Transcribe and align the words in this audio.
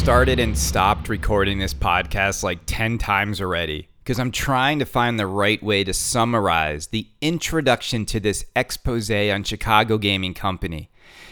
started 0.00 0.40
and 0.40 0.56
stopped 0.56 1.10
recording 1.10 1.58
this 1.58 1.74
podcast 1.74 2.42
like 2.42 2.58
10 2.64 2.96
times 2.96 3.38
already 3.38 3.86
because 3.98 4.18
I'm 4.18 4.30
trying 4.30 4.78
to 4.78 4.86
find 4.86 5.20
the 5.20 5.26
right 5.26 5.62
way 5.62 5.84
to 5.84 5.92
summarize 5.92 6.86
the 6.86 7.06
introduction 7.20 8.06
to 8.06 8.18
this 8.18 8.46
expose 8.56 9.10
on 9.10 9.44
Chicago 9.44 9.98
Gaming 9.98 10.32
Company. 10.32 10.88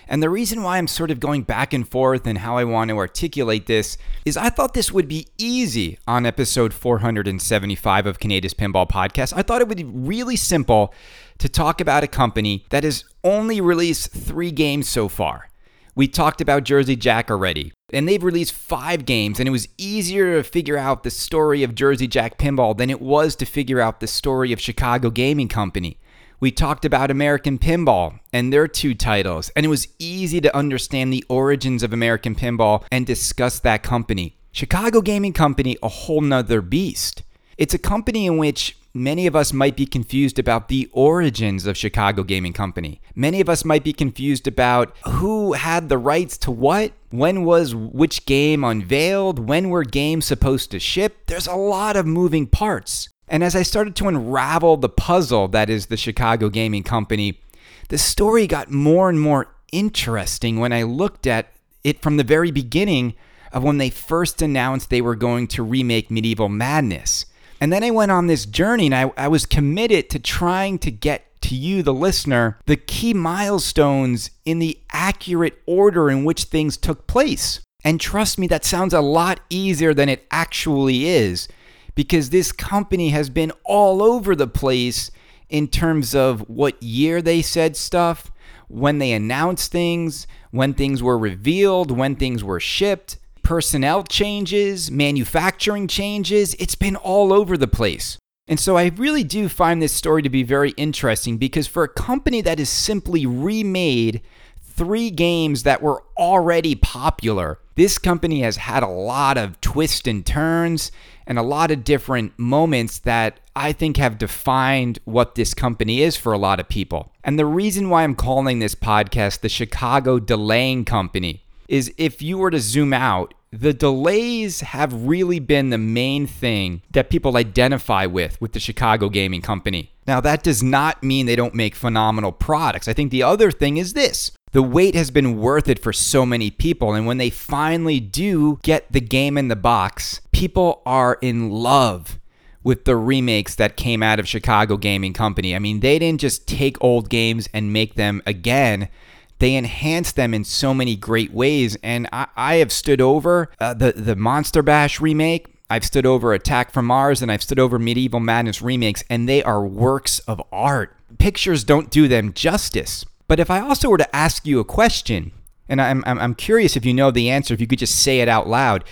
And 0.06 0.22
the 0.22 0.28
reason 0.28 0.62
why 0.62 0.76
I'm 0.76 0.86
sort 0.86 1.10
of 1.10 1.18
going 1.18 1.44
back 1.44 1.72
and 1.72 1.88
forth 1.88 2.26
and 2.26 2.36
how 2.36 2.58
I 2.58 2.64
want 2.64 2.90
to 2.90 2.98
articulate 2.98 3.66
this 3.66 3.96
is 4.26 4.36
I 4.36 4.50
thought 4.50 4.74
this 4.74 4.92
would 4.92 5.08
be 5.08 5.28
easy 5.38 5.98
on 6.06 6.26
episode 6.26 6.74
475 6.74 8.04
of 8.04 8.20
Canada's 8.20 8.52
Pinball 8.52 8.86
Podcast. 8.86 9.32
I 9.34 9.40
thought 9.40 9.62
it 9.62 9.68
would 9.68 9.78
be 9.78 9.84
really 9.84 10.36
simple 10.36 10.92
to 11.38 11.48
talk 11.48 11.80
about 11.80 12.04
a 12.04 12.06
company 12.06 12.66
that 12.68 12.84
has 12.84 13.04
only 13.24 13.62
released 13.62 14.12
three 14.12 14.50
games 14.50 14.90
so 14.90 15.08
far. 15.08 15.48
We 15.98 16.06
talked 16.06 16.40
about 16.40 16.62
Jersey 16.62 16.94
Jack 16.94 17.28
already, 17.28 17.72
and 17.92 18.06
they've 18.06 18.22
released 18.22 18.52
five 18.52 19.04
games, 19.04 19.40
and 19.40 19.48
it 19.48 19.50
was 19.50 19.66
easier 19.78 20.36
to 20.36 20.48
figure 20.48 20.78
out 20.78 21.02
the 21.02 21.10
story 21.10 21.64
of 21.64 21.74
Jersey 21.74 22.06
Jack 22.06 22.38
Pinball 22.38 22.78
than 22.78 22.88
it 22.88 23.02
was 23.02 23.34
to 23.34 23.44
figure 23.44 23.80
out 23.80 23.98
the 23.98 24.06
story 24.06 24.52
of 24.52 24.60
Chicago 24.60 25.10
Gaming 25.10 25.48
Company. 25.48 25.98
We 26.38 26.52
talked 26.52 26.84
about 26.84 27.10
American 27.10 27.58
Pinball 27.58 28.20
and 28.32 28.52
their 28.52 28.68
two 28.68 28.94
titles, 28.94 29.50
and 29.56 29.66
it 29.66 29.70
was 29.70 29.88
easy 29.98 30.40
to 30.40 30.56
understand 30.56 31.12
the 31.12 31.24
origins 31.28 31.82
of 31.82 31.92
American 31.92 32.36
Pinball 32.36 32.84
and 32.92 33.04
discuss 33.04 33.58
that 33.58 33.82
company. 33.82 34.36
Chicago 34.52 35.00
Gaming 35.00 35.32
Company, 35.32 35.76
a 35.82 35.88
whole 35.88 36.20
nother 36.20 36.62
beast. 36.62 37.24
It's 37.56 37.74
a 37.74 37.78
company 37.78 38.24
in 38.26 38.38
which 38.38 38.78
many 38.98 39.26
of 39.26 39.36
us 39.36 39.52
might 39.52 39.76
be 39.76 39.86
confused 39.86 40.38
about 40.38 40.68
the 40.68 40.88
origins 40.92 41.66
of 41.66 41.76
Chicago 41.76 42.22
Gaming 42.22 42.52
Company. 42.52 43.00
Many 43.14 43.40
of 43.40 43.48
us 43.48 43.64
might 43.64 43.84
be 43.84 43.92
confused 43.92 44.46
about 44.46 44.94
who 45.06 45.54
had 45.54 45.88
the 45.88 45.98
rights 45.98 46.36
to 46.38 46.50
what, 46.50 46.92
when 47.10 47.44
was 47.44 47.74
which 47.74 48.26
game 48.26 48.64
unveiled, 48.64 49.38
when 49.38 49.70
were 49.70 49.84
games 49.84 50.26
supposed 50.26 50.70
to 50.72 50.78
ship. 50.78 51.26
There's 51.26 51.46
a 51.46 51.54
lot 51.54 51.96
of 51.96 52.06
moving 52.06 52.46
parts. 52.46 53.08
And 53.28 53.44
as 53.44 53.54
I 53.54 53.62
started 53.62 53.94
to 53.96 54.08
unravel 54.08 54.76
the 54.78 54.88
puzzle 54.88 55.48
that 55.48 55.70
is 55.70 55.86
the 55.86 55.96
Chicago 55.96 56.48
Gaming 56.48 56.82
Company, 56.82 57.40
the 57.88 57.98
story 57.98 58.46
got 58.46 58.70
more 58.70 59.08
and 59.08 59.20
more 59.20 59.54
interesting 59.72 60.58
when 60.58 60.72
I 60.72 60.82
looked 60.82 61.26
at 61.26 61.52
it 61.84 62.02
from 62.02 62.16
the 62.16 62.24
very 62.24 62.50
beginning 62.50 63.14
of 63.52 63.62
when 63.62 63.78
they 63.78 63.90
first 63.90 64.42
announced 64.42 64.90
they 64.90 65.00
were 65.00 65.14
going 65.14 65.46
to 65.48 65.62
remake 65.62 66.10
Medieval 66.10 66.48
Madness. 66.48 67.26
And 67.60 67.72
then 67.72 67.82
I 67.82 67.90
went 67.90 68.12
on 68.12 68.26
this 68.26 68.46
journey 68.46 68.86
and 68.86 68.94
I, 68.94 69.12
I 69.16 69.28
was 69.28 69.46
committed 69.46 70.10
to 70.10 70.18
trying 70.18 70.78
to 70.80 70.90
get 70.90 71.40
to 71.42 71.54
you, 71.54 71.82
the 71.82 71.94
listener, 71.94 72.58
the 72.66 72.76
key 72.76 73.14
milestones 73.14 74.30
in 74.44 74.58
the 74.58 74.78
accurate 74.92 75.60
order 75.66 76.10
in 76.10 76.24
which 76.24 76.44
things 76.44 76.76
took 76.76 77.06
place. 77.06 77.60
And 77.84 78.00
trust 78.00 78.38
me, 78.38 78.46
that 78.48 78.64
sounds 78.64 78.92
a 78.92 79.00
lot 79.00 79.40
easier 79.50 79.94
than 79.94 80.08
it 80.08 80.26
actually 80.30 81.06
is 81.06 81.48
because 81.94 82.30
this 82.30 82.52
company 82.52 83.10
has 83.10 83.30
been 83.30 83.52
all 83.64 84.02
over 84.02 84.36
the 84.36 84.46
place 84.46 85.10
in 85.48 85.68
terms 85.68 86.14
of 86.14 86.48
what 86.48 86.80
year 86.82 87.22
they 87.22 87.40
said 87.40 87.76
stuff, 87.76 88.30
when 88.68 88.98
they 88.98 89.12
announced 89.12 89.72
things, 89.72 90.26
when 90.50 90.74
things 90.74 91.02
were 91.02 91.18
revealed, 91.18 91.90
when 91.90 92.14
things 92.14 92.44
were 92.44 92.60
shipped 92.60 93.16
personnel 93.48 94.02
changes, 94.02 94.90
manufacturing 94.90 95.88
changes. 95.88 96.52
It's 96.58 96.74
been 96.74 96.96
all 96.96 97.32
over 97.32 97.56
the 97.56 97.66
place. 97.66 98.18
And 98.46 98.60
so 98.60 98.76
I 98.76 98.92
really 98.96 99.24
do 99.24 99.48
find 99.48 99.80
this 99.80 99.94
story 99.94 100.20
to 100.20 100.28
be 100.28 100.42
very 100.42 100.72
interesting 100.72 101.38
because 101.38 101.66
for 101.66 101.82
a 101.82 101.88
company 101.88 102.42
that 102.42 102.58
has 102.58 102.68
simply 102.68 103.24
remade 103.24 104.20
three 104.60 105.08
games 105.08 105.62
that 105.62 105.80
were 105.80 106.04
already 106.18 106.74
popular, 106.74 107.58
this 107.74 107.96
company 107.96 108.42
has 108.42 108.58
had 108.58 108.82
a 108.82 108.86
lot 108.86 109.38
of 109.38 109.58
twists 109.62 110.06
and 110.06 110.26
turns 110.26 110.92
and 111.26 111.38
a 111.38 111.42
lot 111.42 111.70
of 111.70 111.84
different 111.84 112.38
moments 112.38 112.98
that 112.98 113.40
I 113.56 113.72
think 113.72 113.96
have 113.96 114.18
defined 114.18 114.98
what 115.06 115.36
this 115.36 115.54
company 115.54 116.02
is 116.02 116.18
for 116.18 116.34
a 116.34 116.38
lot 116.38 116.60
of 116.60 116.68
people. 116.68 117.14
And 117.24 117.38
the 117.38 117.46
reason 117.46 117.88
why 117.88 118.04
I'm 118.04 118.14
calling 118.14 118.58
this 118.58 118.74
podcast 118.74 119.40
the 119.40 119.48
Chicago 119.48 120.18
Delaying 120.18 120.84
Company 120.84 121.44
is 121.66 121.92
if 121.96 122.20
you 122.20 122.38
were 122.38 122.50
to 122.50 122.60
zoom 122.60 122.92
out, 122.92 123.34
the 123.50 123.72
delays 123.72 124.60
have 124.60 124.92
really 125.06 125.40
been 125.40 125.70
the 125.70 125.78
main 125.78 126.26
thing 126.26 126.82
that 126.90 127.10
people 127.10 127.36
identify 127.36 128.06
with 128.06 128.40
with 128.40 128.52
the 128.52 128.60
Chicago 128.60 129.08
Gaming 129.08 129.42
Company. 129.42 129.92
Now, 130.06 130.20
that 130.20 130.42
does 130.42 130.62
not 130.62 131.02
mean 131.02 131.26
they 131.26 131.36
don't 131.36 131.54
make 131.54 131.74
phenomenal 131.74 132.32
products. 132.32 132.88
I 132.88 132.92
think 132.92 133.10
the 133.10 133.22
other 133.22 133.50
thing 133.50 133.76
is 133.76 133.92
this 133.92 134.32
the 134.52 134.62
wait 134.62 134.94
has 134.94 135.10
been 135.10 135.38
worth 135.38 135.68
it 135.68 135.78
for 135.78 135.92
so 135.92 136.24
many 136.24 136.50
people. 136.50 136.94
And 136.94 137.06
when 137.06 137.18
they 137.18 137.30
finally 137.30 138.00
do 138.00 138.58
get 138.62 138.90
the 138.90 139.00
game 139.00 139.36
in 139.36 139.48
the 139.48 139.56
box, 139.56 140.20
people 140.32 140.82
are 140.86 141.18
in 141.20 141.50
love 141.50 142.18
with 142.62 142.84
the 142.84 142.96
remakes 142.96 143.54
that 143.54 143.76
came 143.76 144.02
out 144.02 144.18
of 144.18 144.28
Chicago 144.28 144.76
Gaming 144.76 145.12
Company. 145.12 145.54
I 145.54 145.58
mean, 145.58 145.80
they 145.80 145.98
didn't 145.98 146.20
just 146.20 146.46
take 146.46 146.82
old 146.82 147.08
games 147.08 147.48
and 147.52 147.72
make 147.72 147.94
them 147.94 148.22
again 148.26 148.88
they 149.38 149.56
enhance 149.56 150.12
them 150.12 150.34
in 150.34 150.44
so 150.44 150.74
many 150.74 150.96
great 150.96 151.32
ways. 151.32 151.76
And 151.82 152.08
I, 152.12 152.26
I 152.36 152.54
have 152.56 152.72
stood 152.72 153.00
over 153.00 153.50
uh, 153.60 153.74
the 153.74 153.92
the 153.92 154.16
Monster 154.16 154.62
Bash 154.62 155.00
remake. 155.00 155.46
I've 155.70 155.84
stood 155.84 156.06
over 156.06 156.32
Attack 156.32 156.72
from 156.72 156.86
Mars 156.86 157.20
and 157.20 157.30
I've 157.30 157.42
stood 157.42 157.58
over 157.58 157.78
Medieval 157.78 158.20
Madness 158.20 158.62
remakes, 158.62 159.04
and 159.10 159.28
they 159.28 159.42
are 159.42 159.64
works 159.64 160.18
of 160.20 160.42
art. 160.50 160.96
Pictures 161.18 161.62
don't 161.64 161.90
do 161.90 162.08
them 162.08 162.32
justice. 162.32 163.04
But 163.26 163.38
if 163.38 163.50
I 163.50 163.60
also 163.60 163.90
were 163.90 163.98
to 163.98 164.16
ask 164.16 164.46
you 164.46 164.60
a 164.60 164.64
question, 164.64 165.32
and 165.68 165.82
I'm, 165.82 166.02
I'm, 166.06 166.18
I'm 166.18 166.34
curious 166.34 166.76
if 166.76 166.86
you 166.86 166.94
know 166.94 167.10
the 167.10 167.28
answer, 167.28 167.52
if 167.52 167.60
you 167.60 167.66
could 167.66 167.78
just 167.78 168.02
say 168.02 168.20
it 168.20 168.28
out 168.28 168.48
loud, 168.48 168.84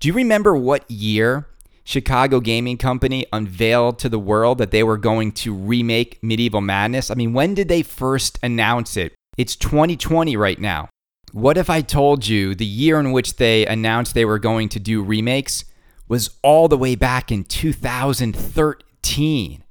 do 0.00 0.08
you 0.08 0.14
remember 0.14 0.56
what 0.56 0.90
year 0.90 1.46
Chicago 1.84 2.40
Gaming 2.40 2.78
Company 2.78 3.26
unveiled 3.32 3.98
to 3.98 4.08
the 4.08 4.18
world 4.18 4.56
that 4.58 4.70
they 4.70 4.82
were 4.82 4.96
going 4.96 5.32
to 5.32 5.54
remake 5.54 6.18
Medieval 6.22 6.62
Madness? 6.62 7.10
I 7.10 7.14
mean, 7.14 7.34
when 7.34 7.54
did 7.54 7.68
they 7.68 7.82
first 7.82 8.38
announce 8.42 8.96
it? 8.96 9.12
It's 9.38 9.56
2020 9.56 10.36
right 10.36 10.60
now. 10.60 10.90
What 11.32 11.56
if 11.56 11.70
I 11.70 11.80
told 11.80 12.26
you 12.26 12.54
the 12.54 12.66
year 12.66 13.00
in 13.00 13.12
which 13.12 13.36
they 13.36 13.64
announced 13.64 14.12
they 14.12 14.26
were 14.26 14.38
going 14.38 14.68
to 14.68 14.78
do 14.78 15.02
remakes 15.02 15.64
was 16.06 16.36
all 16.42 16.68
the 16.68 16.76
way 16.76 16.96
back 16.96 17.32
in 17.32 17.44
2013? 17.44 19.64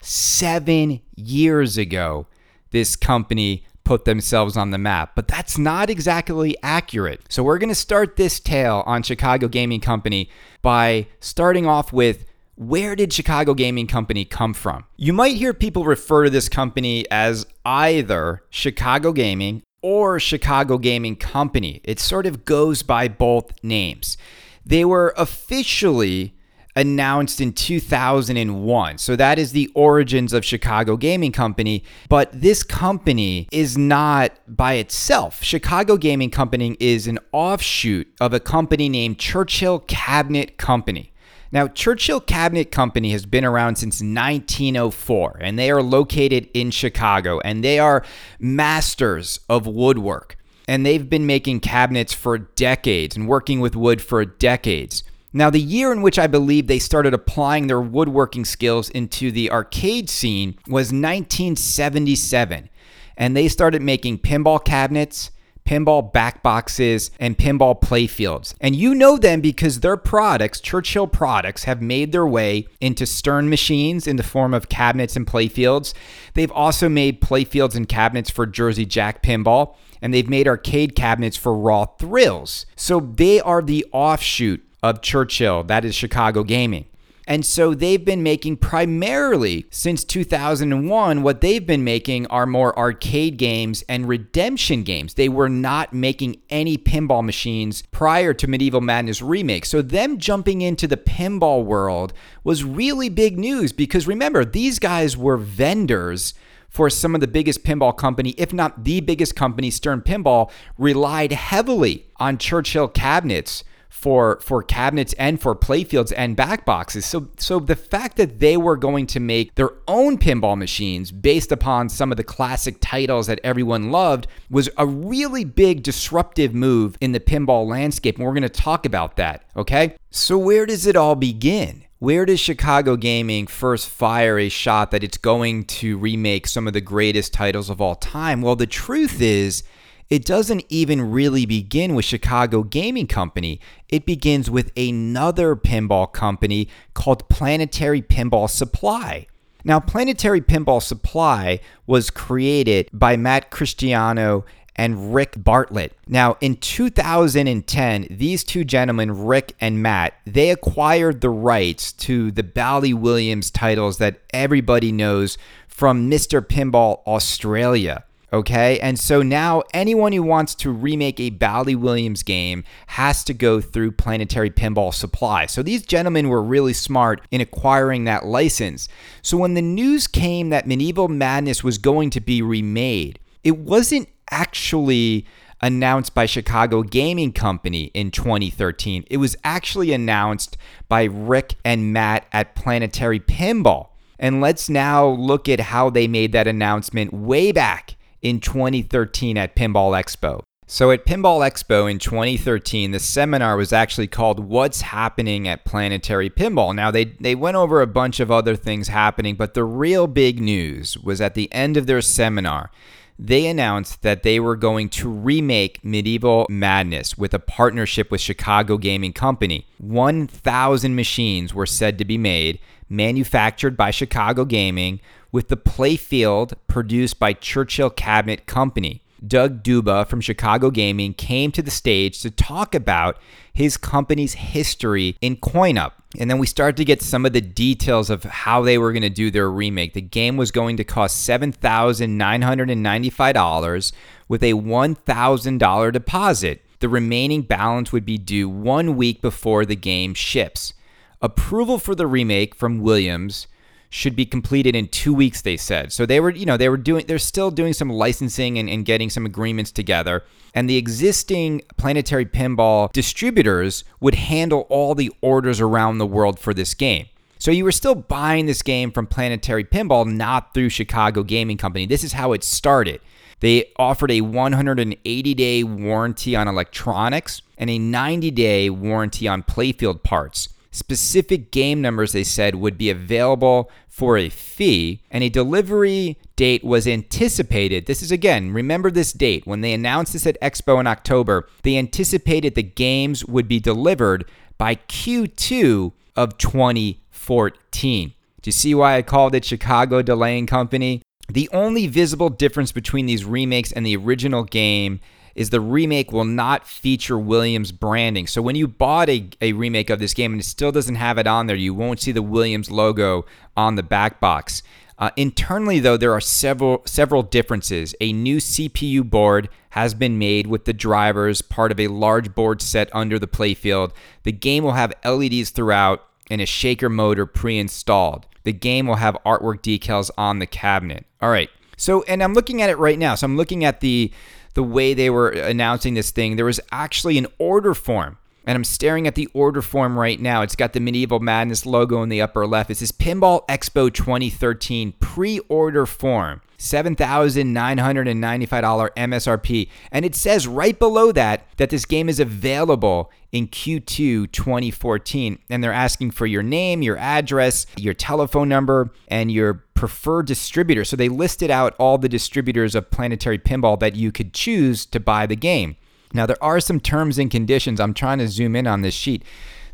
Seven 0.00 1.00
years 1.14 1.78
ago, 1.78 2.26
this 2.72 2.96
company 2.96 3.64
put 3.84 4.04
themselves 4.04 4.56
on 4.56 4.72
the 4.72 4.78
map, 4.78 5.12
but 5.14 5.28
that's 5.28 5.56
not 5.56 5.90
exactly 5.90 6.56
accurate. 6.64 7.20
So, 7.28 7.44
we're 7.44 7.58
going 7.58 7.68
to 7.68 7.74
start 7.76 8.16
this 8.16 8.40
tale 8.40 8.82
on 8.84 9.04
Chicago 9.04 9.46
Gaming 9.46 9.80
Company 9.80 10.28
by 10.60 11.06
starting 11.20 11.66
off 11.66 11.92
with 11.92 12.24
where 12.56 12.94
did 12.94 13.12
Chicago 13.12 13.54
Gaming 13.54 13.86
Company 13.86 14.24
come 14.24 14.54
from? 14.54 14.84
You 14.96 15.12
might 15.12 15.36
hear 15.36 15.52
people 15.52 15.84
refer 15.84 16.24
to 16.24 16.30
this 16.30 16.48
company 16.48 17.04
as 17.10 17.46
either 17.64 18.42
Chicago 18.50 19.12
Gaming 19.12 19.62
or 19.82 20.20
Chicago 20.20 20.78
Gaming 20.78 21.16
Company. 21.16 21.80
It 21.84 21.98
sort 21.98 22.26
of 22.26 22.44
goes 22.44 22.82
by 22.82 23.08
both 23.08 23.52
names. 23.62 24.16
They 24.64 24.84
were 24.84 25.12
officially 25.16 26.34
announced 26.76 27.40
in 27.40 27.52
2001. 27.52 28.98
So 28.98 29.16
that 29.16 29.38
is 29.38 29.52
the 29.52 29.70
origins 29.74 30.32
of 30.32 30.44
Chicago 30.44 30.96
Gaming 30.96 31.32
Company. 31.32 31.84
But 32.08 32.30
this 32.32 32.62
company 32.62 33.48
is 33.52 33.78
not 33.78 34.32
by 34.48 34.74
itself. 34.74 35.42
Chicago 35.42 35.96
Gaming 35.96 36.30
Company 36.30 36.76
is 36.80 37.06
an 37.06 37.18
offshoot 37.32 38.12
of 38.20 38.32
a 38.32 38.40
company 38.40 38.88
named 38.88 39.18
Churchill 39.18 39.80
Cabinet 39.80 40.56
Company. 40.56 41.13
Now, 41.52 41.68
Churchill 41.68 42.20
Cabinet 42.20 42.72
Company 42.72 43.10
has 43.12 43.26
been 43.26 43.44
around 43.44 43.76
since 43.76 44.00
1904, 44.00 45.38
and 45.40 45.58
they 45.58 45.70
are 45.70 45.82
located 45.82 46.48
in 46.52 46.70
Chicago, 46.70 47.40
and 47.40 47.62
they 47.62 47.78
are 47.78 48.04
masters 48.38 49.40
of 49.48 49.66
woodwork. 49.66 50.36
And 50.66 50.84
they've 50.84 51.08
been 51.08 51.26
making 51.26 51.60
cabinets 51.60 52.12
for 52.12 52.38
decades 52.38 53.16
and 53.16 53.28
working 53.28 53.60
with 53.60 53.76
wood 53.76 54.00
for 54.00 54.24
decades. 54.24 55.04
Now, 55.36 55.50
the 55.50 55.60
year 55.60 55.92
in 55.92 56.00
which 56.00 56.18
I 56.18 56.28
believe 56.28 56.68
they 56.68 56.78
started 56.78 57.12
applying 57.12 57.66
their 57.66 57.80
woodworking 57.80 58.44
skills 58.44 58.88
into 58.90 59.32
the 59.32 59.50
arcade 59.50 60.08
scene 60.08 60.56
was 60.68 60.92
1977. 60.92 62.70
And 63.16 63.36
they 63.36 63.48
started 63.48 63.82
making 63.82 64.18
pinball 64.18 64.64
cabinets, 64.64 65.32
pinball 65.66 66.12
back 66.12 66.42
boxes, 66.42 67.10
and 67.18 67.38
pinball 67.38 67.80
playfields. 67.80 68.54
And 68.60 68.76
you 68.76 68.94
know 68.94 69.16
them 69.16 69.40
because 69.40 69.80
their 69.80 69.96
products, 69.96 70.60
Churchill 70.60 71.06
products, 71.06 71.64
have 71.64 71.80
made 71.80 72.12
their 72.12 72.26
way 72.26 72.66
into 72.80 73.06
Stern 73.06 73.48
machines 73.48 74.06
in 74.06 74.16
the 74.16 74.22
form 74.22 74.52
of 74.52 74.68
cabinets 74.68 75.16
and 75.16 75.26
playfields. 75.26 75.94
They've 76.34 76.52
also 76.52 76.88
made 76.88 77.20
playfields 77.20 77.74
and 77.74 77.88
cabinets 77.88 78.30
for 78.30 78.46
Jersey 78.46 78.84
Jack 78.84 79.22
pinball, 79.22 79.76
and 80.02 80.12
they've 80.12 80.28
made 80.28 80.46
arcade 80.46 80.94
cabinets 80.94 81.36
for 81.36 81.56
Raw 81.56 81.86
Thrills. 81.86 82.66
So 82.76 83.00
they 83.00 83.40
are 83.40 83.62
the 83.62 83.86
offshoot 83.92 84.62
of 84.82 85.00
Churchill, 85.00 85.64
that 85.64 85.84
is 85.84 85.94
Chicago 85.94 86.44
Gaming. 86.44 86.84
And 87.26 87.44
so 87.44 87.74
they've 87.74 88.04
been 88.04 88.22
making 88.22 88.58
primarily 88.58 89.66
since 89.70 90.04
2001, 90.04 91.22
what 91.22 91.40
they've 91.40 91.66
been 91.66 91.84
making 91.84 92.26
are 92.26 92.46
more 92.46 92.78
arcade 92.78 93.36
games 93.38 93.82
and 93.88 94.08
redemption 94.08 94.82
games. 94.82 95.14
They 95.14 95.28
were 95.28 95.48
not 95.48 95.92
making 95.92 96.42
any 96.50 96.76
pinball 96.76 97.24
machines 97.24 97.82
prior 97.90 98.34
to 98.34 98.46
Medieval 98.46 98.80
Madness 98.80 99.22
Remake. 99.22 99.64
So 99.64 99.80
them 99.80 100.18
jumping 100.18 100.60
into 100.60 100.86
the 100.86 100.96
pinball 100.96 101.64
world 101.64 102.12
was 102.42 102.64
really 102.64 103.08
big 103.08 103.38
news 103.38 103.72
because 103.72 104.06
remember, 104.06 104.44
these 104.44 104.78
guys 104.78 105.16
were 105.16 105.36
vendors 105.36 106.34
for 106.68 106.90
some 106.90 107.14
of 107.14 107.20
the 107.20 107.28
biggest 107.28 107.62
pinball 107.62 107.96
company, 107.96 108.30
if 108.30 108.52
not 108.52 108.82
the 108.82 109.00
biggest 109.00 109.36
company, 109.36 109.70
Stern 109.70 110.00
Pinball, 110.00 110.50
relied 110.76 111.30
heavily 111.30 112.06
on 112.16 112.36
Churchill 112.36 112.88
cabinets 112.88 113.62
for 113.94 114.40
for 114.40 114.60
cabinets 114.60 115.14
and 115.20 115.40
for 115.40 115.54
playfields 115.54 116.12
and 116.16 116.34
back 116.34 116.66
boxes. 116.66 117.06
So 117.06 117.28
so 117.38 117.60
the 117.60 117.76
fact 117.76 118.16
that 118.16 118.40
they 118.40 118.56
were 118.56 118.76
going 118.76 119.06
to 119.06 119.20
make 119.20 119.54
their 119.54 119.70
own 119.86 120.18
pinball 120.18 120.58
machines 120.58 121.12
based 121.12 121.52
upon 121.52 121.88
some 121.88 122.10
of 122.10 122.16
the 122.16 122.24
classic 122.24 122.78
titles 122.80 123.28
that 123.28 123.38
everyone 123.44 123.92
loved 123.92 124.26
was 124.50 124.68
a 124.76 124.84
really 124.84 125.44
big 125.44 125.84
disruptive 125.84 126.52
move 126.52 126.98
in 127.00 127.12
the 127.12 127.20
pinball 127.20 127.66
landscape 127.68 128.16
and 128.16 128.26
we're 128.26 128.32
going 128.32 128.42
to 128.42 128.48
talk 128.48 128.84
about 128.84 129.16
that, 129.16 129.44
okay? 129.56 129.96
So 130.10 130.36
where 130.36 130.66
does 130.66 130.86
it 130.86 130.96
all 130.96 131.14
begin? 131.14 131.84
Where 132.00 132.26
does 132.26 132.40
Chicago 132.40 132.96
Gaming 132.96 133.46
first 133.46 133.88
fire 133.88 134.38
a 134.38 134.48
shot 134.48 134.90
that 134.90 135.04
it's 135.04 135.16
going 135.16 135.64
to 135.66 135.96
remake 135.96 136.48
some 136.48 136.66
of 136.66 136.72
the 136.72 136.80
greatest 136.80 137.32
titles 137.32 137.70
of 137.70 137.80
all 137.80 137.94
time? 137.94 138.42
Well, 138.42 138.56
the 138.56 138.66
truth 138.66 139.22
is, 139.22 139.62
it 140.10 140.24
doesn't 140.24 140.64
even 140.68 141.10
really 141.10 141.46
begin 141.46 141.94
with 141.94 142.04
Chicago 142.04 142.62
Gaming 142.62 143.06
Company. 143.06 143.60
It 143.88 144.06
begins 144.06 144.50
with 144.50 144.72
another 144.76 145.56
pinball 145.56 146.12
company 146.12 146.68
called 146.92 147.28
Planetary 147.28 148.02
Pinball 148.02 148.48
Supply. 148.50 149.26
Now, 149.64 149.80
Planetary 149.80 150.42
Pinball 150.42 150.82
Supply 150.82 151.58
was 151.86 152.10
created 152.10 152.90
by 152.92 153.16
Matt 153.16 153.50
Cristiano 153.50 154.44
and 154.76 155.14
Rick 155.14 155.34
Bartlett. 155.36 155.96
Now, 156.06 156.36
in 156.40 156.56
2010, 156.56 158.08
these 158.10 158.44
two 158.44 158.64
gentlemen, 158.64 159.24
Rick 159.24 159.54
and 159.60 159.82
Matt, 159.82 160.14
they 160.26 160.50
acquired 160.50 161.20
the 161.20 161.30
rights 161.30 161.92
to 161.92 162.30
the 162.30 162.42
Bally 162.42 162.92
Williams 162.92 163.50
titles 163.50 163.98
that 163.98 164.20
everybody 164.32 164.92
knows 164.92 165.38
from 165.68 166.10
Mr. 166.10 166.40
Pinball 166.40 167.02
Australia. 167.06 168.04
Okay, 168.34 168.80
and 168.80 168.98
so 168.98 169.22
now 169.22 169.62
anyone 169.72 170.10
who 170.10 170.24
wants 170.24 170.56
to 170.56 170.72
remake 170.72 171.20
a 171.20 171.30
Bally 171.30 171.76
Williams 171.76 172.24
game 172.24 172.64
has 172.88 173.22
to 173.22 173.32
go 173.32 173.60
through 173.60 173.92
Planetary 173.92 174.50
Pinball 174.50 174.92
Supply. 174.92 175.46
So 175.46 175.62
these 175.62 175.86
gentlemen 175.86 176.28
were 176.28 176.42
really 176.42 176.72
smart 176.72 177.20
in 177.30 177.40
acquiring 177.40 178.06
that 178.06 178.24
license. 178.24 178.88
So 179.22 179.36
when 179.36 179.54
the 179.54 179.62
news 179.62 180.08
came 180.08 180.48
that 180.48 180.66
Medieval 180.66 181.06
Madness 181.06 181.62
was 181.62 181.78
going 181.78 182.10
to 182.10 182.20
be 182.20 182.42
remade, 182.42 183.20
it 183.44 183.56
wasn't 183.56 184.08
actually 184.32 185.26
announced 185.60 186.12
by 186.12 186.26
Chicago 186.26 186.82
Gaming 186.82 187.32
Company 187.32 187.92
in 187.94 188.10
2013. 188.10 189.04
It 189.08 189.18
was 189.18 189.36
actually 189.44 189.92
announced 189.92 190.56
by 190.88 191.04
Rick 191.04 191.54
and 191.64 191.92
Matt 191.92 192.26
at 192.32 192.56
Planetary 192.56 193.20
Pinball. 193.20 193.90
And 194.18 194.40
let's 194.40 194.68
now 194.68 195.06
look 195.06 195.48
at 195.48 195.60
how 195.60 195.88
they 195.88 196.08
made 196.08 196.32
that 196.32 196.48
announcement 196.48 197.12
way 197.12 197.52
back 197.52 197.94
in 198.24 198.40
2013 198.40 199.38
at 199.38 199.54
Pinball 199.54 199.92
Expo. 199.92 200.42
So 200.66 200.90
at 200.90 201.04
Pinball 201.04 201.46
Expo 201.46 201.88
in 201.88 201.98
2013, 201.98 202.90
the 202.90 202.98
seminar 202.98 203.56
was 203.56 203.72
actually 203.72 204.06
called 204.06 204.40
What's 204.40 204.80
Happening 204.80 205.46
at 205.46 205.66
Planetary 205.66 206.30
Pinball. 206.30 206.74
Now 206.74 206.90
they 206.90 207.04
they 207.04 207.34
went 207.34 207.56
over 207.56 207.80
a 207.82 207.86
bunch 207.86 208.18
of 208.18 208.30
other 208.30 208.56
things 208.56 208.88
happening, 208.88 209.36
but 209.36 209.52
the 209.52 209.62
real 209.62 210.06
big 210.06 210.40
news 210.40 210.98
was 210.98 211.20
at 211.20 211.34
the 211.34 211.52
end 211.52 211.76
of 211.76 211.86
their 211.86 212.00
seminar 212.00 212.70
they 213.18 213.46
announced 213.46 214.02
that 214.02 214.22
they 214.22 214.40
were 214.40 214.56
going 214.56 214.88
to 214.88 215.08
remake 215.08 215.84
Medieval 215.84 216.46
Madness 216.50 217.16
with 217.16 217.32
a 217.32 217.38
partnership 217.38 218.10
with 218.10 218.20
Chicago 218.20 218.76
Gaming 218.76 219.12
Company. 219.12 219.66
1,000 219.78 220.94
machines 220.96 221.54
were 221.54 221.66
said 221.66 221.96
to 221.98 222.04
be 222.04 222.18
made, 222.18 222.58
manufactured 222.88 223.76
by 223.76 223.90
Chicago 223.92 224.44
Gaming, 224.44 225.00
with 225.34 225.48
the 225.48 225.56
playfield 225.56 226.52
produced 226.68 227.18
by 227.18 227.32
Churchill 227.32 227.90
Cabinet 227.90 228.46
Company. 228.46 229.02
Doug 229.26 229.64
Duba 229.64 230.06
from 230.06 230.20
Chicago 230.20 230.70
Gaming 230.70 231.12
came 231.12 231.50
to 231.50 231.60
the 231.60 231.72
stage 231.72 232.22
to 232.22 232.30
talk 232.30 232.72
about 232.72 233.18
his 233.52 233.76
company's 233.76 234.34
history 234.34 235.16
in 235.20 235.34
coin-op. 235.34 236.00
And 236.20 236.30
then 236.30 236.38
we 236.38 236.46
started 236.46 236.76
to 236.76 236.84
get 236.84 237.02
some 237.02 237.26
of 237.26 237.32
the 237.32 237.40
details 237.40 238.10
of 238.10 238.22
how 238.22 238.62
they 238.62 238.78
were 238.78 238.92
going 238.92 239.02
to 239.02 239.10
do 239.10 239.32
their 239.32 239.50
remake. 239.50 239.94
The 239.94 240.02
game 240.02 240.36
was 240.36 240.52
going 240.52 240.76
to 240.76 240.84
cost 240.84 241.28
$7,995 241.28 243.92
with 244.28 244.44
a 244.44 244.52
$1,000 244.52 245.92
deposit. 245.92 246.64
The 246.78 246.88
remaining 246.88 247.42
balance 247.42 247.90
would 247.90 248.04
be 248.04 248.18
due 248.18 248.48
one 248.48 248.94
week 248.94 249.20
before 249.20 249.64
the 249.64 249.74
game 249.74 250.14
ships. 250.14 250.74
Approval 251.20 251.80
for 251.80 251.96
the 251.96 252.06
remake 252.06 252.54
from 252.54 252.78
Williams 252.78 253.48
should 253.94 254.16
be 254.16 254.26
completed 254.26 254.74
in 254.74 254.88
two 254.88 255.14
weeks, 255.14 255.40
they 255.40 255.56
said. 255.56 255.92
So 255.92 256.04
they 256.04 256.18
were, 256.18 256.30
you 256.30 256.44
know, 256.44 256.56
they 256.56 256.68
were 256.68 256.76
doing, 256.76 257.06
they're 257.06 257.16
still 257.16 257.52
doing 257.52 257.72
some 257.72 257.88
licensing 257.88 258.58
and, 258.58 258.68
and 258.68 258.84
getting 258.84 259.08
some 259.08 259.24
agreements 259.24 259.70
together. 259.70 260.24
And 260.52 260.68
the 260.68 260.76
existing 260.76 261.62
planetary 261.76 262.26
pinball 262.26 262.90
distributors 262.90 263.84
would 264.00 264.16
handle 264.16 264.66
all 264.68 264.96
the 264.96 265.12
orders 265.20 265.60
around 265.60 265.98
the 265.98 266.08
world 266.08 266.40
for 266.40 266.52
this 266.52 266.74
game. 266.74 267.06
So 267.38 267.52
you 267.52 267.62
were 267.62 267.70
still 267.70 267.94
buying 267.94 268.46
this 268.46 268.62
game 268.62 268.90
from 268.90 269.06
Planetary 269.06 269.64
Pinball, 269.64 270.12
not 270.12 270.54
through 270.54 270.70
Chicago 270.70 271.22
Gaming 271.22 271.56
Company. 271.56 271.86
This 271.86 272.02
is 272.02 272.14
how 272.14 272.32
it 272.32 272.42
started. 272.42 273.00
They 273.38 273.70
offered 273.76 274.10
a 274.10 274.22
180 274.22 275.34
day 275.34 275.62
warranty 275.62 276.34
on 276.34 276.48
electronics 276.48 277.42
and 277.56 277.70
a 277.70 277.78
90 277.78 278.32
day 278.32 278.70
warranty 278.70 279.28
on 279.28 279.44
playfield 279.44 280.02
parts. 280.02 280.48
Specific 280.74 281.52
game 281.52 281.80
numbers, 281.80 282.10
they 282.10 282.24
said, 282.24 282.56
would 282.56 282.76
be 282.76 282.90
available 282.90 283.70
for 283.86 284.18
a 284.18 284.28
fee, 284.28 285.00
and 285.08 285.22
a 285.22 285.28
delivery 285.28 286.18
date 286.34 286.64
was 286.64 286.88
anticipated. 286.88 287.86
This 287.86 288.02
is 288.02 288.10
again, 288.10 288.52
remember 288.52 288.90
this 288.90 289.12
date. 289.12 289.46
When 289.46 289.60
they 289.60 289.72
announced 289.72 290.14
this 290.14 290.26
at 290.26 290.36
Expo 290.42 290.80
in 290.80 290.88
October, 290.88 291.48
they 291.62 291.78
anticipated 291.78 292.56
the 292.56 292.64
games 292.64 293.24
would 293.24 293.46
be 293.46 293.60
delivered 293.60 294.24
by 294.58 294.74
Q2 294.74 295.92
of 296.16 296.38
2014. 296.38 298.14
Do 298.42 298.48
you 298.48 298.52
see 298.52 298.74
why 298.74 298.96
I 298.96 299.02
called 299.02 299.36
it 299.36 299.44
Chicago 299.44 300.02
Delaying 300.02 300.48
Company? 300.48 301.02
The 301.28 301.48
only 301.52 301.86
visible 301.86 302.30
difference 302.30 302.72
between 302.72 303.06
these 303.06 303.24
remakes 303.24 303.70
and 303.70 303.86
the 303.86 303.96
original 303.96 304.42
game 304.42 304.98
is 305.34 305.50
the 305.50 305.60
remake 305.60 306.12
will 306.12 306.24
not 306.24 306.66
feature 306.66 307.18
Williams 307.18 307.72
branding. 307.72 308.26
So 308.26 308.40
when 308.40 308.56
you 308.56 308.68
bought 308.68 309.08
a, 309.08 309.28
a 309.40 309.52
remake 309.52 309.90
of 309.90 309.98
this 309.98 310.14
game 310.14 310.32
and 310.32 310.40
it 310.40 310.44
still 310.44 310.72
doesn't 310.72 310.94
have 310.94 311.18
it 311.18 311.26
on 311.26 311.46
there, 311.46 311.56
you 311.56 311.74
won't 311.74 312.00
see 312.00 312.12
the 312.12 312.22
Williams 312.22 312.70
logo 312.70 313.24
on 313.56 313.76
the 313.76 313.82
back 313.82 314.20
box. 314.20 314.62
Uh, 314.98 315.10
internally, 315.16 315.80
though, 315.80 315.96
there 315.96 316.12
are 316.12 316.20
several 316.20 316.82
several 316.86 317.22
differences. 317.22 317.94
A 318.00 318.12
new 318.12 318.36
CPU 318.36 319.08
board 319.08 319.48
has 319.70 319.92
been 319.92 320.18
made 320.18 320.46
with 320.46 320.66
the 320.66 320.72
drivers, 320.72 321.42
part 321.42 321.72
of 321.72 321.80
a 321.80 321.88
large 321.88 322.34
board 322.34 322.62
set 322.62 322.88
under 322.94 323.18
the 323.18 323.26
playfield. 323.26 323.90
The 324.22 324.32
game 324.32 324.62
will 324.62 324.72
have 324.72 324.92
LEDs 325.04 325.50
throughout 325.50 326.06
and 326.30 326.40
a 326.40 326.46
shaker 326.46 326.88
motor 326.88 327.26
pre-installed. 327.26 328.26
The 328.44 328.52
game 328.52 328.86
will 328.86 328.96
have 328.96 329.16
artwork 329.26 329.62
decals 329.62 330.10
on 330.16 330.38
the 330.38 330.46
cabinet. 330.46 331.06
All 331.20 331.30
right. 331.30 331.50
So, 331.76 332.02
and 332.04 332.22
I'm 332.22 332.34
looking 332.34 332.62
at 332.62 332.70
it 332.70 332.78
right 332.78 332.98
now. 332.98 333.14
So 333.16 333.24
I'm 333.24 333.36
looking 333.36 333.64
at 333.64 333.80
the 333.80 334.12
the 334.54 334.62
way 334.62 334.94
they 334.94 335.10
were 335.10 335.28
announcing 335.28 335.94
this 335.94 336.10
thing, 336.10 336.36
there 336.36 336.44
was 336.44 336.60
actually 336.72 337.18
an 337.18 337.26
order 337.38 337.74
form. 337.74 338.18
And 338.46 338.56
I'm 338.56 338.64
staring 338.64 339.06
at 339.06 339.14
the 339.14 339.28
order 339.32 339.62
form 339.62 339.98
right 339.98 340.20
now. 340.20 340.42
It's 340.42 340.56
got 340.56 340.74
the 340.74 340.80
Medieval 340.80 341.18
Madness 341.18 341.64
logo 341.64 342.02
in 342.02 342.10
the 342.10 342.20
upper 342.20 342.46
left. 342.46 342.70
It 342.70 342.76
says 342.76 342.92
Pinball 342.92 343.46
Expo 343.48 343.92
2013 343.92 344.92
pre 345.00 345.38
order 345.48 345.86
form. 345.86 346.42
$7,995 346.58 348.90
MSRP. 348.96 349.68
And 349.90 350.04
it 350.04 350.14
says 350.14 350.46
right 350.46 350.78
below 350.78 351.10
that 351.12 351.46
that 351.56 351.70
this 351.70 351.84
game 351.84 352.08
is 352.08 352.20
available 352.20 353.10
in 353.32 353.48
Q2 353.48 354.30
2014. 354.32 355.38
And 355.50 355.64
they're 355.64 355.72
asking 355.72 356.12
for 356.12 356.26
your 356.26 356.42
name, 356.42 356.82
your 356.82 356.96
address, 356.96 357.66
your 357.76 357.94
telephone 357.94 358.48
number, 358.48 358.90
and 359.08 359.30
your 359.30 359.64
preferred 359.84 360.24
distributor. 360.26 360.82
So 360.82 360.96
they 360.96 361.10
listed 361.10 361.50
out 361.50 361.76
all 361.78 361.98
the 361.98 362.08
distributors 362.08 362.74
of 362.74 362.90
Planetary 362.90 363.38
Pinball 363.38 363.78
that 363.80 363.94
you 363.94 364.12
could 364.12 364.32
choose 364.32 364.86
to 364.86 364.98
buy 364.98 365.26
the 365.26 365.36
game. 365.36 365.76
Now, 366.14 366.24
there 366.24 366.42
are 366.42 366.58
some 366.58 366.80
terms 366.80 367.18
and 367.18 367.30
conditions. 367.30 367.80
I'm 367.80 367.92
trying 367.92 368.18
to 368.20 368.28
zoom 368.28 368.56
in 368.56 368.66
on 368.66 368.80
this 368.80 368.94
sheet. 368.94 369.22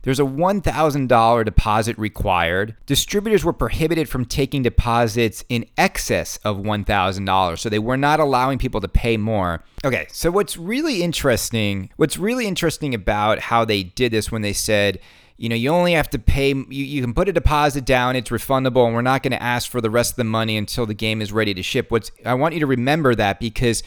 There's 0.02 0.19
a 0.19 0.25
$1,000 0.25 1.45
deposit 1.45 1.97
required. 1.97 2.75
Distributors 2.87 3.45
were 3.45 3.52
prohibited 3.52 4.09
from 4.09 4.25
taking 4.25 4.62
deposits 4.62 5.45
in 5.49 5.64
excess 5.79 6.38
of 6.38 6.57
$1,000, 6.57 7.59
so 7.59 7.69
they 7.69 7.79
were 7.79 7.97
not 7.97 8.19
allowing 8.19 8.59
people 8.59 8.81
to 8.81 8.88
pay 8.88 9.17
more. 9.17 9.62
Okay, 9.85 10.09
so 10.11 10.33
what's 10.33 10.57
really 10.57 11.05
interesting, 11.05 11.90
what's 11.97 12.17
really 12.17 12.49
interesting 12.49 12.95
about 12.95 13.38
how 13.38 13.64
they 13.64 13.85
did 13.85 14.11
this 14.11 14.33
when 14.33 14.43
they 14.43 14.55
said, 14.55 14.99
you 15.40 15.49
know, 15.49 15.56
you 15.56 15.70
only 15.70 15.94
have 15.94 16.11
to 16.11 16.18
pay, 16.18 16.50
you, 16.50 16.66
you 16.68 17.00
can 17.00 17.14
put 17.14 17.26
a 17.26 17.32
deposit 17.32 17.87
down, 17.87 18.14
it's 18.14 18.28
refundable, 18.28 18.85
and 18.85 18.94
we're 18.94 19.00
not 19.00 19.23
going 19.23 19.30
to 19.30 19.42
ask 19.42 19.70
for 19.70 19.80
the 19.80 19.88
rest 19.88 20.12
of 20.12 20.16
the 20.16 20.25
money 20.25 20.54
until 20.59 20.85
the 20.85 20.92
game 20.92 21.23
is 21.23 21.32
ready 21.32 21.54
to 21.54 21.62
ship. 21.62 21.90
What's, 21.90 22.12
I 22.26 22.35
want 22.35 22.52
you 22.52 22.61
to 22.61 22.66
remember 22.66 23.14
that 23.14 23.40
because 23.40 23.82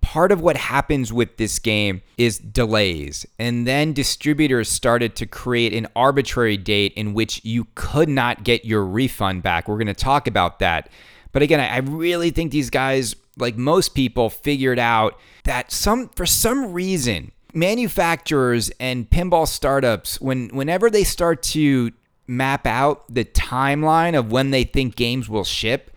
part 0.00 0.32
of 0.32 0.40
what 0.40 0.56
happens 0.56 1.12
with 1.12 1.36
this 1.36 1.58
game 1.58 2.00
is 2.16 2.38
delays. 2.38 3.26
And 3.38 3.66
then 3.66 3.92
distributors 3.92 4.70
started 4.70 5.14
to 5.16 5.26
create 5.26 5.74
an 5.74 5.88
arbitrary 5.94 6.56
date 6.56 6.94
in 6.94 7.12
which 7.12 7.44
you 7.44 7.66
could 7.74 8.08
not 8.08 8.42
get 8.42 8.64
your 8.64 8.82
refund 8.82 9.42
back. 9.42 9.68
We're 9.68 9.76
going 9.76 9.88
to 9.88 9.94
talk 9.94 10.26
about 10.26 10.58
that. 10.60 10.88
But 11.32 11.42
again, 11.42 11.60
I 11.60 11.78
really 11.80 12.30
think 12.30 12.50
these 12.50 12.70
guys, 12.70 13.14
like 13.36 13.58
most 13.58 13.94
people, 13.94 14.30
figured 14.30 14.78
out 14.78 15.20
that 15.44 15.70
some 15.70 16.08
for 16.16 16.24
some 16.24 16.72
reason 16.72 17.30
manufacturers 17.54 18.70
and 18.80 19.08
pinball 19.08 19.46
startups, 19.46 20.20
when 20.20 20.48
whenever 20.48 20.90
they 20.90 21.04
start 21.04 21.42
to 21.42 21.92
map 22.26 22.66
out 22.66 23.12
the 23.12 23.24
timeline 23.24 24.18
of 24.18 24.32
when 24.32 24.50
they 24.50 24.64
think 24.64 24.96
games 24.96 25.28
will 25.28 25.44
ship, 25.44 25.90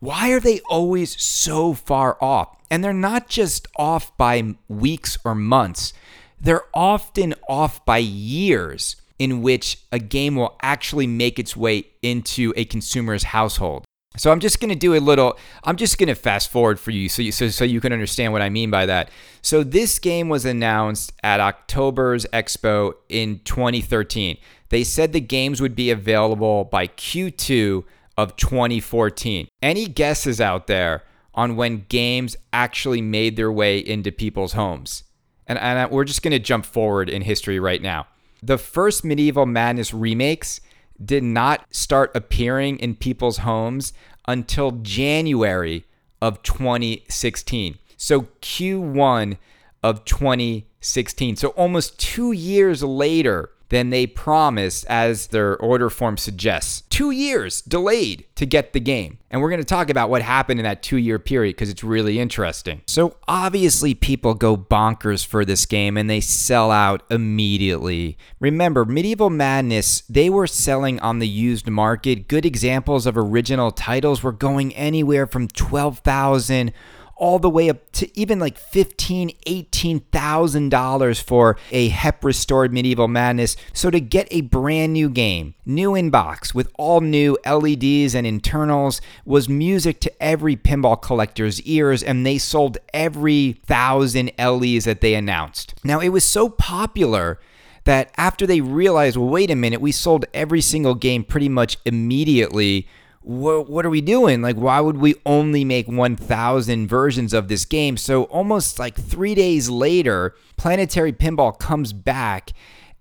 why 0.00 0.30
are 0.30 0.40
they 0.40 0.60
always 0.68 1.20
so 1.20 1.74
far 1.74 2.16
off? 2.20 2.56
And 2.70 2.82
they're 2.82 2.92
not 2.92 3.28
just 3.28 3.68
off 3.76 4.16
by 4.16 4.54
weeks 4.68 5.18
or 5.24 5.34
months, 5.34 5.92
they're 6.40 6.64
often 6.74 7.34
off 7.48 7.84
by 7.84 7.98
years 7.98 8.96
in 9.18 9.42
which 9.42 9.78
a 9.92 9.98
game 10.00 10.34
will 10.34 10.56
actually 10.62 11.06
make 11.06 11.38
its 11.38 11.56
way 11.56 11.86
into 12.02 12.52
a 12.56 12.64
consumer's 12.64 13.22
household. 13.22 13.84
So 14.16 14.30
I'm 14.30 14.40
just 14.40 14.60
going 14.60 14.68
to 14.68 14.74
do 14.74 14.94
a 14.94 15.00
little 15.00 15.38
I'm 15.64 15.76
just 15.76 15.98
going 15.98 16.08
to 16.08 16.14
fast 16.14 16.50
forward 16.50 16.78
for 16.78 16.90
you 16.90 17.08
so 17.08 17.22
you 17.22 17.32
so, 17.32 17.48
so 17.48 17.64
you 17.64 17.80
can 17.80 17.92
understand 17.92 18.32
what 18.32 18.42
I 18.42 18.50
mean 18.50 18.70
by 18.70 18.86
that. 18.86 19.10
So 19.40 19.62
this 19.62 19.98
game 19.98 20.28
was 20.28 20.44
announced 20.44 21.12
at 21.22 21.40
October's 21.40 22.26
Expo 22.26 22.94
in 23.08 23.40
2013. 23.44 24.36
They 24.68 24.84
said 24.84 25.12
the 25.12 25.20
games 25.20 25.60
would 25.60 25.74
be 25.74 25.90
available 25.90 26.64
by 26.64 26.86
Q2 26.88 27.84
of 28.16 28.36
2014. 28.36 29.48
Any 29.62 29.86
guesses 29.86 30.40
out 30.40 30.66
there 30.66 31.04
on 31.34 31.56
when 31.56 31.86
games 31.88 32.36
actually 32.52 33.00
made 33.00 33.36
their 33.36 33.52
way 33.52 33.78
into 33.78 34.12
people's 34.12 34.52
homes? 34.52 35.04
And, 35.46 35.58
and 35.58 35.90
we're 35.90 36.04
just 36.04 36.22
going 36.22 36.32
to 36.32 36.38
jump 36.38 36.64
forward 36.64 37.08
in 37.08 37.22
history 37.22 37.58
right 37.58 37.82
now. 37.82 38.06
The 38.42 38.58
first 38.58 39.04
Medieval 39.04 39.46
Madness 39.46 39.92
remakes 39.92 40.60
did 41.04 41.22
not 41.22 41.66
start 41.74 42.10
appearing 42.14 42.78
in 42.78 42.96
people's 42.96 43.38
homes 43.38 43.92
until 44.26 44.72
January 44.72 45.84
of 46.20 46.42
2016. 46.42 47.78
So 47.96 48.22
Q1 48.40 49.38
of 49.82 50.04
2016. 50.04 51.36
So 51.36 51.48
almost 51.50 51.98
two 51.98 52.32
years 52.32 52.82
later, 52.82 53.50
than 53.72 53.88
they 53.88 54.06
promised, 54.06 54.84
as 54.86 55.28
their 55.28 55.56
order 55.56 55.88
form 55.88 56.18
suggests. 56.18 56.82
Two 56.90 57.10
years 57.10 57.62
delayed 57.62 58.26
to 58.34 58.44
get 58.44 58.74
the 58.74 58.80
game. 58.80 59.16
And 59.30 59.40
we're 59.40 59.48
going 59.48 59.62
to 59.62 59.64
talk 59.64 59.88
about 59.88 60.10
what 60.10 60.20
happened 60.20 60.60
in 60.60 60.64
that 60.64 60.82
two 60.82 60.98
year 60.98 61.18
period 61.18 61.56
because 61.56 61.70
it's 61.70 61.82
really 61.82 62.20
interesting. 62.20 62.82
So, 62.86 63.16
obviously, 63.26 63.94
people 63.94 64.34
go 64.34 64.58
bonkers 64.58 65.24
for 65.24 65.46
this 65.46 65.64
game 65.64 65.96
and 65.96 66.10
they 66.10 66.20
sell 66.20 66.70
out 66.70 67.02
immediately. 67.10 68.18
Remember, 68.40 68.84
Medieval 68.84 69.30
Madness, 69.30 70.02
they 70.02 70.28
were 70.28 70.46
selling 70.46 71.00
on 71.00 71.18
the 71.18 71.26
used 71.26 71.66
market. 71.66 72.28
Good 72.28 72.44
examples 72.44 73.06
of 73.06 73.16
original 73.16 73.70
titles 73.70 74.22
were 74.22 74.32
going 74.32 74.74
anywhere 74.74 75.26
from 75.26 75.48
12,000 75.48 76.74
all 77.22 77.38
the 77.38 77.48
way 77.48 77.70
up 77.70 77.92
to 77.92 78.18
even 78.18 78.40
like 78.40 78.58
fifteen, 78.58 79.30
eighteen 79.46 80.00
thousand 80.10 80.70
dollars 80.70 81.20
for 81.20 81.56
a 81.70 81.88
HEP 81.88 82.24
restored 82.24 82.72
Medieval 82.72 83.06
Madness. 83.06 83.56
So 83.72 83.90
to 83.90 84.00
get 84.00 84.26
a 84.32 84.40
brand 84.40 84.92
new 84.92 85.08
game, 85.08 85.54
new 85.64 85.94
in 85.94 86.10
box 86.10 86.52
with 86.52 86.68
all 86.74 87.00
new 87.00 87.38
LEDs 87.46 88.16
and 88.16 88.26
internals, 88.26 89.00
was 89.24 89.48
music 89.48 90.00
to 90.00 90.22
every 90.22 90.56
pinball 90.56 91.00
collector's 91.00 91.62
ears, 91.62 92.02
and 92.02 92.26
they 92.26 92.38
sold 92.38 92.78
every 92.92 93.52
thousand 93.66 94.32
LEs 94.36 94.84
that 94.84 95.00
they 95.00 95.14
announced. 95.14 95.74
Now 95.84 96.00
it 96.00 96.08
was 96.08 96.24
so 96.24 96.48
popular 96.48 97.38
that 97.84 98.10
after 98.16 98.48
they 98.48 98.60
realized, 98.60 99.16
well, 99.16 99.28
wait 99.28 99.50
a 99.50 99.54
minute, 99.54 99.80
we 99.80 99.92
sold 99.92 100.24
every 100.34 100.60
single 100.60 100.96
game 100.96 101.22
pretty 101.22 101.48
much 101.48 101.78
immediately 101.84 102.88
what, 103.22 103.68
what 103.68 103.86
are 103.86 103.90
we 103.90 104.00
doing? 104.00 104.42
Like, 104.42 104.56
why 104.56 104.80
would 104.80 104.96
we 104.98 105.14
only 105.24 105.64
make 105.64 105.88
1,000 105.88 106.88
versions 106.88 107.32
of 107.32 107.48
this 107.48 107.64
game? 107.64 107.96
So, 107.96 108.24
almost 108.24 108.78
like 108.78 108.94
three 108.94 109.34
days 109.34 109.68
later, 109.68 110.34
Planetary 110.56 111.12
Pinball 111.12 111.58
comes 111.58 111.92
back 111.92 112.52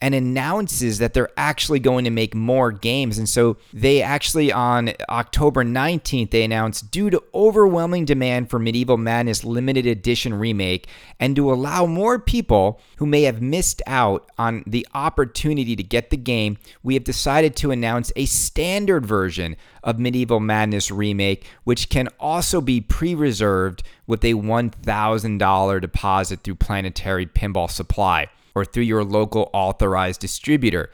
and 0.02 0.16
announces 0.16 0.98
that 0.98 1.14
they're 1.14 1.30
actually 1.38 1.80
going 1.80 2.04
to 2.04 2.10
make 2.10 2.34
more 2.34 2.72
games. 2.72 3.20
And 3.20 3.30
so 3.30 3.58
they 3.72 4.02
actually, 4.02 4.52
on 4.52 4.92
October 5.08 5.64
19th, 5.64 6.32
they 6.32 6.44
announced 6.44 6.90
due 6.90 7.12
to 7.12 7.24
overwhelming 7.36 8.06
demand 8.06 8.50
for 8.50 8.58
Medieval 8.58 8.98
Madness 8.98 9.44
limited 9.44 9.86
edition 9.86 10.34
remake 10.34 10.88
and 11.20 11.36
to 11.36 11.54
allow 11.54 11.86
more 11.86 12.18
people 12.18 12.82
who 12.98 13.06
may 13.06 13.22
have 13.24 13.44
missed 13.44 13.84
out 13.86 14.30
on 14.40 14.64
the 14.66 14.88
opportunity 14.96 15.76
to 15.76 15.84
get 15.84 16.10
the 16.10 16.18
game, 16.18 16.58
we 16.82 16.96
have 16.96 17.04
decided 17.04 17.56
to 17.58 17.70
announce 17.70 18.12
a 18.16 18.26
standard 18.26 19.06
version 19.06 19.56
of 19.84 20.00
Medieval 20.00 20.40
Madness 20.40 20.90
remake, 20.90 21.46
which 21.64 21.90
can 21.90 22.08
also 22.20 22.60
be 22.60 22.82
pre 22.82 23.14
reserved 23.14 23.84
with 24.08 24.24
a 24.24 24.34
$1,000 24.34 25.82
deposit 25.82 26.40
through 26.44 26.56
Planetary 26.56 27.28
Pinball 27.28 27.70
Supply 27.70 28.28
or 28.56 28.66
through 28.66 28.84
your 28.84 29.04
local 29.04 29.50
authorized 29.54 30.22
distributor. 30.22 30.92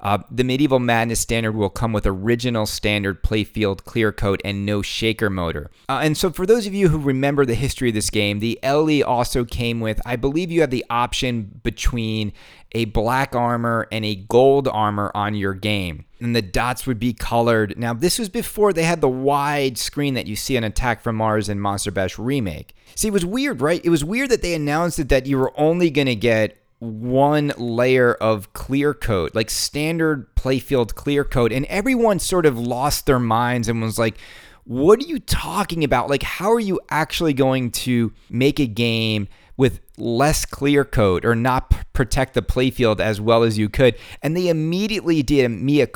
Uh, 0.00 0.18
the 0.30 0.44
Medieval 0.44 0.78
Madness 0.78 1.20
standard 1.20 1.52
will 1.52 1.70
come 1.70 1.92
with 1.92 2.06
original 2.06 2.66
standard 2.66 3.22
playfield 3.22 3.84
clear 3.84 4.12
coat 4.12 4.40
and 4.44 4.64
no 4.64 4.80
shaker 4.80 5.28
motor. 5.28 5.70
Uh, 5.88 6.00
and 6.02 6.16
so, 6.16 6.30
for 6.30 6.46
those 6.46 6.66
of 6.66 6.74
you 6.74 6.88
who 6.88 6.98
remember 6.98 7.44
the 7.44 7.54
history 7.54 7.88
of 7.88 7.94
this 7.94 8.10
game, 8.10 8.38
the 8.38 8.58
LE 8.62 9.02
also 9.02 9.44
came 9.44 9.80
with, 9.80 10.00
I 10.06 10.16
believe 10.16 10.52
you 10.52 10.60
have 10.60 10.70
the 10.70 10.84
option 10.88 11.60
between 11.64 12.32
a 12.72 12.84
black 12.86 13.34
armor 13.34 13.88
and 13.90 14.04
a 14.04 14.14
gold 14.14 14.68
armor 14.68 15.10
on 15.14 15.34
your 15.34 15.54
game. 15.54 16.04
And 16.20 16.36
the 16.36 16.42
dots 16.42 16.86
would 16.86 16.98
be 16.98 17.12
colored. 17.12 17.78
Now, 17.78 17.94
this 17.94 18.18
was 18.18 18.28
before 18.28 18.72
they 18.72 18.82
had 18.84 19.00
the 19.00 19.08
wide 19.08 19.78
screen 19.78 20.14
that 20.14 20.26
you 20.26 20.36
see 20.36 20.56
on 20.56 20.64
Attack 20.64 21.02
from 21.02 21.16
Mars 21.16 21.48
and 21.48 21.60
Monster 21.60 21.90
Bash 21.90 22.18
Remake. 22.18 22.74
See, 22.94 23.08
it 23.08 23.12
was 23.12 23.24
weird, 23.24 23.60
right? 23.60 23.80
It 23.82 23.90
was 23.90 24.04
weird 24.04 24.30
that 24.30 24.42
they 24.42 24.54
announced 24.54 24.98
it 24.98 25.08
that 25.08 25.26
you 25.26 25.38
were 25.38 25.58
only 25.58 25.90
going 25.90 26.06
to 26.06 26.16
get 26.16 26.58
one 26.78 27.52
layer 27.56 28.14
of 28.14 28.52
clear 28.52 28.94
coat, 28.94 29.34
like 29.34 29.50
standard 29.50 30.34
playfield 30.36 30.94
clear 30.94 31.24
coat, 31.24 31.52
and 31.52 31.66
everyone 31.66 32.18
sort 32.18 32.46
of 32.46 32.58
lost 32.58 33.06
their 33.06 33.18
minds 33.18 33.68
and 33.68 33.82
was 33.82 33.98
like, 33.98 34.16
what 34.64 35.02
are 35.02 35.06
you 35.06 35.18
talking 35.18 35.82
about? 35.82 36.10
Like, 36.10 36.22
how 36.22 36.52
are 36.52 36.60
you 36.60 36.80
actually 36.90 37.32
going 37.32 37.70
to 37.72 38.12
make 38.28 38.60
a 38.60 38.66
game 38.66 39.28
with 39.58 39.80
less 39.98 40.46
clear 40.46 40.84
coat 40.84 41.24
or 41.24 41.34
not 41.34 41.68
p- 41.68 41.76
protect 41.92 42.34
the 42.34 42.40
playfield 42.40 43.00
as 43.00 43.20
well 43.20 43.42
as 43.42 43.58
you 43.58 43.68
could. 43.68 43.96
And 44.22 44.36
they 44.36 44.48
immediately 44.48 45.22
did 45.22 45.44
a 45.44 45.48
mea 45.48 45.86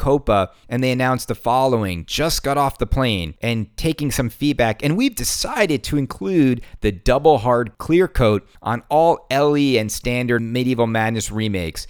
and 0.69 0.83
they 0.83 0.91
announced 0.91 1.29
the 1.29 1.35
following 1.37 2.05
just 2.05 2.43
got 2.43 2.59
off 2.59 2.79
the 2.79 2.87
plane 2.87 3.35
and 3.41 3.75
taking 3.77 4.11
some 4.11 4.29
feedback. 4.29 4.83
And 4.83 4.97
we've 4.97 5.15
decided 5.15 5.85
to 5.85 5.97
include 5.97 6.63
the 6.81 6.91
double 6.91 7.39
hard 7.39 7.79
clear 7.79 8.09
coat 8.09 8.47
on 8.61 8.83
all 8.91 9.27
LE 9.31 9.79
and 9.79 9.91
standard 9.91 10.43
Medieval 10.43 10.89
Madness 10.89 11.31
remakes 11.31 11.87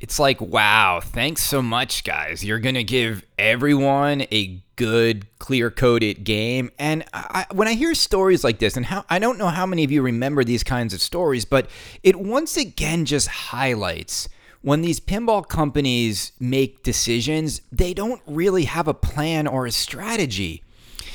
it's 0.00 0.18
like, 0.18 0.40
wow, 0.40 1.00
thanks 1.02 1.42
so 1.42 1.60
much, 1.60 2.04
guys. 2.04 2.44
You're 2.44 2.60
going 2.60 2.76
to 2.76 2.84
give 2.84 3.24
everyone 3.38 4.22
a 4.32 4.62
good, 4.76 5.26
clear 5.38 5.70
coded 5.70 6.24
game. 6.24 6.70
And 6.78 7.04
I, 7.12 7.46
when 7.52 7.68
I 7.68 7.74
hear 7.74 7.94
stories 7.94 8.42
like 8.42 8.58
this, 8.58 8.76
and 8.76 8.86
how 8.86 9.04
I 9.10 9.18
don't 9.18 9.38
know 9.38 9.48
how 9.48 9.66
many 9.66 9.84
of 9.84 9.90
you 9.90 10.02
remember 10.02 10.44
these 10.44 10.64
kinds 10.64 10.94
of 10.94 11.00
stories, 11.00 11.44
but 11.44 11.68
it 12.02 12.16
once 12.16 12.56
again 12.56 13.04
just 13.04 13.28
highlights 13.28 14.28
when 14.62 14.80
these 14.80 15.00
pinball 15.00 15.46
companies 15.46 16.32
make 16.38 16.82
decisions, 16.82 17.60
they 17.70 17.92
don't 17.92 18.22
really 18.26 18.64
have 18.64 18.88
a 18.88 18.94
plan 18.94 19.46
or 19.46 19.66
a 19.66 19.72
strategy. 19.72 20.62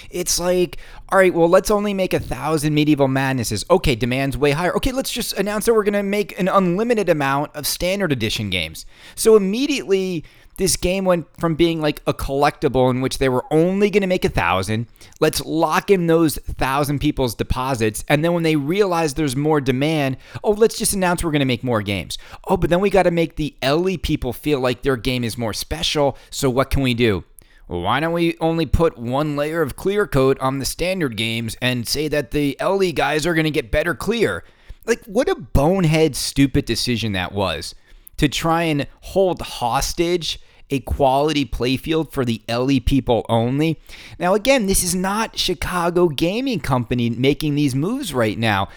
It's 0.10 0.40
like, 0.40 0.78
all 1.10 1.18
right, 1.18 1.34
well, 1.34 1.50
let's 1.50 1.72
only 1.72 1.94
make 1.94 2.14
a 2.14 2.20
thousand 2.20 2.74
medieval 2.74 3.08
madnesses. 3.08 3.66
Okay, 3.70 3.96
demand's 3.96 4.38
way 4.38 4.52
higher. 4.52 4.76
Okay, 4.76 4.92
let's 4.92 5.12
just 5.12 5.34
announce 5.34 5.66
that 5.66 5.74
we're 5.74 5.84
going 5.84 5.94
to 5.94 6.04
make 6.04 6.38
an 6.40 6.48
unlimited 6.48 7.10
amount 7.10 7.56
of 7.56 7.68
standard 7.68 8.12
edition 8.12 8.50
games. 8.50 8.86
So 9.16 9.36
immediately, 9.36 10.24
this 10.58 10.76
game 10.76 11.06
went 11.06 11.28
from 11.40 11.56
being 11.56 11.82
like 11.82 12.02
a 12.08 12.14
collectible 12.14 12.90
in 12.90 13.02
which 13.02 13.20
they 13.20 13.30
were 13.30 13.46
only 13.52 13.90
going 13.90 14.02
to 14.02 14.08
make 14.08 14.26
a 14.26 14.30
thousand. 14.30 14.88
Let's 15.20 15.46
lock 15.46 15.92
in 15.92 16.08
those 16.08 16.38
thousand 16.38 17.00
people's 17.00 17.36
deposits. 17.36 18.04
And 18.10 18.26
then 18.26 18.34
when 18.34 18.44
they 18.44 18.56
realize 18.56 19.14
there's 19.14 19.36
more 19.36 19.62
demand, 19.62 20.18
oh, 20.44 20.52
let's 20.52 20.78
just 20.78 20.94
announce 20.94 21.24
we're 21.24 21.32
going 21.32 21.40
to 21.40 21.46
make 21.46 21.64
more 21.64 21.84
games. 21.84 22.18
Oh, 22.48 22.58
but 22.58 22.70
then 22.72 22.80
we 22.80 22.90
got 22.90 23.04
to 23.04 23.12
make 23.12 23.36
the 23.36 23.56
LE 23.64 23.98
people 24.02 24.34
feel 24.34 24.60
like 24.60 24.82
their 24.82 24.98
game 24.98 25.24
is 25.24 25.38
more 25.38 25.54
special. 25.54 26.18
So 26.32 26.50
what 26.50 26.72
can 26.72 26.82
we 26.82 26.96
do? 26.96 27.24
Why 27.68 28.00
don't 28.00 28.14
we 28.14 28.38
only 28.40 28.66
put 28.66 28.98
one 28.98 29.36
layer 29.36 29.62
of 29.62 29.76
clear 29.76 30.08
coat 30.08 30.40
on 30.40 30.60
the 30.60 30.66
standard 30.66 31.18
games 31.18 31.56
and 31.62 31.88
say 31.88 32.08
that 32.08 32.32
the 32.32 32.58
LE 32.62 32.92
guys 32.92 33.26
are 33.26 33.34
going 33.34 33.44
to 33.44 33.52
get 33.52 33.72
better 33.72 33.94
clear? 33.94 34.44
Like, 34.86 35.04
what 35.06 35.28
a 35.28 35.36
bonehead, 35.36 36.16
stupid 36.16 36.66
decision 36.66 37.12
that 37.12 37.34
was 37.34 37.76
to 38.16 38.30
try 38.30 38.64
and 38.64 38.88
hold 39.02 39.42
hostage 39.42 40.40
a 40.70 40.80
quality 40.82 41.46
playfield 41.46 42.12
for 42.12 42.26
the 42.26 42.42
LE 42.50 42.80
people 42.80 43.26
only. 43.30 43.80
Now, 44.20 44.34
again, 44.34 44.66
this 44.66 44.84
is 44.84 44.94
not 44.94 45.38
Chicago 45.38 46.10
Gaming 46.10 46.60
Company 46.60 47.10
making 47.10 47.56
these 47.56 47.76
moves 47.76 48.14
right 48.14 48.38
now. 48.38 48.68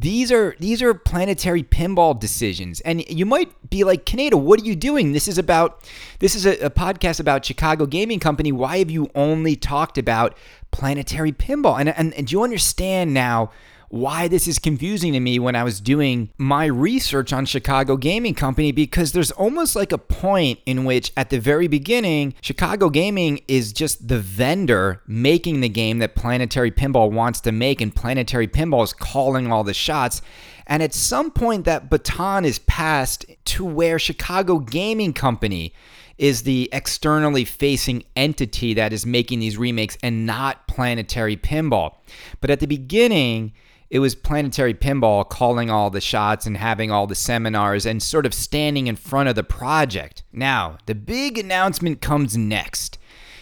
These 0.00 0.32
are 0.32 0.56
these 0.58 0.80
are 0.80 0.94
planetary 0.94 1.62
pinball 1.62 2.18
decisions, 2.18 2.80
and 2.80 3.06
you 3.06 3.26
might 3.26 3.68
be 3.68 3.84
like, 3.84 4.06
Kaneda, 4.06 4.32
what 4.32 4.58
are 4.58 4.64
you 4.64 4.74
doing? 4.74 5.12
This 5.12 5.28
is 5.28 5.36
about 5.36 5.86
this 6.20 6.34
is 6.34 6.46
a, 6.46 6.58
a 6.64 6.70
podcast 6.70 7.20
about 7.20 7.44
Chicago 7.44 7.84
Gaming 7.84 8.18
Company. 8.18 8.50
Why 8.50 8.78
have 8.78 8.90
you 8.90 9.10
only 9.14 9.56
talked 9.56 9.98
about 9.98 10.38
planetary 10.70 11.32
pinball? 11.32 11.78
And 11.78 11.90
and, 11.90 12.14
and 12.14 12.26
do 12.26 12.32
you 12.32 12.42
understand 12.42 13.12
now? 13.12 13.50
Why 13.90 14.28
this 14.28 14.46
is 14.46 14.60
confusing 14.60 15.12
to 15.12 15.20
me 15.20 15.38
when 15.40 15.56
I 15.56 15.64
was 15.64 15.80
doing 15.80 16.30
my 16.38 16.66
research 16.66 17.32
on 17.32 17.44
Chicago 17.44 17.96
Gaming 17.96 18.34
Company 18.34 18.70
because 18.70 19.10
there's 19.10 19.32
almost 19.32 19.74
like 19.74 19.90
a 19.90 19.98
point 19.98 20.60
in 20.64 20.84
which 20.84 21.12
at 21.16 21.30
the 21.30 21.40
very 21.40 21.66
beginning, 21.66 22.34
Chicago 22.40 22.88
Gaming 22.88 23.40
is 23.48 23.72
just 23.72 24.06
the 24.06 24.20
vendor 24.20 25.02
making 25.08 25.60
the 25.60 25.68
game 25.68 25.98
that 25.98 26.14
Planetary 26.14 26.70
Pinball 26.70 27.10
wants 27.10 27.40
to 27.40 27.52
make, 27.52 27.80
and 27.80 27.94
Planetary 27.94 28.46
Pinball 28.46 28.84
is 28.84 28.92
calling 28.92 29.50
all 29.50 29.64
the 29.64 29.74
shots. 29.74 30.22
And 30.68 30.84
at 30.84 30.94
some 30.94 31.32
point, 31.32 31.64
that 31.64 31.90
baton 31.90 32.44
is 32.44 32.60
passed 32.60 33.26
to 33.46 33.64
where 33.64 33.98
Chicago 33.98 34.60
Gaming 34.60 35.12
Company 35.12 35.74
is 36.16 36.42
the 36.42 36.68
externally 36.70 37.44
facing 37.44 38.04
entity 38.14 38.74
that 38.74 38.92
is 38.92 39.04
making 39.04 39.40
these 39.40 39.56
remakes 39.56 39.98
and 40.00 40.26
not 40.26 40.68
Planetary 40.68 41.36
Pinball. 41.36 41.94
But 42.40 42.50
at 42.50 42.60
the 42.60 42.66
beginning, 42.66 43.52
it 43.90 43.98
was 43.98 44.14
Planetary 44.14 44.72
Pinball 44.72 45.28
calling 45.28 45.68
all 45.68 45.90
the 45.90 46.00
shots 46.00 46.46
and 46.46 46.56
having 46.56 46.92
all 46.92 47.08
the 47.08 47.16
seminars 47.16 47.84
and 47.84 48.00
sort 48.00 48.24
of 48.24 48.32
standing 48.32 48.86
in 48.86 48.94
front 48.94 49.28
of 49.28 49.34
the 49.34 49.42
project. 49.42 50.22
Now, 50.32 50.78
the 50.86 50.94
big 50.94 51.36
announcement 51.36 52.00
comes 52.00 52.36
next 52.36 52.98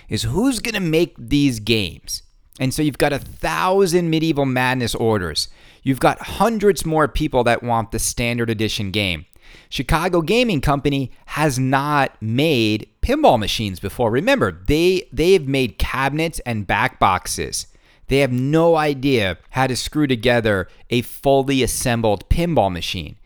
is 0.09 0.23
who's 0.23 0.59
going 0.59 0.75
to 0.75 0.81
make 0.81 1.14
these 1.19 1.61
games. 1.61 2.23
And 2.59 2.73
so 2.73 2.81
you've 2.81 2.99
got 2.99 3.12
a 3.12 3.19
thousand 3.19 4.09
Medieval 4.09 4.47
Madness 4.47 4.95
orders. 4.95 5.49
You've 5.83 6.00
got 6.00 6.21
hundreds 6.21 6.85
more 6.85 7.07
people 7.07 7.45
that 7.45 7.62
want 7.62 7.93
the 7.93 7.99
standard 7.99 8.49
edition 8.49 8.90
game. 8.90 9.26
Chicago 9.69 10.23
Gaming 10.23 10.62
Company 10.62 11.12
has 11.26 11.59
not 11.59 12.21
made 12.23 12.88
pinball 13.02 13.38
machines 13.38 13.81
before. 13.81 14.11
Remember, 14.11 14.62
they 14.67 15.09
they've 15.12 15.47
made 15.47 15.78
cabinets 15.78 16.40
and 16.40 16.67
back 16.67 16.99
boxes. 16.99 17.67
They 18.09 18.19
have 18.19 18.33
no 18.33 18.77
idea 18.77 19.38
how 19.50 19.67
to 19.67 19.77
screw 19.77 20.07
together 20.07 20.69
a 20.91 21.03
fully 21.03 21.62
assembled 21.62 22.29
pinball 22.29 22.73
machine. 22.73 23.17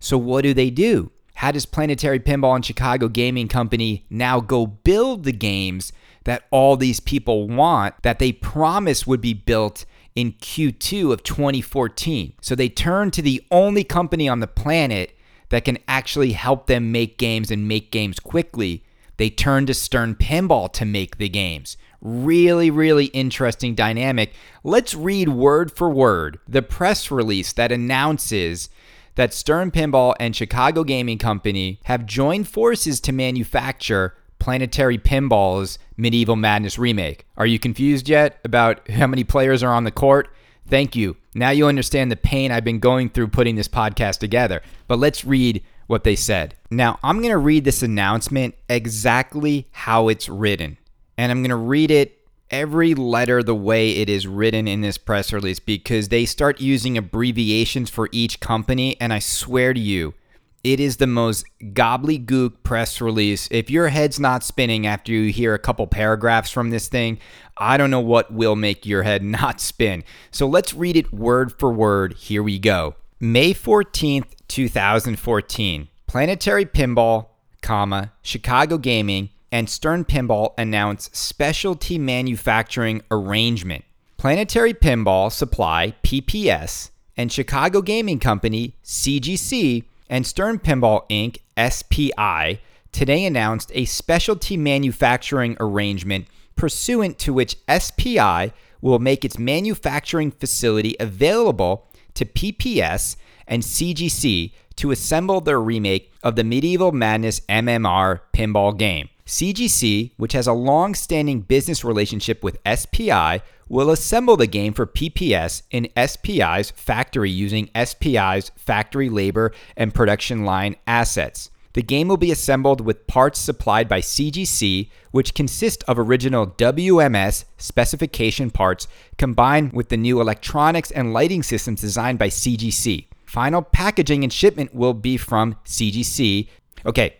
So, 0.00 0.18
what 0.18 0.42
do 0.42 0.52
they 0.52 0.70
do? 0.70 1.10
How 1.34 1.52
does 1.52 1.64
Planetary 1.64 2.20
Pinball 2.20 2.56
and 2.56 2.64
Chicago 2.64 3.08
Gaming 3.08 3.48
Company 3.48 4.04
now 4.10 4.40
go 4.40 4.66
build 4.66 5.24
the 5.24 5.32
games 5.32 5.92
that 6.24 6.44
all 6.50 6.76
these 6.76 7.00
people 7.00 7.48
want 7.48 7.94
that 8.02 8.18
they 8.18 8.32
promised 8.32 9.06
would 9.06 9.20
be 9.20 9.34
built 9.34 9.84
in 10.14 10.32
Q2 10.32 11.12
of 11.12 11.22
2014? 11.22 12.34
So, 12.40 12.54
they 12.54 12.68
turn 12.68 13.12
to 13.12 13.22
the 13.22 13.44
only 13.50 13.84
company 13.84 14.28
on 14.28 14.40
the 14.40 14.46
planet 14.48 15.16
that 15.50 15.64
can 15.64 15.78
actually 15.86 16.32
help 16.32 16.66
them 16.66 16.90
make 16.90 17.18
games 17.18 17.50
and 17.50 17.68
make 17.68 17.92
games 17.92 18.18
quickly. 18.18 18.82
They 19.18 19.30
turn 19.30 19.66
to 19.66 19.74
Stern 19.74 20.16
Pinball 20.16 20.72
to 20.72 20.84
make 20.84 21.18
the 21.18 21.28
games. 21.28 21.76
Really, 22.02 22.68
really 22.68 23.06
interesting 23.06 23.76
dynamic. 23.76 24.32
Let's 24.64 24.92
read 24.92 25.28
word 25.28 25.70
for 25.70 25.88
word 25.88 26.40
the 26.48 26.60
press 26.60 27.12
release 27.12 27.52
that 27.52 27.70
announces 27.70 28.68
that 29.14 29.32
Stern 29.32 29.70
Pinball 29.70 30.14
and 30.18 30.34
Chicago 30.34 30.82
Gaming 30.82 31.18
Company 31.18 31.78
have 31.84 32.04
joined 32.04 32.48
forces 32.48 33.00
to 33.02 33.12
manufacture 33.12 34.16
Planetary 34.40 34.98
Pinball's 34.98 35.78
Medieval 35.96 36.34
Madness 36.34 36.76
remake. 36.76 37.24
Are 37.36 37.46
you 37.46 37.60
confused 37.60 38.08
yet 38.08 38.40
about 38.44 38.88
how 38.90 39.06
many 39.06 39.22
players 39.22 39.62
are 39.62 39.72
on 39.72 39.84
the 39.84 39.92
court? 39.92 40.28
Thank 40.66 40.96
you. 40.96 41.16
Now 41.36 41.50
you 41.50 41.68
understand 41.68 42.10
the 42.10 42.16
pain 42.16 42.50
I've 42.50 42.64
been 42.64 42.80
going 42.80 43.10
through 43.10 43.28
putting 43.28 43.54
this 43.54 43.68
podcast 43.68 44.18
together. 44.18 44.60
But 44.88 44.98
let's 44.98 45.24
read 45.24 45.62
what 45.86 46.02
they 46.02 46.16
said. 46.16 46.56
Now, 46.70 46.98
I'm 47.04 47.18
going 47.18 47.30
to 47.30 47.38
read 47.38 47.64
this 47.64 47.82
announcement 47.82 48.56
exactly 48.68 49.68
how 49.70 50.08
it's 50.08 50.28
written 50.28 50.78
and 51.16 51.30
I'm 51.30 51.42
going 51.42 51.50
to 51.50 51.56
read 51.56 51.90
it 51.90 52.18
every 52.52 52.94
letter 52.94 53.42
the 53.42 53.54
way 53.54 53.92
it 53.92 54.08
is 54.08 54.26
written 54.26 54.68
in 54.68 54.82
this 54.82 54.98
press 54.98 55.32
release 55.32 55.58
because 55.58 56.08
they 56.08 56.26
start 56.26 56.60
using 56.60 56.98
abbreviations 56.98 57.90
for 57.90 58.08
each 58.12 58.40
company. 58.40 59.00
And 59.00 59.12
I 59.12 59.18
swear 59.18 59.72
to 59.72 59.80
you, 59.80 60.14
it 60.62 60.78
is 60.78 60.98
the 60.98 61.08
most 61.08 61.44
gobbledygook 61.60 62.62
press 62.62 63.00
release. 63.00 63.48
If 63.50 63.68
your 63.68 63.88
head's 63.88 64.20
not 64.20 64.44
spinning 64.44 64.86
after 64.86 65.10
you 65.10 65.32
hear 65.32 65.54
a 65.54 65.58
couple 65.58 65.86
paragraphs 65.88 66.50
from 66.50 66.70
this 66.70 66.88
thing, 66.88 67.18
I 67.56 67.76
don't 67.76 67.90
know 67.90 68.00
what 68.00 68.32
will 68.32 68.54
make 68.54 68.86
your 68.86 69.02
head 69.02 69.22
not 69.24 69.60
spin. 69.60 70.04
So 70.30 70.46
let's 70.46 70.74
read 70.74 70.96
it 70.96 71.12
word 71.12 71.58
for 71.58 71.72
word. 71.72 72.14
Here 72.14 72.42
we 72.42 72.58
go. 72.58 72.94
May 73.18 73.54
14th, 73.54 74.34
2014. 74.48 75.88
Planetary 76.06 76.66
Pinball, 76.66 77.28
comma, 77.62 78.12
Chicago 78.22 78.76
Gaming 78.76 79.30
and 79.52 79.68
Stern 79.68 80.06
Pinball 80.06 80.54
announce 80.56 81.10
specialty 81.12 81.98
manufacturing 81.98 83.02
arrangement. 83.10 83.84
Planetary 84.16 84.72
Pinball 84.72 85.30
Supply, 85.30 85.94
PPS, 86.02 86.90
and 87.16 87.30
Chicago 87.30 87.82
Gaming 87.82 88.18
Company, 88.18 88.74
CGC, 88.82 89.84
and 90.08 90.26
Stern 90.26 90.58
Pinball 90.58 91.06
Inc., 91.10 91.38
SPI, 91.58 92.60
today 92.92 93.24
announced 93.26 93.70
a 93.74 93.84
specialty 93.84 94.56
manufacturing 94.56 95.56
arrangement 95.60 96.26
pursuant 96.56 97.18
to 97.18 97.34
which 97.34 97.56
SPI 97.68 98.52
will 98.80 98.98
make 98.98 99.24
its 99.24 99.38
manufacturing 99.38 100.30
facility 100.30 100.96
available 100.98 101.88
to 102.14 102.24
PPS 102.24 103.16
and 103.46 103.62
CGC 103.62 104.52
to 104.76 104.90
assemble 104.90 105.40
their 105.40 105.60
remake 105.60 106.10
of 106.22 106.36
the 106.36 106.44
Medieval 106.44 106.92
Madness 106.92 107.40
MMR 107.40 108.20
pinball 108.32 108.76
game. 108.76 109.08
CGC, 109.26 110.12
which 110.16 110.32
has 110.32 110.46
a 110.46 110.52
long 110.52 110.94
standing 110.94 111.40
business 111.40 111.84
relationship 111.84 112.42
with 112.42 112.58
SPI, 112.66 113.40
will 113.68 113.90
assemble 113.90 114.36
the 114.36 114.46
game 114.46 114.72
for 114.72 114.86
PPS 114.86 115.62
in 115.70 115.88
SPI's 115.96 116.70
factory 116.72 117.30
using 117.30 117.70
SPI's 117.74 118.50
factory 118.56 119.08
labor 119.08 119.52
and 119.76 119.94
production 119.94 120.44
line 120.44 120.76
assets. 120.86 121.50
The 121.74 121.82
game 121.82 122.08
will 122.08 122.18
be 122.18 122.30
assembled 122.30 122.82
with 122.82 123.06
parts 123.06 123.38
supplied 123.38 123.88
by 123.88 124.00
CGC, 124.00 124.90
which 125.10 125.32
consist 125.32 125.82
of 125.88 125.98
original 125.98 126.46
WMS 126.46 127.46
specification 127.56 128.50
parts 128.50 128.86
combined 129.16 129.72
with 129.72 129.88
the 129.88 129.96
new 129.96 130.20
electronics 130.20 130.90
and 130.90 131.14
lighting 131.14 131.42
systems 131.42 131.80
designed 131.80 132.18
by 132.18 132.28
CGC. 132.28 133.06
Final 133.24 133.62
packaging 133.62 134.22
and 134.22 134.32
shipment 134.32 134.74
will 134.74 134.92
be 134.92 135.16
from 135.16 135.56
CGC. 135.64 136.48
Okay, 136.84 137.16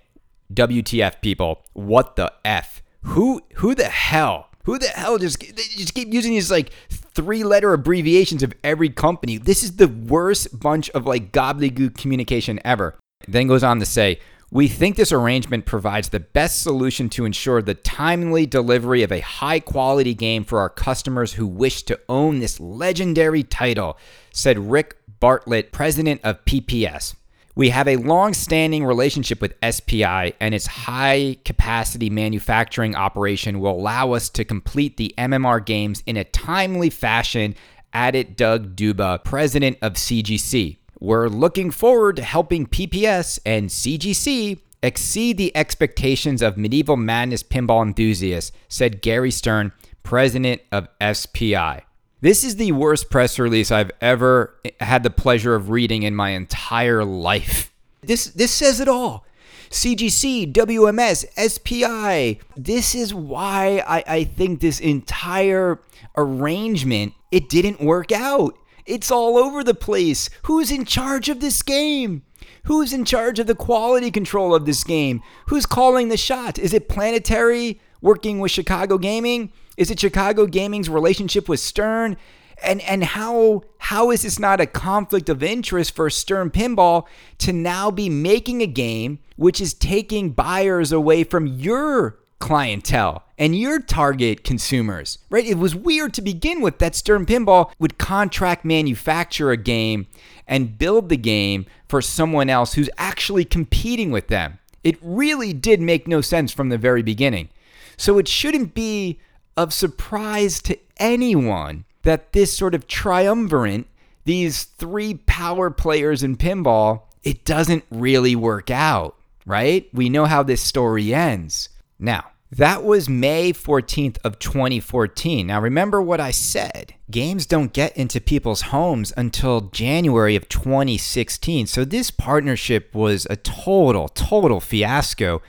WTF 0.55 1.21
people, 1.21 1.63
what 1.73 2.17
the 2.17 2.33
F? 2.45 2.83
Who 3.03 3.43
who 3.55 3.75
the 3.75 3.89
hell? 3.89 4.49
Who 4.65 4.79
the 4.79 4.89
hell 4.89 5.19
just 5.19 5.41
they 5.41 5.63
just 5.77 5.95
keep 5.95 6.13
using 6.13 6.33
these 6.33 6.51
like 6.51 6.71
three 6.89 7.43
letter 7.43 7.73
abbreviations 7.73 8.43
of 8.43 8.53
every 8.63 8.89
company? 8.89 9.39
This 9.39 9.63
is 9.63 9.77
the 9.77 9.89
worst 9.89 10.61
bunch 10.61 10.89
of 10.91 11.07
like 11.07 11.33
gobbledygook 11.33 11.97
communication 11.97 12.61
ever. 12.65 12.99
Then 13.27 13.49
goes 13.49 13.65
on 13.65 13.81
to 13.81 13.87
say, 13.87 14.21
we 14.53 14.69
think 14.69 14.97
this 14.97 15.13
arrangement 15.13 15.65
provides 15.65 16.11
the 16.11 16.21
best 16.21 16.61
solution 16.63 17.09
to 17.11 17.25
ensure 17.25 17.63
the 17.63 17.75
timely 17.75 18.45
delivery 18.45 19.03
of 19.03 19.11
a 19.11 19.21
high 19.21 19.61
quality 19.61 20.13
game 20.13 20.45
for 20.45 20.59
our 20.59 20.69
customers 20.69 21.33
who 21.33 21.47
wish 21.47 21.85
to 21.85 21.99
own 22.07 22.39
this 22.39 22.61
legendary 22.61 23.43
title, 23.43 23.97
said 24.31 24.71
Rick 24.71 24.99
Bartlett, 25.21 25.73
president 25.73 26.21
of 26.23 26.45
PPS. 26.45 27.15
We 27.55 27.69
have 27.69 27.87
a 27.87 27.97
long 27.97 28.33
standing 28.33 28.83
relationship 28.83 29.43
with 29.43 29.55
SPI, 29.63 30.33
and 30.41 30.55
its 30.55 30.67
high 30.67 31.37
capacity 31.45 32.09
manufacturing 32.09 32.97
operation 32.97 33.61
will 33.61 33.73
allow 33.73 34.13
us 34.13 34.31
to 34.31 34.45
complete 34.45 34.97
the 34.97 35.15
MMR 35.19 35.63
games 35.65 36.03
in 36.07 36.17
a 36.17 36.25
timely 36.25 36.89
fashion, 36.89 37.55
added 37.93 38.37
Doug 38.37 38.75
Duba, 38.75 39.23
president 39.23 39.77
of 39.83 39.95
CGC. 39.95 40.79
We're 40.99 41.29
looking 41.29 41.71
forward 41.71 42.17
to 42.17 42.23
helping 42.23 42.67
PPS 42.67 43.39
and 43.45 43.69
CGC 43.69 44.61
exceed 44.83 45.37
the 45.37 45.55
expectations 45.55 46.41
of 46.41 46.57
medieval 46.57 46.97
madness 46.97 47.43
pinball 47.43 47.83
enthusiasts, 47.83 48.53
said 48.69 49.03
Gary 49.03 49.31
Stern, 49.31 49.73
president 50.03 50.63
of 50.73 50.89
SPI. 51.03 51.83
This 52.23 52.45
is 52.45 52.55
the 52.55 52.71
worst 52.71 53.11
press 53.11 53.37
release 53.41 53.73
I've 53.73 53.91
ever 54.01 54.55
had 54.79 55.03
the 55.03 55.11
pleasure 55.11 55.57
of 55.57 55.71
reading 55.71 56.05
in 56.05 56.15
my 56.15 56.31
entire 56.31 57.05
life. 57.05 57.73
This 58.01 58.27
this 58.27 58.53
says 58.53 58.79
it 58.79 58.87
all. 58.87 59.27
CGC, 59.71 60.53
WMS, 60.53 61.27
SPI. 61.37 62.39
This 62.57 62.95
is 62.95 63.13
why 63.13 63.83
I, 63.89 64.05
I 64.07 64.25
think 64.25 64.61
this 64.61 64.79
entire 64.79 65.81
arrangement 66.17 67.15
it 67.33 67.49
didn't 67.49 67.81
work 67.81 68.13
out. 68.13 68.57
It's 68.87 69.11
all 69.11 69.37
over 69.37 69.65
the 69.65 69.75
place. 69.75 70.31
Who's 70.45 70.71
in 70.71 70.85
charge 70.85 71.29
of 71.29 71.41
this 71.41 71.61
game? 71.61 72.23
Who's 72.67 72.93
in 72.93 73.05
charge 73.05 73.41
of 73.41 73.49
the 73.49 73.57
quality 73.57 74.13
control 74.13 74.55
of 74.55 74.65
this 74.65 74.85
game? 74.85 75.23
Who's 75.47 75.67
calling 75.67 76.09
the 76.09 76.17
shot? 76.17 76.57
Is 76.57 76.73
it 76.73 76.89
Planetary 76.89 77.81
working 78.03 78.41
with 78.41 78.51
Chicago 78.51 78.99
Gaming? 78.99 79.53
Is 79.79 79.91
it 79.91 79.99
Chicago 79.99 80.45
Gaming's 80.47 80.91
relationship 80.91 81.49
with 81.49 81.61
Stern? 81.61 82.19
And 82.63 82.83
and 82.83 83.03
how 83.03 83.63
how 83.79 84.11
is 84.11 84.23
this 84.23 84.39
not 84.39 84.61
a 84.61 84.67
conflict 84.67 85.29
of 85.29 85.43
interest 85.43 85.97
for 85.97 86.11
Stern 86.11 86.51
Pinball 86.51 87.07
to 87.39 87.53
now 87.53 87.91
be 87.91 88.11
making 88.11 88.61
a 88.61 88.67
game 88.67 89.19
which 89.37 89.61
is 89.61 89.73
taking 89.73 90.31
buyers 90.31 90.93
away 90.93 91.25
from 91.25 91.47
your 91.47 92.19
clientele 92.39 93.25
and 93.39 93.57
your 93.57 93.81
target 93.81 94.43
consumers, 94.45 95.19
right? 95.31 95.47
It 95.47 95.59
was 95.59 95.75
weird 95.75 96.13
to 96.15 96.23
begin 96.23 96.61
with 96.61 96.79
that 96.79 96.97
Stern 96.97 97.25
Pinball 97.25 97.73
would 97.79 97.99
contract 97.99 98.65
manufacture 98.65 99.51
a 99.51 99.57
game 99.57 100.09
and 100.47 100.77
build 100.77 101.09
the 101.09 101.17
game 101.17 101.67
for 101.89 102.03
someone 102.03 102.51
else 102.51 102.75
who's 102.75 102.91
actually 102.99 103.45
competing 103.45 104.11
with 104.11 104.27
them. 104.27 104.59
It 104.83 104.99
really 105.01 105.53
did 105.53 105.81
make 105.81 106.09
no 106.09 106.21
sense 106.21 106.53
from 106.53 106.69
the 106.69 106.79
very 106.79 107.03
beginning. 107.03 107.49
So 107.97 108.19
it 108.19 108.29
shouldn't 108.29 108.75
be 108.75 109.21
of 109.57 109.73
surprise 109.73 110.63
to 110.63 110.79
anyone 110.97 111.85
that 112.03 112.33
this 112.33 112.57
sort 112.57 112.75
of 112.75 112.87
triumvirate, 112.87 113.87
these 114.25 114.65
three 114.65 115.15
power 115.15 115.71
players 115.71 116.23
in 116.23 116.37
pinball, 116.37 117.03
it 117.23 117.45
doesn't 117.45 117.85
really 117.91 118.35
work 118.35 118.71
out, 118.71 119.17
right? 119.47 119.89
We 119.93 120.09
know 120.09 120.25
how 120.25 120.43
this 120.43 120.63
story 120.63 121.15
ends. 121.15 121.69
Now, 121.99 122.33
that 122.55 122.85
was 122.85 123.09
May 123.09 123.55
14th 123.55 124.19
of 124.23 124.39
2014. 124.39 125.47
Now 125.47 125.59
remember 125.59 126.03
what 126.03 126.21
I 126.21 126.33
said. 126.33 126.95
Games 127.11 127.47
don't 127.47 127.73
get 127.73 127.97
into 127.97 128.21
people's 128.21 128.63
homes 128.63 129.11
until 129.17 129.63
January 129.63 130.37
of 130.37 130.51
2016. 130.51 131.67
So 131.67 131.87
this 131.87 132.11
partnership 132.11 132.95
was 132.95 133.27
a 133.31 133.37
total 133.37 134.09
total 134.09 134.61
fiasco. 134.61 135.41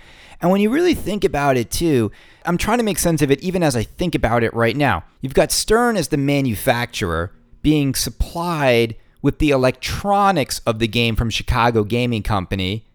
And 0.41 0.51
when 0.51 0.61
you 0.61 0.69
really 0.69 0.93
think 0.93 1.23
about 1.23 1.57
it 1.57 1.71
too, 1.71 2.11
I'm 2.45 2.57
trying 2.57 2.79
to 2.79 2.83
make 2.83 2.99
sense 2.99 3.21
of 3.21 3.31
it 3.31 3.41
even 3.41 3.63
as 3.63 3.75
I 3.75 3.83
think 3.83 4.15
about 4.15 4.43
it 4.43 4.53
right 4.53 4.75
now. 4.75 5.03
You've 5.21 5.33
got 5.33 5.51
Stern 5.51 5.97
as 5.97 6.09
the 6.09 6.17
manufacturer 6.17 7.31
being 7.61 7.95
supplied 7.95 8.95
with 9.21 9.39
the 9.39 9.51
electronics 9.51 10.59
of 10.65 10.79
the 10.79 10.87
game 10.87 11.15
from 11.15 11.29
Chicago 11.29 11.83
Gaming 11.83 12.23
Company 12.23 12.85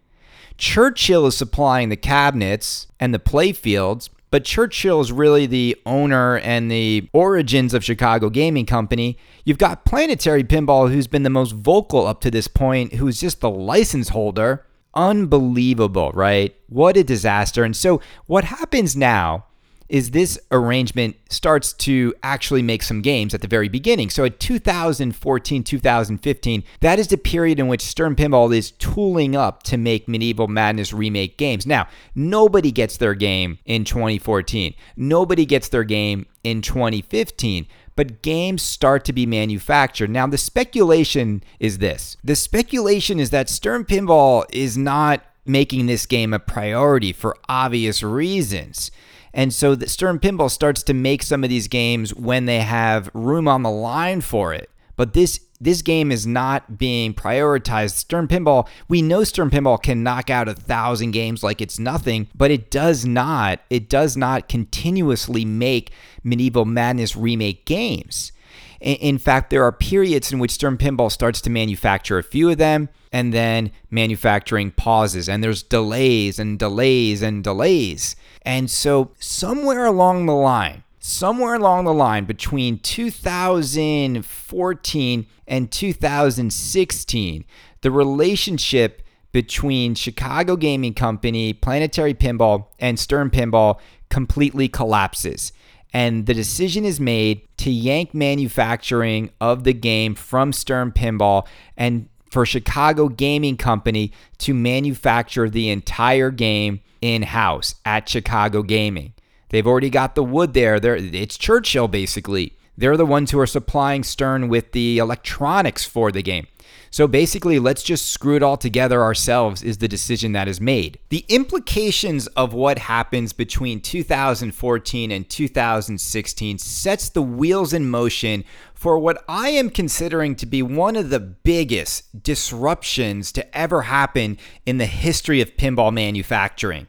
Churchill 0.59 1.25
is 1.25 1.37
supplying 1.37 1.87
the 1.87 1.95
cabinets 1.95 2.87
and 2.99 3.13
the 3.13 3.19
playfields, 3.19 4.09
but 4.29 4.43
Churchill 4.43 4.99
is 4.99 5.09
really 5.09 5.45
the 5.45 5.75
owner 5.85 6.37
and 6.39 6.69
the 6.69 7.09
origins 7.13 7.73
of 7.73 7.83
Chicago 7.83 8.29
Gaming 8.29 8.65
Company. 8.65 9.17
You've 9.45 9.57
got 9.57 9.85
Planetary 9.85 10.43
Pinball, 10.43 10.91
who's 10.91 11.07
been 11.07 11.23
the 11.23 11.29
most 11.29 11.53
vocal 11.53 12.05
up 12.05 12.19
to 12.21 12.29
this 12.29 12.49
point, 12.49 12.95
who's 12.95 13.21
just 13.21 13.39
the 13.39 13.49
license 13.49 14.09
holder. 14.09 14.65
Unbelievable, 14.93 16.11
right? 16.13 16.55
What 16.67 16.97
a 16.97 17.03
disaster. 17.03 17.63
And 17.63 17.75
so, 17.75 18.01
what 18.25 18.45
happens 18.45 18.95
now 18.95 19.45
is 19.89 20.11
this 20.11 20.39
arrangement 20.51 21.15
starts 21.29 21.73
to 21.73 22.13
actually 22.21 22.61
make 22.61 22.83
some 22.83 23.01
games 23.01 23.33
at 23.33 23.41
the 23.41 23.47
very 23.47 23.67
beginning. 23.67 24.09
So 24.09 24.23
at 24.23 24.39
2014, 24.39 25.63
2015, 25.63 26.63
that 26.81 26.99
is 26.99 27.07
the 27.07 27.17
period 27.17 27.59
in 27.59 27.67
which 27.67 27.81
Stern 27.81 28.15
Pinball 28.15 28.55
is 28.55 28.71
tooling 28.71 29.35
up 29.35 29.63
to 29.63 29.77
make 29.77 30.07
Medieval 30.07 30.47
Madness 30.47 30.93
remake 30.93 31.37
games. 31.37 31.65
Now, 31.65 31.87
nobody 32.13 32.71
gets 32.71 32.97
their 32.97 33.15
game 33.15 33.57
in 33.65 33.83
2014. 33.83 34.75
Nobody 34.95 35.45
gets 35.45 35.69
their 35.69 35.83
game 35.83 36.27
in 36.43 36.61
2015 36.61 37.67
but 37.99 38.21
games 38.21 38.61
start 38.61 39.03
to 39.03 39.11
be 39.11 39.25
manufactured. 39.25 40.09
Now, 40.09 40.25
the 40.25 40.37
speculation 40.37 41.43
is 41.59 41.79
this 41.79 42.15
the 42.23 42.37
speculation 42.37 43.19
is 43.19 43.29
that 43.31 43.49
Stern 43.49 43.83
Pinball 43.83 44.45
is 44.53 44.77
not 44.77 45.21
making 45.45 45.87
this 45.87 46.05
game 46.05 46.33
a 46.33 46.39
priority 46.39 47.11
for 47.11 47.35
obvious 47.49 48.01
reasons. 48.01 48.89
And 49.33 49.53
so 49.53 49.75
the 49.75 49.89
Stern 49.89 50.19
Pinball 50.19 50.49
starts 50.49 50.81
to 50.83 50.93
make 50.93 51.23
some 51.23 51.43
of 51.43 51.49
these 51.49 51.67
games 51.67 52.15
when 52.15 52.45
they 52.45 52.61
have 52.61 53.11
room 53.13 53.49
on 53.49 53.63
the 53.63 53.69
line 53.69 54.21
for 54.21 54.53
it. 54.53 54.69
But 54.95 55.11
this 55.11 55.41
this 55.61 55.81
game 55.81 56.11
is 56.11 56.25
not 56.25 56.77
being 56.77 57.13
prioritized. 57.13 57.91
Stern 57.91 58.27
Pinball, 58.27 58.67
we 58.87 59.01
know 59.01 59.23
Stern 59.23 59.49
Pinball 59.49 59.81
can 59.81 60.03
knock 60.03 60.29
out 60.29 60.47
a 60.47 60.53
thousand 60.53 61.11
games 61.11 61.43
like 61.43 61.61
it's 61.61 61.79
nothing, 61.79 62.27
but 62.33 62.51
it 62.51 62.71
does 62.71 63.05
not. 63.05 63.59
It 63.69 63.89
does 63.89 64.15
not 64.15 64.47
continuously 64.47 65.43
make 65.43 65.91
Medieval 66.23 66.65
Madness 66.65 67.15
remake 67.15 67.65
games. 67.65 68.31
In 68.79 69.17
fact, 69.17 69.49
there 69.49 69.65
are 69.65 69.73
periods 69.73 70.31
in 70.31 70.39
which 70.39 70.51
Stern 70.51 70.77
Pinball 70.77 71.11
starts 71.11 71.41
to 71.41 71.49
manufacture 71.49 72.17
a 72.17 72.23
few 72.23 72.49
of 72.49 72.57
them, 72.57 72.87
and 73.11 73.33
then 73.33 73.71
manufacturing 73.91 74.71
pauses, 74.71 75.27
and 75.27 75.43
there's 75.43 75.63
delays 75.63 76.39
and 76.39 76.57
delays 76.57 77.21
and 77.21 77.43
delays. 77.43 78.15
And 78.43 78.71
so, 78.71 79.11
somewhere 79.19 79.85
along 79.85 80.25
the 80.25 80.33
line, 80.33 80.83
somewhere 80.99 81.55
along 81.55 81.85
the 81.85 81.93
line 81.93 82.25
between 82.25 82.79
2014 82.79 85.27
and 85.47 85.71
2016, 85.71 87.45
the 87.81 87.91
relationship 87.91 89.01
between 89.31 89.95
Chicago 89.95 90.55
Gaming 90.55 90.93
Company, 90.93 91.53
Planetary 91.53 92.13
Pinball, 92.13 92.67
and 92.79 92.99
Stern 92.99 93.29
Pinball 93.29 93.79
completely 94.09 94.67
collapses. 94.67 95.53
And 95.93 96.25
the 96.25 96.33
decision 96.33 96.85
is 96.85 96.99
made 96.99 97.41
to 97.57 97.71
yank 97.71 98.13
manufacturing 98.13 99.31
of 99.41 99.63
the 99.63 99.73
game 99.73 100.15
from 100.15 100.53
Stern 100.53 100.91
Pinball 100.91 101.47
and 101.77 102.07
for 102.29 102.45
Chicago 102.45 103.09
Gaming 103.09 103.57
Company 103.57 104.11
to 104.39 104.53
manufacture 104.53 105.49
the 105.49 105.69
entire 105.69 106.29
game 106.29 106.81
in 107.01 107.23
house 107.23 107.75
at 107.85 108.07
Chicago 108.07 108.61
Gaming. 108.61 109.13
They've 109.49 109.67
already 109.67 109.89
got 109.89 110.15
the 110.15 110.23
wood 110.23 110.53
there. 110.53 110.79
They're, 110.79 110.95
it's 110.95 111.37
Churchill, 111.37 111.87
basically. 111.87 112.55
They're 112.77 112.97
the 112.97 113.05
ones 113.05 113.31
who 113.31 113.39
are 113.39 113.47
supplying 113.47 114.03
Stern 114.03 114.47
with 114.47 114.71
the 114.71 114.99
electronics 114.99 115.83
for 115.83 116.11
the 116.11 116.21
game. 116.21 116.47
So 116.91 117.07
basically, 117.07 117.59
let's 117.59 117.83
just 117.83 118.09
screw 118.09 118.35
it 118.35 118.43
all 118.43 118.57
together 118.57 119.01
ourselves, 119.01 119.61
is 119.61 119.77
the 119.77 119.87
decision 119.87 120.31
that 120.31 120.47
is 120.47 120.59
made. 120.59 120.97
The 121.09 121.25
implications 121.29 122.27
of 122.27 122.53
what 122.53 122.79
happens 122.79 123.31
between 123.31 123.81
2014 123.81 125.11
and 125.11 125.29
2016 125.29 126.57
sets 126.57 127.09
the 127.09 127.21
wheels 127.21 127.73
in 127.73 127.89
motion 127.89 128.43
for 128.73 128.97
what 128.97 129.23
I 129.27 129.49
am 129.49 129.69
considering 129.69 130.35
to 130.37 130.45
be 130.45 130.63
one 130.63 130.95
of 130.95 131.09
the 131.09 131.19
biggest 131.19 132.23
disruptions 132.23 133.31
to 133.33 133.57
ever 133.57 133.83
happen 133.83 134.37
in 134.65 134.77
the 134.77 134.85
history 134.85 135.41
of 135.41 135.57
pinball 135.57 135.93
manufacturing. 135.93 136.87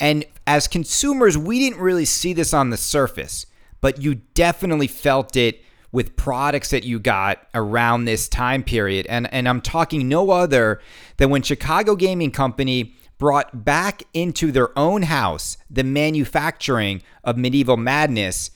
And 0.00 0.24
as 0.48 0.66
consumers, 0.66 1.36
we 1.36 1.58
didn't 1.58 1.78
really 1.78 2.06
see 2.06 2.32
this 2.32 2.54
on 2.54 2.70
the 2.70 2.78
surface, 2.78 3.44
but 3.82 4.00
you 4.00 4.14
definitely 4.32 4.86
felt 4.86 5.36
it 5.36 5.62
with 5.92 6.16
products 6.16 6.70
that 6.70 6.84
you 6.84 6.98
got 6.98 7.46
around 7.54 8.06
this 8.06 8.30
time 8.30 8.62
period. 8.62 9.06
And, 9.08 9.30
and 9.32 9.46
I'm 9.46 9.60
talking 9.60 10.08
no 10.08 10.30
other 10.30 10.80
than 11.18 11.28
when 11.28 11.42
Chicago 11.42 11.96
Gaming 11.96 12.30
Company 12.30 12.94
brought 13.18 13.62
back 13.62 14.04
into 14.14 14.50
their 14.50 14.76
own 14.78 15.02
house 15.02 15.58
the 15.68 15.84
manufacturing 15.84 17.02
of 17.24 17.36
Medieval 17.36 17.76
Madness 17.76 18.50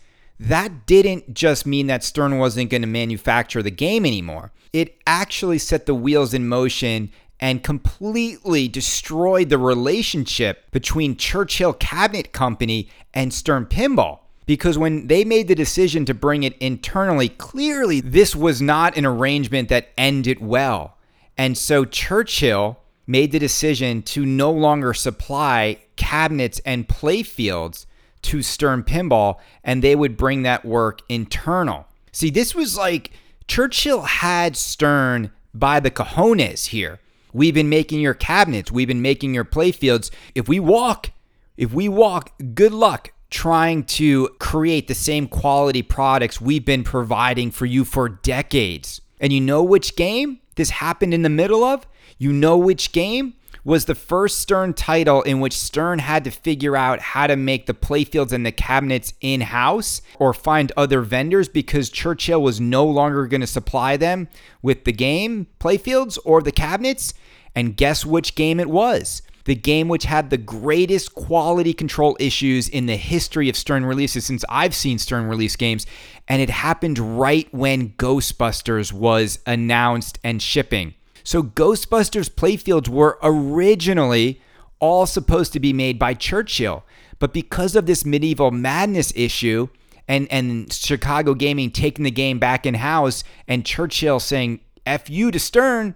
that 0.49 0.87
didn't 0.87 1.35
just 1.35 1.67
mean 1.67 1.87
that 1.87 2.03
Stern 2.03 2.39
wasn't 2.39 2.69
going 2.69 2.83
to 2.83 2.89
manufacture 2.89 3.63
the 3.63 3.71
game 3.71 4.05
anymore. 4.05 4.51
It 4.73 4.99
actually 5.07 5.59
set 5.59 5.87
the 5.87 5.95
wheels 5.95 6.35
in 6.35 6.49
motion 6.49 7.13
and 7.43 7.65
completely 7.65 8.69
destroyed 8.69 9.49
the 9.49 9.59
relationship 9.59 10.71
between 10.71 11.17
Churchill 11.17 11.73
Cabinet 11.73 12.33
Company 12.33 12.89
and 13.13 13.35
Stern 13.35 13.67
Pinball. 13.67 14.21
Because 14.47 14.79
when 14.79 15.09
they 15.09 15.25
made 15.25 15.49
the 15.49 15.57
decision 15.57 16.05
to 16.05 16.15
bring 16.15 16.45
it 16.45 16.57
internally, 16.59 17.29
clearly 17.29 18.01
this 18.01 18.37
was 18.37 18.63
not 18.63 18.97
an 18.97 19.05
arrangement 19.05 19.69
that 19.71 19.89
ended 19.99 20.41
well. 20.41 20.97
And 21.37 21.59
so 21.59 21.85
Churchill 21.85 22.79
made 23.09 23.33
the 23.33 23.41
decision 23.41 24.03
to 24.03 24.25
no 24.25 24.53
longer 24.53 24.95
supply 24.95 25.79
cabinets 25.97 26.61
and 26.65 26.87
playfields 26.87 27.87
to 28.23 28.41
Stern 28.41 28.85
Pinball 28.85 29.39
and 29.65 29.83
they 29.83 29.97
would 29.97 30.17
bring 30.17 30.43
that 30.43 30.65
work 30.65 31.01
internal. 31.09 31.87
See, 32.13 32.31
this 32.31 32.55
was 32.55 32.77
like 32.77 33.11
Churchill 33.49 34.03
had 34.03 34.57
Stern 34.57 35.33
by 35.53 35.81
the 35.81 35.91
cojones 35.91 36.67
here. 36.67 37.01
We've 37.33 37.55
been 37.55 37.69
making 37.69 38.01
your 38.01 38.15
cabinets, 38.15 38.71
we've 38.71 38.89
been 38.89 39.03
making 39.03 39.35
your 39.35 39.45
playfields. 39.45 40.11
If 40.35 40.49
we 40.49 40.61
walk, 40.61 41.11
if 41.57 41.73
we 41.73 41.89
walk, 41.89 42.33
good 42.55 42.73
luck 42.73 43.13
trying 43.31 43.83
to 43.83 44.29
create 44.39 44.89
the 44.89 44.95
same 44.95 45.27
quality 45.27 45.83
products 45.83 46.41
we've 46.41 46.67
been 46.67 46.85
providing 46.85 47.51
for 47.51 47.65
you 47.65 47.85
for 47.85 48.09
decades. 48.09 49.01
And 49.21 49.33
you 49.33 49.41
know 49.41 49.63
which 49.63 49.97
game 49.97 50.41
this 50.57 50.71
happened 50.71 51.15
in 51.15 51.23
the 51.23 51.31
middle 51.31 51.65
of? 51.65 51.87
You 52.19 52.33
know 52.33 52.59
which 52.59 52.93
game? 52.93 53.35
Was 53.65 53.85
the 53.85 53.95
first 53.95 54.41
Stern 54.41 54.75
title 54.75 55.23
in 55.23 55.41
which 55.41 55.53
Stern 55.53 56.01
had 56.01 56.25
to 56.25 56.31
figure 56.31 56.77
out 56.77 57.01
how 57.01 57.27
to 57.27 57.37
make 57.37 57.67
the 57.67 57.75
playfields 57.75 58.33
and 58.33 58.45
the 58.45 58.53
cabinets 58.53 59.15
in 59.21 59.41
house 59.41 60.03
or 60.19 60.35
find 60.35 60.73
other 60.77 61.01
vendors 61.01 61.49
because 61.49 61.91
Churchill 61.91 62.43
was 62.43 62.61
no 62.61 62.85
longer 62.85 63.27
going 63.27 63.41
to 63.41 63.47
supply 63.47 63.97
them 63.97 64.29
with 64.63 64.85
the 64.85 64.93
game 64.93 65.47
playfields 65.61 66.19
or 66.25 66.43
the 66.43 66.53
cabinets. 66.53 67.15
And 67.55 67.77
guess 67.77 68.05
which 68.05 68.35
game 68.35 68.59
it 68.59 68.71
was? 68.71 69.23
The 69.45 69.55
game 69.55 69.89
which 69.89 70.05
had 70.05 70.31
the 70.31 70.39
greatest 70.39 71.15
quality 71.15 71.75
control 71.75 72.17
issues 72.21 72.69
in 72.69 72.87
the 72.87 72.97
history 72.97 73.49
of 73.49 73.57
Stern 73.57 73.85
releases 73.85 74.25
since 74.25 74.45
I've 74.49 74.75
seen 74.75 74.99
Stern 74.99 75.27
release 75.27 75.57
games. 75.57 75.85
And 76.29 76.41
it 76.41 76.51
happened 76.51 77.19
right 77.19 77.53
when 77.53 77.91
Ghostbusters 77.91 78.93
was 78.93 79.41
announced 79.47 80.19
and 80.23 80.41
shipping. 80.41 80.95
So, 81.25 81.43
Ghostbusters 81.43 82.31
playfields 82.31 82.89
were 82.89 83.19
originally 83.23 84.41
all 84.79 85.07
supposed 85.07 85.53
to 85.53 85.61
be 85.61 85.73
made 85.73 85.99
by 85.99 86.15
Churchill. 86.15 86.85
But 87.19 87.33
because 87.33 87.77
of 87.77 87.87
this 87.87 88.05
medieval 88.05 88.51
madness 88.51 89.13
issue, 89.15 89.69
and 90.09 90.27
and 90.31 90.73
Chicago 90.73 91.35
Gaming 91.35 91.71
taking 91.71 92.05
the 92.05 92.11
game 92.11 92.39
back 92.39 92.67
in 92.67 92.75
house 92.75 93.25
and 93.47 93.65
Churchill 93.65 94.21
saying 94.21 94.61
"f 94.85 95.09
you" 95.09 95.31
to 95.31 95.39
Stern, 95.39 95.95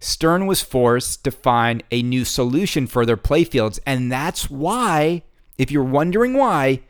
Stern 0.00 0.46
was 0.46 0.60
forced 0.60 1.24
to 1.24 1.30
find 1.30 1.82
a 1.90 2.02
new 2.02 2.24
solution 2.24 2.86
for 2.86 3.06
their 3.06 3.16
playfields, 3.16 3.78
and 3.86 4.10
that's 4.10 4.50
why, 4.50 5.22
if 5.56 5.70
you're 5.70 5.84
wondering 5.84 6.34
why, 6.34 6.80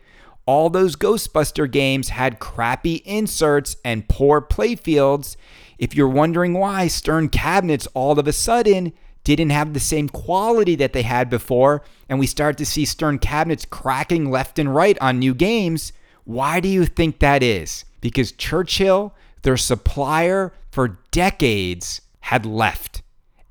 all 0.45 0.69
those 0.69 0.95
Ghostbuster 0.95 1.71
games 1.71 2.09
had 2.09 2.39
crappy 2.39 3.01
inserts 3.05 3.77
and 3.85 4.07
poor 4.09 4.41
playfields. 4.41 5.37
If 5.77 5.95
you're 5.95 6.07
wondering 6.07 6.53
why 6.53 6.87
Stern 6.87 7.29
cabinets 7.29 7.87
all 7.93 8.17
of 8.17 8.27
a 8.27 8.33
sudden 8.33 8.93
didn't 9.23 9.49
have 9.49 9.73
the 9.73 9.79
same 9.79 10.07
quality 10.07 10.75
that 10.75 10.93
they 10.93 11.01
had 11.01 11.29
before, 11.29 11.83
and 12.07 12.19
we 12.19 12.27
start 12.27 12.57
to 12.59 12.65
see 12.65 12.85
Stern 12.85 13.19
cabinets 13.19 13.65
cracking 13.65 14.29
left 14.29 14.59
and 14.59 14.73
right 14.73 14.97
on 15.01 15.19
new 15.19 15.33
games, 15.33 15.91
why 16.23 16.59
do 16.59 16.67
you 16.67 16.85
think 16.85 17.19
that 17.19 17.43
is? 17.43 17.85
Because 18.01 18.31
Churchill, 18.31 19.13
their 19.41 19.57
supplier 19.57 20.53
for 20.71 20.99
decades, 21.11 22.01
had 22.21 22.45
left. 22.45 23.01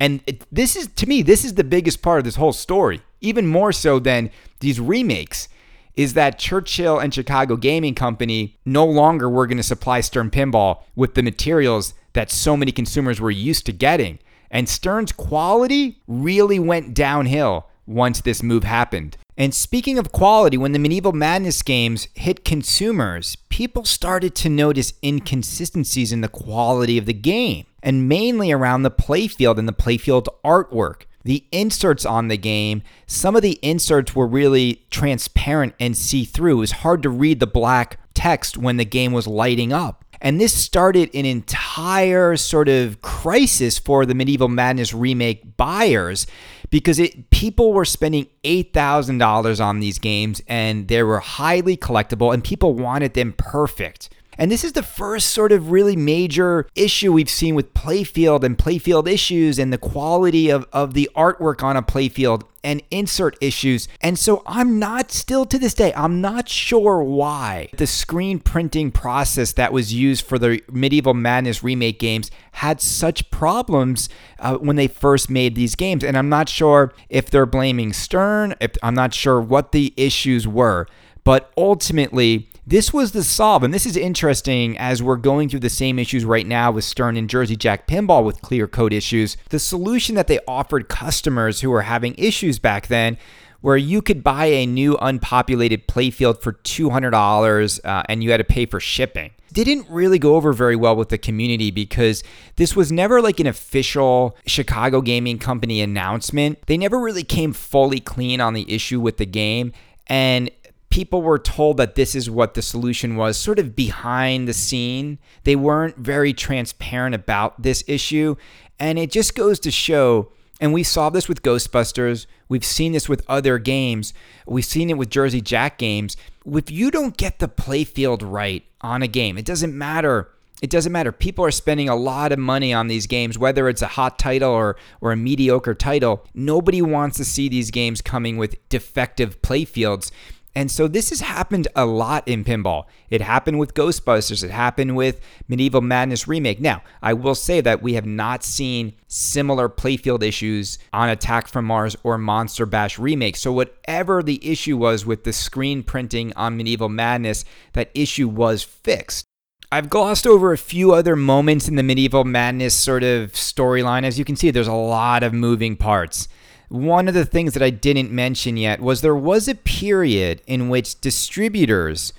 And 0.01 0.21
it, 0.27 0.45
this 0.51 0.77
is, 0.77 0.89
to 0.89 1.07
me, 1.07 1.23
this 1.23 1.45
is 1.45 1.55
the 1.55 1.65
biggest 1.65 2.03
part 2.03 2.19
of 2.19 2.25
this 2.25 2.37
whole 2.37 2.53
story, 2.53 3.01
even 3.21 3.47
more 3.47 3.73
so 3.73 3.99
than 3.99 4.31
these 4.61 4.81
remakes, 4.81 5.49
is 5.97 6.15
that 6.15 6.39
Churchill 6.39 6.99
and 6.99 7.15
Chicago 7.15 7.57
Gaming 7.57 7.95
Company 7.95 8.59
no 8.65 8.85
longer 8.85 9.31
were 9.31 9.47
going 9.47 9.57
to 9.57 9.63
supply 9.63 10.01
Stern 10.01 10.31
Pinball 10.31 10.83
with 10.97 11.15
the 11.15 11.23
materials 11.23 11.95
that 12.15 12.31
so 12.31 12.57
many 12.57 12.73
consumers 12.73 13.21
were 13.21 13.31
used 13.31 13.67
to 13.67 13.73
getting. 13.73 14.19
And 14.51 14.69
Stern's 14.69 15.13
quality 15.13 16.01
really 16.07 16.59
went 16.59 16.95
downhill 16.95 17.69
once 17.87 18.21
this 18.21 18.43
move 18.43 18.65
happened. 18.65 19.17
And 19.37 19.53
speaking 19.53 19.99
of 19.99 20.13
quality, 20.13 20.57
when 20.57 20.73
the 20.73 20.79
Medieval 20.79 21.13
Madness 21.13 21.61
games 21.63 22.07
hit 22.15 22.45
consumers, 22.45 23.37
people 23.49 23.85
started 23.85 24.35
to 24.37 24.49
notice 24.49 24.93
inconsistencies 25.03 26.13
in 26.13 26.21
the 26.21 26.29
quality 26.29 26.99
of 26.99 27.07
the 27.07 27.13
game, 27.13 27.67
and 27.83 28.09
mainly 28.09 28.53
around 28.53 28.85
the 28.85 28.93
playfield 28.93 29.59
and 29.59 29.67
the 29.67 29.73
playfield 29.73 30.29
artwork. 30.45 31.03
The 31.25 31.45
inserts 31.51 32.07
on 32.07 32.29
the 32.29 32.37
game, 32.37 32.83
some 33.07 33.35
of 33.35 33.43
the 33.43 33.59
inserts 33.63 34.15
were 34.15 34.27
really 34.27 34.85
transparent 34.91 35.75
and 35.81 35.97
see 35.97 36.25
through. 36.25 36.59
It 36.59 36.61
was 36.61 36.73
hard 36.73 37.03
to 37.03 37.11
read 37.11 37.41
the 37.41 37.47
black 37.47 37.99
text 38.15 38.57
when 38.57 38.77
the 38.77 38.85
game 38.85 39.13
was 39.13 39.27
lighting 39.27 39.73
up. 39.73 40.04
And 40.25 40.41
this 40.41 40.55
started 40.55 41.11
an 41.15 41.27
entire 41.27 42.39
sort 42.39 42.71
of 42.71 43.03
crisis 43.03 43.79
for 43.79 44.07
the 44.07 44.15
Medieval 44.15 44.49
Madness 44.49 44.95
remake 44.95 45.59
buyers 45.59 46.27
because 46.71 46.99
it 46.99 47.29
people 47.29 47.75
were 47.75 47.85
spending 47.85 48.29
$8,000 48.43 49.63
on 49.63 49.81
these 49.81 49.99
games 49.99 50.41
and 50.49 50.89
they 50.89 51.03
were 51.03 51.19
highly 51.19 51.77
collectible 51.77 52.33
and 52.33 52.43
people 52.43 52.73
wanted 52.73 53.13
them 53.13 53.35
perfect. 53.37 54.09
And 54.39 54.51
this 54.51 54.65
is 54.65 54.73
the 54.73 54.83
first 54.83 55.31
sort 55.31 55.53
of 55.53 55.71
really 55.71 55.97
major 55.97 56.67
issue 56.75 57.13
we've 57.13 57.31
seen 57.31 57.55
with 57.55 57.75
playfield 57.75 58.43
and 58.43 58.59
playfield 58.59 59.09
issues 59.09 59.59
and 59.59 59.73
the 59.73 59.79
quality 59.79 60.51
of, 60.51 60.67
of 60.73 60.95
the 60.95 61.11
artwork 61.15 61.63
on 61.63 61.77
a 61.77 61.83
playfield 61.83 62.43
and 62.65 62.83
insert 62.91 63.37
issues. 63.41 63.87
And 64.01 64.19
so 64.19 64.43
I'm 64.47 64.79
not 64.79 65.13
still 65.13 65.45
to 65.45 65.59
this 65.59 65.75
day, 65.75 65.93
I'm 65.95 66.21
not 66.21 66.49
sure 66.49 67.03
why 67.03 67.69
the 67.77 67.87
screen 67.87 68.39
printing 68.41 68.91
process 68.91 69.53
that 69.53 69.73
was 69.73 69.93
used 69.93 70.25
for 70.25 70.39
the 70.39 70.63
Medieval 70.73 71.15
Madness 71.15 71.63
remake 71.63 71.99
games 71.99 72.31
had 72.53 72.81
such 72.81 73.31
problems 73.31 74.09
uh, 74.39 74.57
when 74.57 74.77
they 74.77 74.89
first 74.89 75.29
made 75.29 75.55
these 75.55 75.75
games. 75.75 76.03
And 76.03 76.17
I'm 76.17 76.31
not 76.31 76.49
sure 76.49 76.95
if 77.11 77.31
they're 77.31 77.47
blaming 77.47 77.93
Stern, 77.93 78.55
if 78.61 78.73
I'm 78.83 78.95
not 78.95 79.13
sure 79.13 79.41
what 79.41 79.73
the 79.73 79.93
issues 79.97 80.49
were. 80.49 80.87
But 81.23 81.53
ultimately, 81.57 82.51
this 82.67 82.93
was 82.93 83.13
the 83.13 83.23
solve. 83.23 83.63
And 83.63 83.75
this 83.75 83.87
is 83.87 83.97
interesting 83.97 84.79
as 84.79 85.03
we're 85.03 85.17
going 85.17 85.49
through 85.49 85.61
the 85.61 85.71
same 85.71 85.99
issues 85.99 86.25
right 86.25 86.47
now 86.47 86.71
with 86.71 86.85
Stern 86.85 87.17
and 87.17 87.29
Jersey 87.29 87.57
Jack 87.57 87.87
Pinball 87.87 88.25
with 88.25 88.43
clear 88.43 88.67
code 88.67 88.93
issues. 88.93 89.37
The 89.51 89.59
solution 89.59 90.15
that 90.15 90.27
they 90.27 90.41
offered 90.49 90.89
customers 90.89 91.61
who 91.61 91.71
were 91.71 91.83
having 91.83 92.15
issues 92.17 92.59
back 92.59 92.87
then 92.89 93.19
where 93.61 93.77
you 93.79 94.03
could 94.03 94.23
buy 94.23 94.45
a 94.47 94.67
new 94.67 94.97
unpopulated 95.01 95.89
playfield 95.89 96.43
for 96.43 96.53
$200 96.53 97.81
uh, 97.83 98.03
and 98.11 98.23
you 98.23 98.31
had 98.31 98.37
to 98.37 98.45
pay 98.45 98.67
for 98.67 98.79
shipping 98.79 99.31
didn't 99.55 99.89
really 99.89 100.19
go 100.19 100.35
over 100.35 100.53
very 100.53 100.77
well 100.77 100.97
with 100.97 101.09
the 101.09 101.19
community 101.19 101.71
because 101.71 102.25
this 102.57 102.75
was 102.75 102.91
never 102.91 103.23
like 103.23 103.39
an 103.39 103.47
official 103.47 104.37
Chicago 104.47 105.01
Gaming 105.01 105.39
Company 105.39 105.81
announcement. 105.81 106.59
They 106.67 106.77
never 106.77 106.99
really 106.99 107.23
came 107.23 107.53
fully 107.53 108.01
clean 108.01 108.41
on 108.41 108.53
the 108.55 108.71
issue 108.73 109.01
with 109.01 109.17
the 109.17 109.27
game. 109.27 109.73
And 110.09 110.51
people 110.95 111.23
were 111.23 111.41
told 111.41 111.77
that 111.77 111.97
this 111.97 112.15
is 112.15 112.31
what 112.31 112.55
the 112.55 112.63
solution 112.63 113.17
was, 113.17 113.37
sort 113.37 113.59
of 113.59 113.75
behind 113.75 114.47
the 114.47 114.53
scene. 114.53 115.19
They 115.43 115.57
weren't 115.57 115.97
very 115.97 116.33
transparent 116.33 117.17
about 117.17 117.61
this 117.61 117.83
issue. 117.89 118.37
And 118.79 118.97
it 118.97 119.11
just 119.11 119.35
goes 119.35 119.59
to 119.61 119.73
show, 119.73 120.31
and 120.61 120.73
we 120.73 120.85
saw 120.85 121.11
this 121.11 121.29
with 121.29 121.43
Ghostbusters, 121.43 122.27
we've 122.49 122.65
seen 122.65 122.93
this 122.93 123.09
with 123.09 123.25
other 123.29 123.59
games, 123.59 124.15
we've 124.47 124.65
seen 124.65 124.89
it 124.89 124.97
with 124.97 125.11
Jersey 125.11 125.41
Jack 125.41 125.79
games. 125.79 126.17
If 126.47 126.71
you 126.71 126.93
don't 126.93 127.17
get 127.17 127.41
the 127.41 127.49
playfield 127.49 128.21
right 128.23 128.65
on 128.81 129.03
a 129.03 129.09
game, 129.09 129.37
it 129.37 129.45
doesn't 129.45 129.77
matter. 129.77 130.31
It 130.63 130.71
doesn't 130.71 130.93
matter. 130.93 131.11
People 131.11 131.45
are 131.45 131.51
spending 131.51 131.89
a 131.89 131.97
lot 131.97 132.31
of 132.31 132.39
money 132.39 132.73
on 132.73 132.87
these 132.87 133.09
games, 133.09 133.37
whether 133.37 133.69
it's 133.69 133.83
a 133.83 133.89
hot 133.89 134.17
title 134.17 134.53
or, 134.53 134.77
or 135.01 135.11
a 135.11 135.17
mediocre 135.17 135.75
title. 135.75 136.25
Nobody 136.35 136.81
wants 136.81 137.17
to 137.17 137.25
see 137.25 137.49
these 137.49 137.73
games 137.73 138.01
coming 138.01 138.37
with 138.37 138.57
defective 138.69 139.43
playfields. 139.43 140.13
And 140.57 140.71
so 140.71 140.87
this 140.87 141.11
has 141.11 141.21
happened 141.21 141.67
a 141.75 141.85
lot 141.85 142.27
in 142.29 142.45
pinball. 142.45 142.85
It 143.11 143.21
happened 143.21 143.59
with 143.59 143.75
Ghostbusters, 143.75 144.45
it 144.45 144.51
happened 144.51 144.95
with 144.95 145.21
Medieval 145.49 145.81
Madness 145.81 146.29
Remake. 146.29 146.61
Now, 146.61 146.83
I 147.03 147.13
will 147.13 147.35
say 147.35 147.61
that 147.61 147.83
we 147.83 147.95
have 147.95 148.07
not 148.07 148.45
seen 148.45 148.95
similar 149.09 149.69
playfield 149.69 150.23
issues 150.23 150.79
on 150.93 151.09
Attack 151.09 151.49
from 151.49 151.65
Mars 151.65 151.97
or 152.05 152.19
Monster 152.19 152.67
Bash 152.67 152.99
Remake. 152.99 153.37
So, 153.37 153.53
whatever 153.53 154.23
the 154.23 154.47
issue 154.49 154.77
was 154.77 155.05
with 155.05 155.25
the 155.25 155.33
screen 155.33 155.83
printing 155.83 156.33
on 156.37 156.57
Medieval 156.57 156.89
Madness, 156.89 157.45
that 157.73 157.91
issue 157.95 158.29
was 158.29 158.63
fixed. 158.63 159.27
I've 159.73 159.91
glossed 159.91 160.25
over 160.25 160.53
a 160.53 160.59
few 160.59 160.93
other 160.93 161.17
moments 161.17 161.67
in 161.67 161.75
the 161.75 161.83
Medieval 161.83 162.23
Madness 162.23 162.77
sort 162.77 163.03
of 163.03 163.33
storyline. 163.33 164.05
As 164.05 164.21
you 164.21 164.25
can 164.25 164.37
see, 164.37 164.53
there's 164.53 164.69
a 164.69 164.73
lot 164.73 165.25
of 165.25 165.33
moving 165.33 165.75
parts. 165.75 166.29
One 166.75 167.07
of 167.07 167.15
the 167.15 167.25
things 167.25 167.55
that 167.55 167.63
I 167.63 167.71
didn't 167.71 168.11
mention 168.11 168.57
yet 168.57 168.81
was 168.81 169.01
there 169.01 169.15
was 169.15 169.47
a 169.47 169.55
period 169.55 170.43
in 170.45 170.69
which 170.69 171.01
distributors 171.01 172.13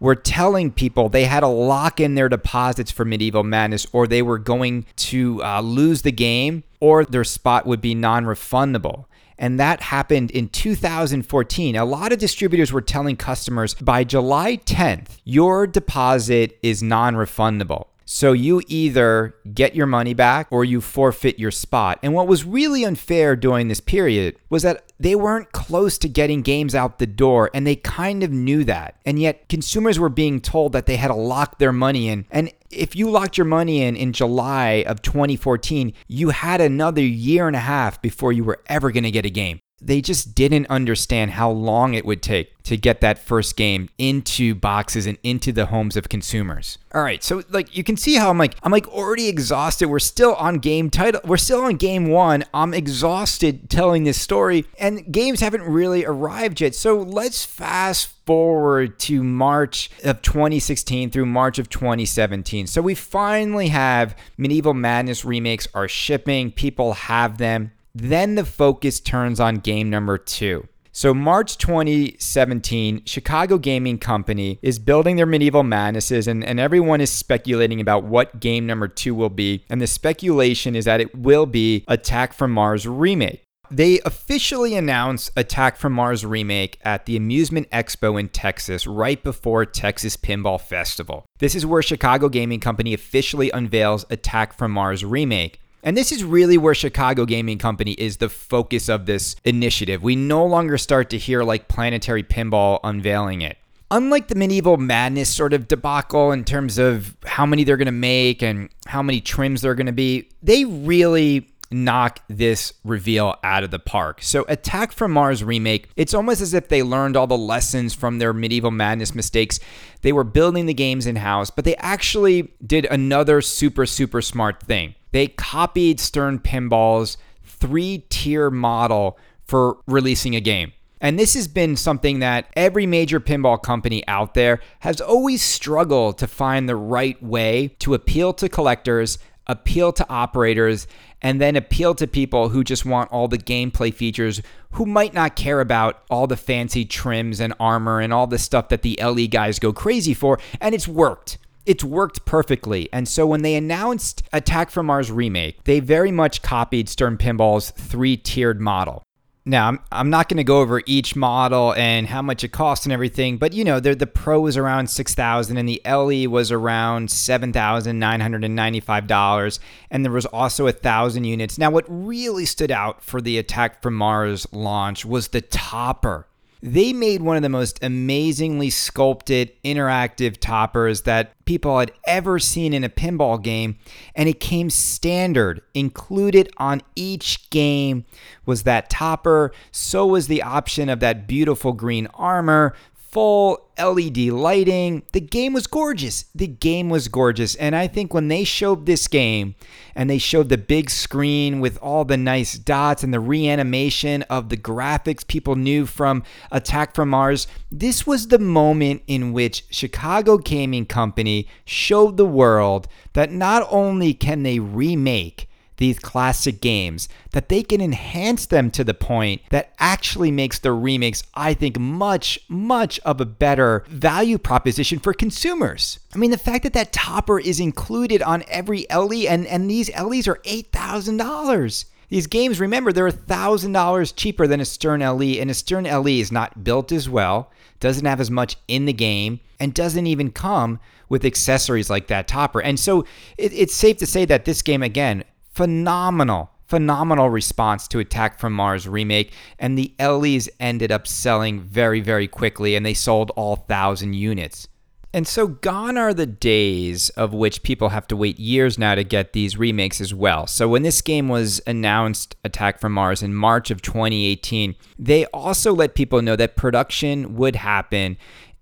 were 0.00 0.14
telling 0.14 0.70
people 0.70 1.08
they 1.08 1.24
had 1.24 1.40
to 1.40 1.46
lock 1.46 1.98
in 1.98 2.14
their 2.14 2.28
deposits 2.28 2.90
for 2.90 3.06
Medieval 3.06 3.42
Madness 3.42 3.86
or 3.90 4.06
they 4.06 4.20
were 4.20 4.36
going 4.36 4.84
to 4.96 5.42
uh, 5.42 5.62
lose 5.62 6.02
the 6.02 6.12
game 6.12 6.62
or 6.78 7.06
their 7.06 7.24
spot 7.24 7.64
would 7.64 7.80
be 7.80 7.94
non 7.94 8.26
refundable. 8.26 9.06
And 9.38 9.58
that 9.58 9.80
happened 9.80 10.30
in 10.30 10.50
2014. 10.50 11.74
A 11.74 11.84
lot 11.86 12.12
of 12.12 12.18
distributors 12.18 12.70
were 12.70 12.82
telling 12.82 13.16
customers 13.16 13.72
by 13.72 14.04
July 14.04 14.58
10th, 14.58 15.20
your 15.24 15.66
deposit 15.66 16.58
is 16.62 16.82
non 16.82 17.14
refundable. 17.14 17.86
So 18.14 18.32
you 18.32 18.60
either 18.68 19.34
get 19.54 19.74
your 19.74 19.86
money 19.86 20.12
back 20.12 20.48
or 20.50 20.66
you 20.66 20.82
forfeit 20.82 21.38
your 21.38 21.50
spot. 21.50 21.98
And 22.02 22.12
what 22.12 22.28
was 22.28 22.44
really 22.44 22.84
unfair 22.84 23.36
during 23.36 23.68
this 23.68 23.80
period 23.80 24.36
was 24.50 24.62
that 24.64 24.92
they 25.00 25.14
weren't 25.14 25.52
close 25.52 25.96
to 25.96 26.10
getting 26.10 26.42
games 26.42 26.74
out 26.74 26.98
the 26.98 27.06
door 27.06 27.50
and 27.54 27.66
they 27.66 27.74
kind 27.74 28.22
of 28.22 28.30
knew 28.30 28.64
that. 28.64 28.96
And 29.06 29.18
yet 29.18 29.48
consumers 29.48 29.98
were 29.98 30.10
being 30.10 30.42
told 30.42 30.72
that 30.72 30.84
they 30.84 30.96
had 30.96 31.08
to 31.08 31.14
lock 31.14 31.58
their 31.58 31.72
money 31.72 32.10
in. 32.10 32.26
And 32.30 32.52
if 32.70 32.94
you 32.94 33.08
locked 33.08 33.38
your 33.38 33.46
money 33.46 33.80
in 33.80 33.96
in 33.96 34.12
July 34.12 34.84
of 34.86 35.00
2014, 35.00 35.94
you 36.06 36.28
had 36.28 36.60
another 36.60 37.00
year 37.00 37.46
and 37.46 37.56
a 37.56 37.60
half 37.60 38.02
before 38.02 38.30
you 38.30 38.44
were 38.44 38.60
ever 38.66 38.90
going 38.90 39.04
to 39.04 39.10
get 39.10 39.24
a 39.24 39.30
game 39.30 39.60
they 39.84 40.00
just 40.00 40.34
didn't 40.34 40.66
understand 40.68 41.32
how 41.32 41.50
long 41.50 41.94
it 41.94 42.04
would 42.04 42.22
take 42.22 42.62
to 42.62 42.76
get 42.76 43.00
that 43.00 43.18
first 43.18 43.56
game 43.56 43.88
into 43.98 44.54
boxes 44.54 45.06
and 45.06 45.18
into 45.22 45.50
the 45.52 45.66
homes 45.66 45.96
of 45.96 46.08
consumers. 46.08 46.78
All 46.94 47.02
right, 47.02 47.22
so 47.22 47.42
like 47.50 47.76
you 47.76 47.82
can 47.82 47.96
see 47.96 48.14
how 48.14 48.30
I'm 48.30 48.38
like 48.38 48.54
I'm 48.62 48.70
like 48.70 48.86
already 48.88 49.28
exhausted. 49.28 49.88
We're 49.88 49.98
still 49.98 50.34
on 50.34 50.58
game 50.58 50.90
title. 50.90 51.20
We're 51.24 51.36
still 51.36 51.62
on 51.62 51.76
game 51.76 52.08
1. 52.08 52.44
I'm 52.54 52.74
exhausted 52.74 53.68
telling 53.68 54.04
this 54.04 54.20
story 54.20 54.66
and 54.78 55.10
games 55.12 55.40
haven't 55.40 55.62
really 55.62 56.04
arrived 56.04 56.60
yet. 56.60 56.74
So 56.74 56.98
let's 56.98 57.44
fast 57.44 58.12
forward 58.24 58.98
to 59.00 59.22
March 59.22 59.90
of 60.04 60.22
2016 60.22 61.10
through 61.10 61.26
March 61.26 61.58
of 61.58 61.68
2017. 61.68 62.68
So 62.68 62.80
we 62.80 62.94
finally 62.94 63.68
have 63.68 64.16
Medieval 64.36 64.74
Madness 64.74 65.24
remakes 65.24 65.66
are 65.74 65.88
shipping. 65.88 66.52
People 66.52 66.92
have 66.92 67.38
them 67.38 67.72
then 67.94 68.34
the 68.34 68.44
focus 68.44 69.00
turns 69.00 69.40
on 69.40 69.56
game 69.56 69.90
number 69.90 70.18
two. 70.18 70.68
So, 70.94 71.14
March 71.14 71.56
2017, 71.56 73.06
Chicago 73.06 73.56
Gaming 73.56 73.96
Company 73.96 74.58
is 74.60 74.78
building 74.78 75.16
their 75.16 75.24
medieval 75.24 75.62
madnesses, 75.62 76.28
and, 76.28 76.44
and 76.44 76.60
everyone 76.60 77.00
is 77.00 77.10
speculating 77.10 77.80
about 77.80 78.04
what 78.04 78.40
game 78.40 78.66
number 78.66 78.88
two 78.88 79.14
will 79.14 79.30
be. 79.30 79.64
And 79.70 79.80
the 79.80 79.86
speculation 79.86 80.76
is 80.76 80.84
that 80.84 81.00
it 81.00 81.16
will 81.16 81.46
be 81.46 81.86
Attack 81.88 82.34
from 82.34 82.52
Mars 82.52 82.86
Remake. 82.86 83.42
They 83.70 84.00
officially 84.00 84.74
announced 84.74 85.30
Attack 85.34 85.78
from 85.78 85.94
Mars 85.94 86.26
Remake 86.26 86.78
at 86.84 87.06
the 87.06 87.16
Amusement 87.16 87.70
Expo 87.70 88.20
in 88.20 88.28
Texas 88.28 88.86
right 88.86 89.22
before 89.22 89.64
Texas 89.64 90.14
Pinball 90.14 90.60
Festival. 90.60 91.24
This 91.38 91.54
is 91.54 91.64
where 91.64 91.80
Chicago 91.80 92.28
Gaming 92.28 92.60
Company 92.60 92.92
officially 92.92 93.50
unveils 93.50 94.04
Attack 94.10 94.52
from 94.52 94.72
Mars 94.72 95.06
Remake. 95.06 95.58
And 95.82 95.96
this 95.96 96.12
is 96.12 96.22
really 96.22 96.56
where 96.56 96.74
Chicago 96.74 97.24
Gaming 97.26 97.58
Company 97.58 97.92
is 97.92 98.18
the 98.18 98.28
focus 98.28 98.88
of 98.88 99.06
this 99.06 99.34
initiative. 99.44 100.02
We 100.02 100.14
no 100.14 100.46
longer 100.46 100.78
start 100.78 101.10
to 101.10 101.18
hear 101.18 101.42
like 101.42 101.66
Planetary 101.66 102.22
Pinball 102.22 102.78
unveiling 102.84 103.42
it. 103.42 103.58
Unlike 103.90 104.28
the 104.28 104.36
medieval 104.36 104.76
madness 104.76 105.28
sort 105.28 105.52
of 105.52 105.68
debacle 105.68 106.32
in 106.32 106.44
terms 106.44 106.78
of 106.78 107.16
how 107.26 107.44
many 107.44 107.64
they're 107.64 107.76
going 107.76 107.86
to 107.86 107.92
make 107.92 108.42
and 108.42 108.70
how 108.86 109.02
many 109.02 109.20
trims 109.20 109.60
they're 109.60 109.74
going 109.74 109.86
to 109.86 109.92
be, 109.92 110.28
they 110.42 110.64
really 110.64 111.48
knock 111.72 112.20
this 112.28 112.72
reveal 112.84 113.34
out 113.42 113.64
of 113.64 113.70
the 113.70 113.78
park. 113.78 114.22
So, 114.22 114.44
Attack 114.48 114.92
from 114.92 115.10
Mars 115.12 115.42
remake, 115.42 115.88
it's 115.96 116.14
almost 116.14 116.40
as 116.40 116.54
if 116.54 116.68
they 116.68 116.82
learned 116.82 117.16
all 117.16 117.26
the 117.26 117.36
lessons 117.36 117.92
from 117.92 118.18
their 118.18 118.32
medieval 118.32 118.70
madness 118.70 119.14
mistakes. 119.14 119.58
They 120.02 120.12
were 120.12 120.24
building 120.24 120.66
the 120.66 120.74
games 120.74 121.06
in 121.06 121.16
house, 121.16 121.50
but 121.50 121.64
they 121.64 121.76
actually 121.76 122.52
did 122.64 122.84
another 122.86 123.40
super, 123.40 123.84
super 123.84 124.22
smart 124.22 124.62
thing. 124.62 124.94
They 125.12 125.28
copied 125.28 126.00
Stern 126.00 126.40
Pinball's 126.40 127.16
three 127.44 128.04
tier 128.10 128.50
model 128.50 129.18
for 129.44 129.78
releasing 129.86 130.34
a 130.34 130.40
game. 130.40 130.72
And 131.00 131.18
this 131.18 131.34
has 131.34 131.48
been 131.48 131.76
something 131.76 132.20
that 132.20 132.46
every 132.54 132.86
major 132.86 133.18
pinball 133.18 133.60
company 133.60 134.06
out 134.06 134.34
there 134.34 134.60
has 134.80 135.00
always 135.00 135.42
struggled 135.42 136.16
to 136.18 136.28
find 136.28 136.68
the 136.68 136.76
right 136.76 137.20
way 137.20 137.74
to 137.80 137.94
appeal 137.94 138.32
to 138.34 138.48
collectors, 138.48 139.18
appeal 139.48 139.92
to 139.94 140.08
operators, 140.08 140.86
and 141.20 141.40
then 141.40 141.56
appeal 141.56 141.96
to 141.96 142.06
people 142.06 142.50
who 142.50 142.62
just 142.62 142.84
want 142.84 143.10
all 143.10 143.26
the 143.26 143.36
gameplay 143.36 143.92
features 143.92 144.42
who 144.72 144.86
might 144.86 145.12
not 145.12 145.34
care 145.34 145.60
about 145.60 146.04
all 146.08 146.28
the 146.28 146.36
fancy 146.36 146.84
trims 146.84 147.40
and 147.40 147.52
armor 147.58 148.00
and 148.00 148.12
all 148.12 148.28
the 148.28 148.38
stuff 148.38 148.68
that 148.68 148.82
the 148.82 148.98
LE 149.02 149.26
guys 149.26 149.58
go 149.58 149.72
crazy 149.72 150.14
for. 150.14 150.38
And 150.60 150.72
it's 150.72 150.86
worked. 150.86 151.38
It's 151.64 151.84
worked 151.84 152.24
perfectly. 152.24 152.88
And 152.92 153.06
so 153.06 153.26
when 153.26 153.42
they 153.42 153.54
announced 153.54 154.22
Attack 154.32 154.70
from 154.70 154.86
Mars 154.86 155.12
Remake, 155.12 155.62
they 155.64 155.80
very 155.80 156.10
much 156.10 156.42
copied 156.42 156.88
Stern 156.88 157.18
Pinball's 157.18 157.70
three 157.70 158.16
tiered 158.16 158.60
model. 158.60 159.04
Now, 159.44 159.66
I'm, 159.66 159.80
I'm 159.90 160.08
not 160.08 160.28
going 160.28 160.36
to 160.36 160.44
go 160.44 160.60
over 160.60 160.82
each 160.86 161.16
model 161.16 161.74
and 161.74 162.06
how 162.06 162.22
much 162.22 162.44
it 162.44 162.52
costs 162.52 162.86
and 162.86 162.92
everything, 162.92 163.38
but 163.38 163.52
you 163.52 163.64
know, 163.64 163.80
the 163.80 164.06
Pro 164.06 164.38
was 164.40 164.56
around 164.56 164.88
6000 164.88 165.56
and 165.56 165.68
the 165.68 165.82
LE 165.84 166.30
was 166.30 166.52
around 166.52 167.08
$7,995. 167.08 169.58
And 169.90 170.04
there 170.04 170.12
was 170.12 170.26
also 170.26 170.68
a 170.68 170.72
thousand 170.72 171.24
units. 171.24 171.58
Now, 171.58 171.70
what 171.70 171.86
really 171.88 172.46
stood 172.46 172.70
out 172.70 173.02
for 173.02 173.20
the 173.20 173.36
Attack 173.36 173.82
from 173.82 173.94
Mars 173.94 174.46
launch 174.52 175.04
was 175.04 175.26
the 175.28 175.40
topper. 175.40 176.28
They 176.64 176.92
made 176.92 177.22
one 177.22 177.34
of 177.36 177.42
the 177.42 177.48
most 177.48 177.82
amazingly 177.82 178.70
sculpted 178.70 179.50
interactive 179.64 180.38
toppers 180.38 181.02
that 181.02 181.44
people 181.44 181.76
had 181.80 181.90
ever 182.06 182.38
seen 182.38 182.72
in 182.72 182.84
a 182.84 182.88
pinball 182.88 183.42
game, 183.42 183.78
and 184.14 184.28
it 184.28 184.38
came 184.38 184.70
standard. 184.70 185.60
Included 185.74 186.50
on 186.58 186.80
each 186.94 187.50
game 187.50 188.04
was 188.46 188.62
that 188.62 188.88
topper, 188.88 189.50
so 189.72 190.06
was 190.06 190.28
the 190.28 190.42
option 190.42 190.88
of 190.88 191.00
that 191.00 191.26
beautiful 191.26 191.72
green 191.72 192.06
armor, 192.14 192.74
full 193.12 193.68
LED 193.78 194.16
lighting. 194.28 195.02
The 195.12 195.20
game 195.20 195.52
was 195.52 195.66
gorgeous. 195.66 196.24
The 196.34 196.46
game 196.46 196.88
was 196.88 197.08
gorgeous. 197.08 197.54
And 197.56 197.76
I 197.76 197.86
think 197.86 198.14
when 198.14 198.28
they 198.28 198.42
showed 198.42 198.86
this 198.86 199.06
game 199.06 199.54
and 199.94 200.08
they 200.08 200.16
showed 200.16 200.48
the 200.48 200.56
big 200.56 200.88
screen 200.88 201.60
with 201.60 201.76
all 201.78 202.06
the 202.06 202.16
nice 202.16 202.58
dots 202.58 203.04
and 203.04 203.12
the 203.12 203.20
reanimation 203.20 204.22
of 204.22 204.48
the 204.48 204.56
graphics 204.56 205.26
people 205.26 205.56
knew 205.56 205.84
from 205.84 206.22
Attack 206.50 206.94
from 206.94 207.10
Mars, 207.10 207.46
this 207.70 208.06
was 208.06 208.28
the 208.28 208.38
moment 208.38 209.02
in 209.06 209.34
which 209.34 209.66
Chicago 209.70 210.38
Gaming 210.38 210.86
Company 210.86 211.46
showed 211.66 212.16
the 212.16 212.26
world 212.26 212.88
that 213.12 213.30
not 213.30 213.66
only 213.70 214.14
can 214.14 214.42
they 214.42 214.58
remake 214.58 215.50
these 215.82 215.98
classic 215.98 216.60
games, 216.60 217.08
that 217.32 217.48
they 217.48 217.62
can 217.62 217.80
enhance 217.80 218.46
them 218.46 218.70
to 218.70 218.84
the 218.84 218.94
point 218.94 219.42
that 219.50 219.74
actually 219.80 220.30
makes 220.30 220.60
the 220.60 220.70
remakes, 220.70 221.24
I 221.34 221.54
think, 221.54 221.76
much, 221.76 222.38
much 222.48 223.00
of 223.00 223.20
a 223.20 223.26
better 223.26 223.84
value 223.88 224.38
proposition 224.38 225.00
for 225.00 225.12
consumers. 225.12 225.98
I 226.14 226.18
mean, 226.18 226.30
the 226.30 226.38
fact 226.38 226.62
that 226.62 226.72
that 226.74 226.92
topper 226.92 227.40
is 227.40 227.58
included 227.58 228.22
on 228.22 228.44
every 228.46 228.86
LE, 228.94 229.26
and, 229.28 229.44
and 229.48 229.68
these 229.68 229.90
LEs 229.96 230.28
are 230.28 230.36
$8,000. 230.44 231.84
These 232.08 232.26
games, 232.28 232.60
remember, 232.60 232.92
they're 232.92 233.10
$1,000 233.10 234.12
cheaper 234.14 234.46
than 234.46 234.60
a 234.60 234.64
Stern 234.64 235.00
LE, 235.00 235.40
and 235.40 235.50
a 235.50 235.54
Stern 235.54 235.84
LE 235.84 236.20
is 236.20 236.30
not 236.30 236.62
built 236.62 236.92
as 236.92 237.08
well, 237.08 237.50
doesn't 237.80 238.06
have 238.06 238.20
as 238.20 238.30
much 238.30 238.56
in 238.68 238.84
the 238.84 238.92
game, 238.92 239.40
and 239.58 239.74
doesn't 239.74 240.06
even 240.06 240.30
come 240.30 240.78
with 241.08 241.24
accessories 241.24 241.90
like 241.90 242.06
that 242.06 242.28
topper. 242.28 242.62
And 242.62 242.78
so 242.78 243.00
it, 243.36 243.52
it's 243.52 243.74
safe 243.74 243.96
to 243.96 244.06
say 244.06 244.24
that 244.26 244.44
this 244.44 244.62
game, 244.62 244.82
again, 244.82 245.24
phenomenal 245.52 246.50
phenomenal 246.72 247.28
response 247.28 247.86
to 247.86 247.98
Attack 247.98 248.38
from 248.38 248.54
Mars 248.54 248.88
remake, 248.88 249.30
and 249.58 249.76
the 249.76 249.92
LEs 250.00 250.48
ended 250.58 250.90
up 250.90 251.06
selling 251.06 251.60
very, 251.60 252.00
very 252.00 252.26
quickly, 252.26 252.74
and 252.74 252.86
they 252.86 252.94
sold 252.94 253.30
all 253.36 253.56
thousand 253.56 254.14
units. 254.14 254.68
And 255.12 255.28
so 255.28 255.46
gone 255.46 255.98
are 255.98 256.14
the 256.14 256.24
days 256.24 257.10
of 257.10 257.34
which 257.34 257.62
people 257.62 257.90
have 257.90 258.06
to 258.06 258.16
wait 258.16 258.38
years 258.40 258.78
now 258.78 258.94
to 258.94 259.04
get 259.04 259.34
these 259.34 259.58
remakes 259.58 260.00
as 260.00 260.14
well. 260.14 260.46
So 260.46 260.66
when 260.66 260.82
this 260.82 261.02
game 261.02 261.28
was 261.28 261.60
announced, 261.66 262.36
Attack 262.42 262.80
from 262.80 262.92
Mars, 262.92 263.22
in 263.22 263.34
March 263.34 263.70
of 263.70 263.82
2018, 263.82 264.74
they 264.98 265.26
also 265.26 265.74
let 265.74 265.94
people 265.94 266.22
know 266.22 266.36
that 266.36 266.56
production 266.56 267.36
would 267.36 267.56
happen 267.56 268.16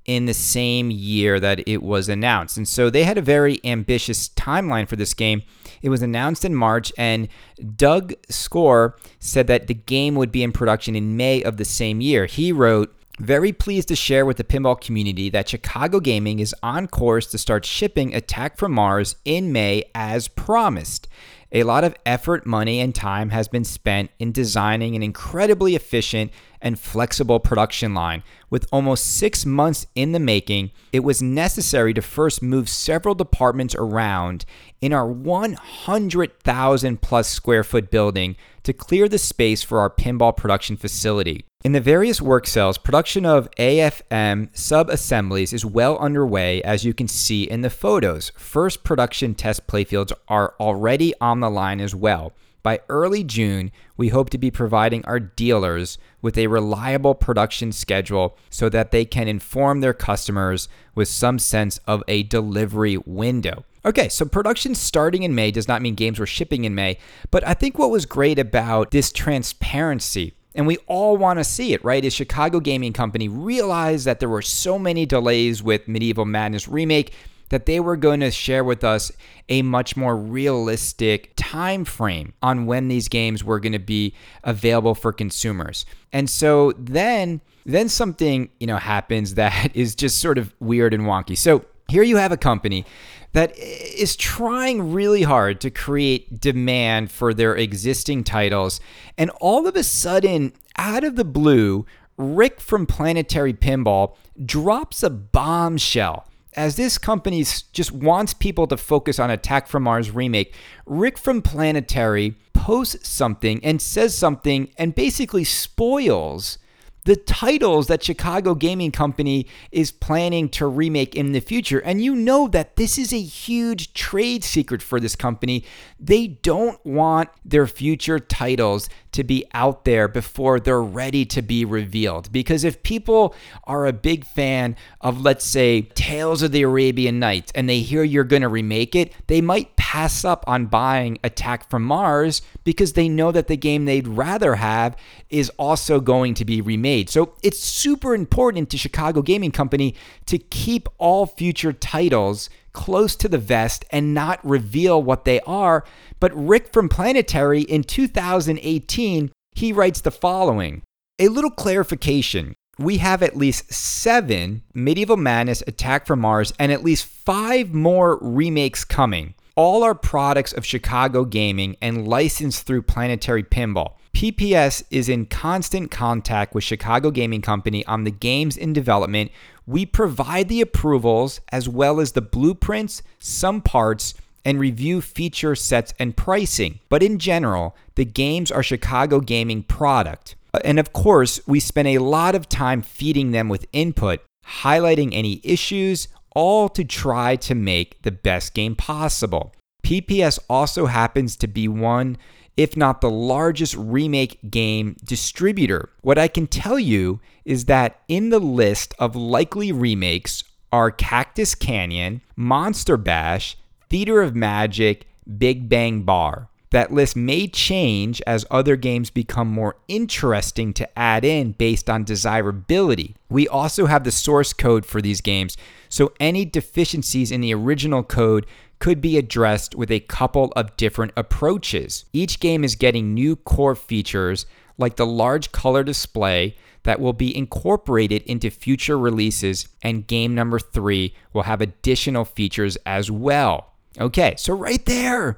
in 0.05 0.27
the 0.27 0.35
same 0.35 0.91
year 0.91 1.39
that 1.39 1.63
it 1.69 1.85
was 1.85 2.09
announced. 2.09 2.57
And 2.57 2.67
so 2.67 2.91
they 2.91 3.05
had 3.05 3.19
a 3.19 3.23
very 3.23 3.61
ambitious 3.63 4.29
timeline 4.31 4.89
for 4.89 4.97
this 4.97 5.15
game. 5.15 5.43
It 5.83 5.89
was 5.89 6.03
announced 6.03 6.45
in 6.45 6.55
March, 6.55 6.93
and 6.99 7.29
Doug 7.77 8.15
Skor 8.29 8.95
said 9.19 9.47
that 9.47 9.67
the 9.67 9.75
game 9.75 10.15
would 10.15 10.33
be 10.33 10.43
in 10.43 10.53
production 10.53 10.95
in 10.95 11.17
May 11.17 11.43
of 11.43 11.57
the 11.57 11.65
same 11.65 12.01
year. 12.01 12.27
He 12.27 12.53
wrote, 12.53 12.95
very 13.19 13.53
pleased 13.53 13.89
to 13.89 13.97
share 13.97 14.25
with 14.25 14.39
the 14.39 14.45
pinball 14.45 14.81
community 14.81 15.29
that 15.29 15.49
Chicago 15.49 16.01
Gaming 16.01 16.39
is 16.39 16.55
on 16.63 16.87
course 16.87 17.27
to 17.27 17.39
start 17.39 17.67
shipping 17.67 18.15
Attack 18.15 18.57
from 18.57 18.73
Mars 18.73 19.15
in 19.27 19.53
May 19.53 19.85
as 19.95 20.27
promised. 20.27 21.07
A 21.53 21.65
lot 21.65 21.85
of 21.85 21.95
effort, 22.07 22.47
money, 22.47 22.81
and 22.81 22.95
time 22.95 23.29
has 23.31 23.47
been 23.47 23.65
spent 23.65 24.11
in 24.19 24.33
designing 24.33 24.97
an 24.97 25.03
incredibly 25.03 25.75
efficient 25.75 26.31
and 26.63 26.79
flexible 26.79 27.41
production 27.41 27.95
line. 27.95 28.23
With 28.49 28.67
almost 28.73 29.17
six 29.17 29.47
months 29.47 29.87
in 29.95 30.13
the 30.13 30.19
making, 30.19 30.71
it 30.93 31.01
was 31.01 31.23
necessary 31.23 31.95
to 31.95 32.03
first 32.03 32.43
move 32.43 32.69
several 32.69 33.15
departments 33.15 33.75
around 33.75 34.45
in 34.81 34.93
our 34.93 35.07
100,000 35.07 37.01
plus 37.03 37.29
square 37.29 37.65
foot 37.65 37.91
building 37.91 38.37
to 38.63 38.73
clear 38.73 39.09
the 39.09 39.19
space 39.19 39.63
for 39.63 39.81
our 39.81 39.91
pinball 39.91 40.37
production 40.37 40.77
facility. 40.77 41.45
In 41.63 41.73
the 41.73 41.81
various 41.81 42.23
work 42.23 42.47
cells, 42.47 42.79
production 42.79 43.27
of 43.27 43.51
AFM 43.59 44.49
sub 44.57 44.89
assemblies 44.89 45.53
is 45.53 45.65
well 45.65 45.99
underway, 45.99 46.63
as 46.63 46.85
you 46.85 46.95
can 46.95 47.07
see 47.07 47.43
in 47.43 47.61
the 47.61 47.69
photos. 47.69 48.33
First 48.35 48.83
production 48.83 49.35
test 49.35 49.67
playfields 49.67 50.13
are 50.29 50.55
already 50.59 51.13
on 51.21 51.41
the 51.41 51.51
line 51.51 51.81
as 51.81 51.95
well. 51.95 52.33
By 52.63 52.81
early 52.89 53.25
June, 53.25 53.71
we 53.97 54.09
hope 54.09 54.31
to 54.31 54.39
be 54.39 54.51
providing 54.51 55.05
our 55.05 55.21
dealers 55.21 55.99
with 56.21 56.37
a 56.37 56.47
reliable 56.47 57.15
production 57.15 57.73
schedule 57.73 58.37
so 58.51 58.69
that 58.69 58.91
they 58.91 59.05
can 59.05 59.29
inform 59.29 59.81
their 59.81 59.95
customers 59.95 60.69
with 60.95 61.09
some 61.09 61.39
sense 61.39 61.79
of 61.87 62.03
a 62.07 62.23
delivery 62.25 62.99
window. 62.99 63.65
Okay, 63.85 64.11
so 64.11 64.27
production 64.27 64.75
starting 64.75 65.23
in 65.23 65.35
May 65.35 65.51
does 65.51 65.69
not 65.69 65.81
mean 65.81 65.95
games 65.95 66.19
were 66.19 66.27
shipping 66.27 66.65
in 66.65 66.75
May, 66.75 66.99
but 67.31 67.47
I 67.47 67.55
think 67.55 67.79
what 67.79 67.91
was 67.91 68.05
great 68.05 68.39
about 68.39 68.91
this 68.91 69.11
transparency 69.11 70.35
and 70.55 70.67
we 70.67 70.79
all 70.89 71.17
want 71.17 71.39
to 71.39 71.45
see 71.45 71.73
it, 71.73 71.85
right? 71.85 72.05
Is 72.05 72.13
Chicago 72.13 72.61
Gaming 72.61 72.93
Company 72.93 73.29
realized 73.29 74.05
that 74.07 74.19
there 74.19 74.29
were 74.29 74.43
so 74.43 74.79
many 74.79 75.07
delays 75.07 75.63
with 75.63 75.87
Medieval 75.87 76.25
Madness 76.25 76.67
Remake 76.69 77.13
that 77.51 77.67
they 77.67 77.79
were 77.79 77.97
going 77.97 78.21
to 78.21 78.31
share 78.31 78.65
with 78.65 78.83
us 78.83 79.13
a 79.49 79.63
much 79.63 79.97
more 79.97 80.17
realistic 80.17 81.33
time 81.37 81.85
frame 81.85 82.33
on 82.43 82.67
when 82.67 82.89
these 82.89 83.09
games 83.09 83.45
were 83.45 83.61
going 83.61 83.73
to 83.73 83.79
be 83.79 84.15
available 84.43 84.95
for 84.95 85.13
consumers. 85.13 85.85
And 86.13 86.29
so 86.31 86.73
then 86.79 87.41
then 87.67 87.89
something, 87.89 88.49
you 88.59 88.67
know, 88.67 88.79
happens 88.79 89.35
that 89.43 89.77
is 89.77 89.95
just 89.95 90.19
sort 90.19 90.39
of 90.39 90.55
weird 90.61 90.95
and 90.95 91.05
wonky. 91.05 91.37
So 91.37 91.65
Here 91.89 92.03
you 92.05 92.17
have 92.17 92.33
a 92.33 92.37
company 92.37 92.85
that 93.33 93.57
is 93.59 94.17
trying 94.17 94.93
really 94.93 95.23
hard 95.23 95.61
to 95.61 95.71
create 95.71 96.41
demand 96.41 97.11
for 97.11 97.33
their 97.35 97.55
existing 97.57 98.25
titles. 98.25 98.81
And 99.19 99.31
all 99.41 99.67
of 99.67 99.77
a 99.77 99.83
sudden, 99.85 100.53
out 100.77 101.05
of 101.05 101.17
the 101.17 101.25
blue, 101.25 101.87
Rick 102.17 102.61
from 102.61 102.87
Planetary 102.87 103.55
Pinball 103.55 104.15
drops 104.45 105.03
a 105.03 105.11
bombshell. 105.11 106.27
As 106.57 106.77
this 106.77 106.99
company 106.99 107.45
just 107.73 107.93
wants 107.93 108.35
people 108.35 108.67
to 108.67 108.77
focus 108.77 109.19
on 109.19 109.31
Attack 109.31 109.69
from 109.69 109.85
Mars 109.85 110.11
remake, 110.11 110.55
Rick 110.85 111.17
from 111.17 111.43
Planetary 111.43 112.37
posts 112.53 113.09
something 113.09 113.65
and 113.65 113.81
says 113.81 114.17
something 114.17 114.71
and 114.77 114.95
basically 114.95 115.45
spoils 115.45 116.59
the 117.05 117.17
titles 117.17 117.87
that 117.87 118.03
Chicago 118.03 118.55
Gaming 118.55 118.93
Company 118.93 119.47
is 119.73 119.91
planning 119.91 120.49
to 120.51 120.67
remake 120.67 121.15
in 121.15 121.33
the 121.33 121.41
future. 121.41 121.79
And 121.79 122.03
you 122.03 122.15
know 122.15 122.47
that 122.49 122.77
this 122.77 122.99
is 122.99 123.13
a 123.13 123.21
huge 123.21 123.95
trade 123.95 124.45
secret 124.45 124.83
for 124.83 125.01
this 125.01 125.17
company. 125.17 125.65
They 126.01 126.29
don't 126.29 126.85
want 126.85 127.29
their 127.45 127.67
future 127.67 128.19
titles 128.19 128.89
to 129.13 129.25
be 129.25 129.45
out 129.53 129.85
there 129.85 130.09
before 130.09 130.61
they're 130.61 130.83
ready 130.83 131.25
to 131.27 131.43
be 131.43 131.65
revealed. 131.65 132.33
Because 132.33 132.65
if 132.65 132.83
people 132.83 133.35
are 133.65 133.87
a 133.87 133.93
big 133.93 134.25
fan 134.25 134.77
of, 135.01 135.21
let's 135.21 135.45
say, 135.45 135.83
Tales 135.83 136.43
of 136.43 136.53
the 136.53 136.63
Arabian 136.63 137.19
Nights 137.19 137.53
and 137.55 137.69
they 137.69 137.81
hear 137.81 138.03
you're 138.03 138.25
going 138.25 138.43
to 138.43 138.49
remake 138.49 138.95
it, 138.95 139.13
they 139.27 139.41
might 139.41 139.77
pass 139.77 140.25
up 140.25 140.45
on 140.47 140.67
buying 140.67 141.19
Attack 141.25 141.69
from 141.69 141.83
Mars 141.83 142.43
because 142.65 142.95
they 142.95 143.09
know 143.09 143.33
that 143.33 143.49
the 143.49 143.57
game 143.57 143.85
they'd 143.85 144.09
rather 144.09 144.55
have 144.55 144.97
is 145.29 145.51
also 145.59 146.01
going 146.01 146.35
to 146.35 146.45
be 146.45 146.61
remade. 146.61 147.11
So 147.11 147.35
it's 147.43 147.59
super 147.59 148.15
important 148.15 148.71
to 148.71 148.79
Chicago 148.79 149.21
Gaming 149.23 149.51
Company 149.51 149.95
to 150.27 150.39
keep 150.39 150.89
all 150.99 151.27
future 151.27 151.73
titles 151.73 152.49
close 152.73 153.17
to 153.17 153.29
the 153.29 153.39
vest 153.39 153.85
and 153.91 154.15
not 154.15 154.45
reveal 154.45 155.03
what 155.03 155.25
they 155.25 155.41
are. 155.41 155.85
But 156.19 156.35
Rick 156.35 156.73
from 156.73 156.89
Planetary 156.89 157.63
in 157.63 157.85
2018, 157.85 159.31
he 159.53 159.73
writes 159.73 160.01
the 160.01 160.11
following 160.11 160.83
A 161.19 161.29
little 161.29 161.51
clarification. 161.51 162.55
We 162.79 162.99
have 162.99 163.23
at 163.23 163.37
least 163.37 163.73
seven 163.73 164.63
Medieval 164.73 165.19
Madness 165.19 165.63
Attack 165.67 166.07
from 166.07 166.21
Mars 166.21 166.53
and 166.59 166.73
at 166.73 166.83
least 166.83 167.05
five 167.05 167.75
more 167.75 168.19
remakes 168.23 168.85
coming. 168.85 169.35
All 169.55 169.83
are 169.83 169.95
products 169.95 170.55
of 170.55 170.65
Chicago 170.65 171.25
Gaming 171.27 171.77
and 171.83 172.09
licensed 172.09 172.67
through 172.67 172.83
Planetary 172.83 173.43
Pinball. 173.43 173.95
PPS 174.15 174.83
is 174.91 175.09
in 175.09 175.27
constant 175.27 175.91
contact 175.91 176.55
with 176.55 176.65
Chicago 176.65 177.11
Gaming 177.11 177.43
Company 177.43 177.85
on 177.87 178.05
the 178.05 178.11
games 178.11 178.57
in 178.57 178.73
development. 178.73 179.31
We 179.71 179.87
provide 179.87 180.49
the 180.49 180.63
approvals 180.63 181.41
as 181.53 181.69
well 181.69 182.01
as 182.01 182.11
the 182.11 182.21
blueprints, 182.21 183.05
some 183.21 183.63
parts, 183.63 184.15
and 184.45 184.59
review 184.59 185.01
feature 185.01 185.55
sets 185.55 185.95
and 185.97 186.17
pricing. 186.17 186.81
But 186.89 187.05
in 187.05 187.21
general, 187.21 187.77
the 187.95 188.05
games 188.05 188.51
are 188.51 188.65
Chicago 188.65 189.21
Gaming 189.21 189.63
product. 189.63 190.35
Uh, 190.53 190.59
and 190.65 190.81
of 190.81 190.93
course, 190.93 191.41
we 191.47 191.61
spend 191.61 191.87
a 191.87 191.99
lot 191.99 192.35
of 192.35 192.49
time 192.49 192.83
feeding 192.83 193.31
them 193.31 193.49
with 193.49 193.69
input, 193.73 194.19
highlighting 194.45 195.11
any 195.13 195.41
issues, 195.45 196.09
all 196.35 196.69
to 196.71 196.83
try 196.83 197.37
to 197.37 197.55
make 197.55 198.03
the 198.03 198.11
best 198.11 198.55
game 198.55 198.75
possible. 198.75 199.53
PPS 199.85 200.41
also 200.49 200.87
happens 200.87 201.37
to 201.37 201.47
be 201.47 201.69
one 201.69 202.19
if 202.57 202.77
not 202.77 203.01
the 203.01 203.11
largest 203.11 203.75
remake 203.77 204.39
game 204.51 204.97
distributor. 205.05 205.91
What 206.03 206.19
I 206.19 206.29
can 206.29 206.47
tell 206.47 206.79
you 206.79 207.21
is 207.45 207.67
that 207.67 208.01
in 208.09 208.31
the 208.31 208.39
list 208.39 208.95
of 208.99 209.17
likely 209.17 209.73
remakes 209.73 210.45
are 210.73 210.91
Cactus 210.91 211.55
Canyon, 211.55 212.21
Monster 212.37 212.97
Bash, 212.97 213.57
Theater 213.89 214.23
of 214.23 214.37
Magic, 214.37 215.07
Big 215.39 215.69
Bang 215.69 216.03
Bar. 216.03 216.49
That 216.71 216.93
list 216.93 217.17
may 217.17 217.49
change 217.49 218.23
as 218.29 218.47
other 218.49 218.77
games 218.77 219.11
become 219.11 219.49
more 219.49 219.77
interesting 219.89 220.73
to 220.75 220.99
add 220.99 221.25
in 221.25 221.53
based 221.53 221.91
on 221.91 222.05
desirability. 222.05 223.17
We 223.29 223.49
also 223.49 223.87
have 223.87 224.05
the 224.05 224.13
source 224.13 224.53
code 224.53 224.87
for 224.87 225.03
these 225.03 225.21
games, 225.21 225.57
so 225.89 226.13
any 226.21 226.45
deficiencies 226.45 227.33
in 227.33 227.41
the 227.41 227.53
original 227.53 228.05
code 228.05 228.47
could 228.81 229.01
be 229.01 229.17
addressed 229.17 229.77
with 229.77 229.91
a 229.91 230.01
couple 230.01 230.53
of 230.57 230.77
different 230.77 231.13
approaches. 231.17 232.07
Each 232.13 232.41
game 232.41 232.65
is 232.65 232.75
getting 232.75 233.15
new 233.15 233.37
core 233.37 233.77
features 233.77 234.47
like 234.79 234.97
the 234.97 235.07
large 235.07 235.53
color 235.53 235.85
display 235.85 236.57
that 236.83 236.99
will 236.99 237.13
be 237.13 237.37
incorporated 237.37 238.23
into 238.23 238.51
future 238.51 238.99
releases, 238.99 239.69
and 239.83 240.07
game 240.07 240.35
number 240.35 240.59
three 240.59 241.15
will 241.33 241.43
have 241.43 241.61
additional 241.61 242.25
features 242.25 242.77
as 242.87 243.11
well. 243.11 243.75
Okay, 244.01 244.35
so 244.39 244.55
right 244.55 244.85
there, 244.87 245.37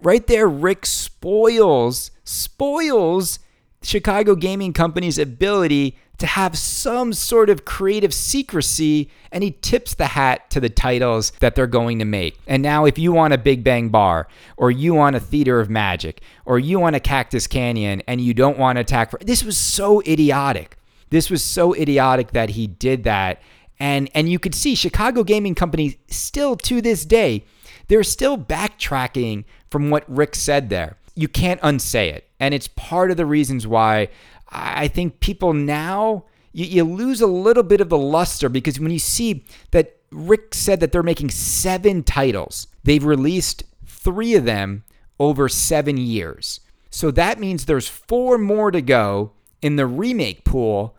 right 0.00 0.26
there, 0.28 0.48
Rick 0.48 0.86
spoils, 0.86 2.12
spoils 2.22 3.40
Chicago 3.82 4.36
Gaming 4.36 4.72
Company's 4.72 5.18
ability 5.18 5.98
to 6.20 6.26
have 6.26 6.56
some 6.56 7.12
sort 7.12 7.50
of 7.50 7.64
creative 7.64 8.14
secrecy 8.14 9.10
and 9.32 9.42
he 9.42 9.52
tips 9.62 9.94
the 9.94 10.06
hat 10.06 10.50
to 10.50 10.60
the 10.60 10.68
titles 10.68 11.32
that 11.40 11.54
they're 11.54 11.66
going 11.66 11.98
to 11.98 12.04
make. 12.04 12.38
And 12.46 12.62
now, 12.62 12.84
if 12.84 12.98
you 12.98 13.12
want 13.12 13.32
a 13.32 13.38
Big 13.38 13.64
Bang 13.64 13.88
Bar, 13.88 14.28
or 14.56 14.70
you 14.70 14.94
want 14.94 15.16
a 15.16 15.20
Theater 15.20 15.60
of 15.60 15.70
Magic, 15.70 16.22
or 16.44 16.58
you 16.58 16.78
want 16.78 16.96
a 16.96 17.00
Cactus 17.00 17.46
Canyon, 17.46 18.02
and 18.06 18.20
you 18.20 18.34
don't 18.34 18.58
want 18.58 18.78
attack, 18.78 19.18
this 19.20 19.42
was 19.42 19.56
so 19.56 20.02
idiotic. 20.02 20.76
This 21.08 21.30
was 21.30 21.42
so 21.42 21.74
idiotic 21.74 22.32
that 22.32 22.50
he 22.50 22.66
did 22.66 23.04
that. 23.04 23.40
And, 23.78 24.10
and 24.14 24.28
you 24.28 24.38
could 24.38 24.54
see 24.54 24.74
Chicago 24.74 25.24
Gaming 25.24 25.54
Company 25.54 25.98
still 26.08 26.54
to 26.56 26.82
this 26.82 27.04
day, 27.04 27.44
they're 27.88 28.04
still 28.04 28.36
backtracking 28.36 29.44
from 29.70 29.90
what 29.90 30.04
Rick 30.06 30.34
said 30.34 30.68
there. 30.68 30.96
You 31.14 31.28
can't 31.28 31.60
unsay 31.62 32.10
it. 32.10 32.28
And 32.38 32.54
it's 32.54 32.68
part 32.68 33.10
of 33.10 33.16
the 33.16 33.26
reasons 33.26 33.66
why 33.66 34.08
I 34.50 34.88
think 34.88 35.20
people 35.20 35.52
now 35.52 36.24
you, 36.52 36.64
you 36.66 36.84
lose 36.84 37.20
a 37.20 37.26
little 37.26 37.62
bit 37.62 37.80
of 37.80 37.88
the 37.88 37.98
luster 37.98 38.48
because 38.48 38.80
when 38.80 38.90
you 38.90 38.98
see 38.98 39.44
that 39.70 39.96
Rick 40.10 40.54
said 40.54 40.80
that 40.80 40.92
they're 40.92 41.02
making 41.02 41.30
seven 41.30 42.02
titles, 42.02 42.66
they've 42.82 43.04
released 43.04 43.64
three 43.86 44.34
of 44.34 44.44
them 44.44 44.84
over 45.18 45.48
seven 45.48 45.96
years. 45.96 46.60
So 46.90 47.10
that 47.12 47.38
means 47.38 47.64
there's 47.64 47.88
four 47.88 48.38
more 48.38 48.70
to 48.70 48.82
go 48.82 49.32
in 49.62 49.76
the 49.76 49.86
remake 49.86 50.44
pool. 50.44 50.96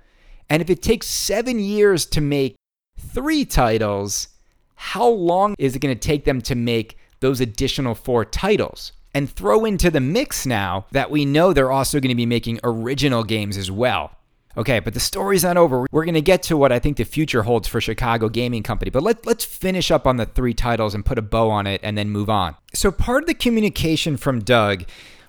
And 0.49 0.61
if 0.61 0.69
it 0.69 0.81
takes 0.81 1.07
seven 1.07 1.59
years 1.59 2.05
to 2.07 2.21
make 2.21 2.55
three 2.97 3.43
titles, 3.43 4.29
how 4.75 5.07
long 5.07 5.55
is 5.57 5.75
it 5.75 5.79
going 5.79 5.95
to 5.95 5.99
take 5.99 6.23
them 6.23 6.41
to 6.41 6.55
make 6.55 6.97
those 7.19 7.41
additional 7.41 7.95
four 7.95 8.23
titles? 8.23 8.93
And 9.13 9.29
throw 9.29 9.65
into 9.65 9.91
the 9.91 9.99
mix 9.99 10.45
now 10.45 10.85
that 10.91 11.11
we 11.11 11.25
know 11.25 11.53
they're 11.53 11.71
also 11.71 11.99
going 11.99 12.09
to 12.09 12.15
be 12.15 12.25
making 12.25 12.59
original 12.63 13.23
games 13.23 13.57
as 13.57 13.69
well. 13.69 14.11
Okay, 14.57 14.79
but 14.79 14.93
the 14.93 14.99
story's 14.99 15.43
not 15.43 15.55
over. 15.55 15.87
We're 15.91 16.03
going 16.03 16.15
to 16.15 16.21
get 16.21 16.43
to 16.43 16.57
what 16.57 16.71
I 16.71 16.79
think 16.79 16.97
the 16.97 17.05
future 17.05 17.43
holds 17.43 17.67
for 17.67 17.79
Chicago 17.79 18.27
Gaming 18.27 18.63
Company, 18.63 18.91
but 18.91 19.01
let, 19.01 19.25
let's 19.25 19.45
finish 19.45 19.91
up 19.91 20.05
on 20.05 20.17
the 20.17 20.25
three 20.25 20.53
titles 20.53 20.93
and 20.93 21.05
put 21.05 21.17
a 21.17 21.21
bow 21.21 21.49
on 21.49 21.67
it 21.67 21.79
and 21.83 21.97
then 21.97 22.09
move 22.09 22.29
on. 22.29 22.55
So, 22.73 22.91
part 22.91 23.23
of 23.23 23.27
the 23.27 23.33
communication 23.33 24.17
from 24.17 24.41
Doug 24.41 24.83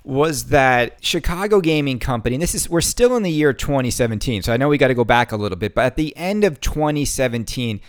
was 0.05 0.47
that 0.47 0.97
Chicago 1.05 1.61
Gaming 1.61 2.01
Company, 2.01 2.37
this 2.37 2.55
is 2.55 2.69
we're 2.69 2.81
still 2.81 3.17
in 3.17 3.23
the 3.23 3.31
year 3.31 3.53
2017, 3.53 4.43
so 4.43 4.53
I 4.53 4.57
know 4.57 4.69
we 4.69 4.79
got 4.79 4.89
to 4.89 4.95
go 4.95 5.05
back 5.05 5.31
a 5.31 5.37
little 5.37 5.59
bit, 5.59 5.75
but 5.75 5.85
at 5.85 5.97
the 5.97 6.17
end 6.17 6.43
of 6.43 6.61
2017, 6.61 7.81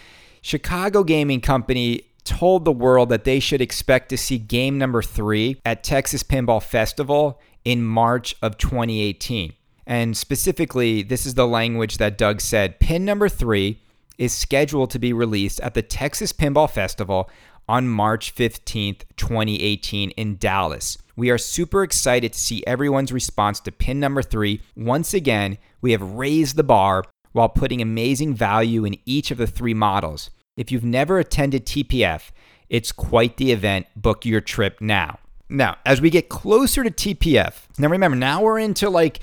Chicago 0.44 1.04
Gaming 1.04 1.42
Company 1.42 2.04
told 2.24 2.66
the 2.66 2.72
world 2.72 3.10
that 3.10 3.24
they 3.24 3.40
should 3.40 3.62
expect 3.62 4.10
to 4.10 4.18
see 4.18 4.38
game 4.38 4.78
number 4.78 5.02
three 5.02 5.60
at 5.66 5.84
Texas 5.84 6.24
Pinball 6.24 6.62
Festival 6.62 7.42
in 7.66 7.84
March 7.84 8.36
of 8.42 8.58
2018. 8.58 9.54
And 9.86 10.16
specifically, 10.16 11.04
this 11.04 11.26
is 11.26 11.34
the 11.34 11.48
language 11.48 11.98
that 11.98 12.18
Doug 12.18 12.42
said 12.42 12.80
pin 12.80 13.04
number 13.06 13.28
three 13.28 13.80
is 14.18 14.34
scheduled 14.34 14.92
to 14.92 15.00
be 15.00 15.12
released 15.12 15.60
at 15.62 15.74
the 15.74 15.82
Texas 15.82 16.32
Pinball 16.32 16.70
Festival 16.70 17.30
on 17.68 17.88
March 17.88 18.36
15th, 18.36 19.04
2018, 19.16 20.12
in 20.12 20.38
Dallas. 20.38 20.98
We 21.16 21.30
are 21.30 21.38
super 21.38 21.84
excited 21.84 22.34
to 22.34 22.40
see 22.40 22.64
everyone's 22.68 23.12
response 23.12 23.60
to 23.62 23.72
pin 23.72 24.00
number 24.00 24.22
three. 24.22 24.62
Once 24.76 25.14
again, 25.14 25.58
we 25.82 25.92
have 25.92 26.02
raised 26.02 26.56
the 26.56 26.64
bar 26.64 27.04
while 27.32 27.50
putting 27.50 27.82
amazing 27.82 28.36
value 28.36 28.86
in 28.86 28.98
each 29.06 29.32
of 29.32 29.38
the 29.38 29.48
three 29.48 29.74
models. 29.74 30.30
If 30.56 30.72
you've 30.72 30.84
never 30.84 31.18
attended 31.18 31.66
TPF, 31.66 32.30
it's 32.70 32.92
quite 32.92 33.38
the 33.38 33.52
event. 33.52 33.88
Book 33.96 34.26
your 34.26 34.42
trip 34.42 34.80
now. 34.82 35.20
Now, 35.50 35.78
as 35.86 36.02
we 36.02 36.10
get 36.10 36.30
closer 36.30 36.84
to 36.84 36.92
TPF, 36.92 37.54
now 37.78 37.88
remember, 37.88 38.16
now 38.16 38.42
we're 38.42 38.60
into 38.60 38.90
like 38.90 39.20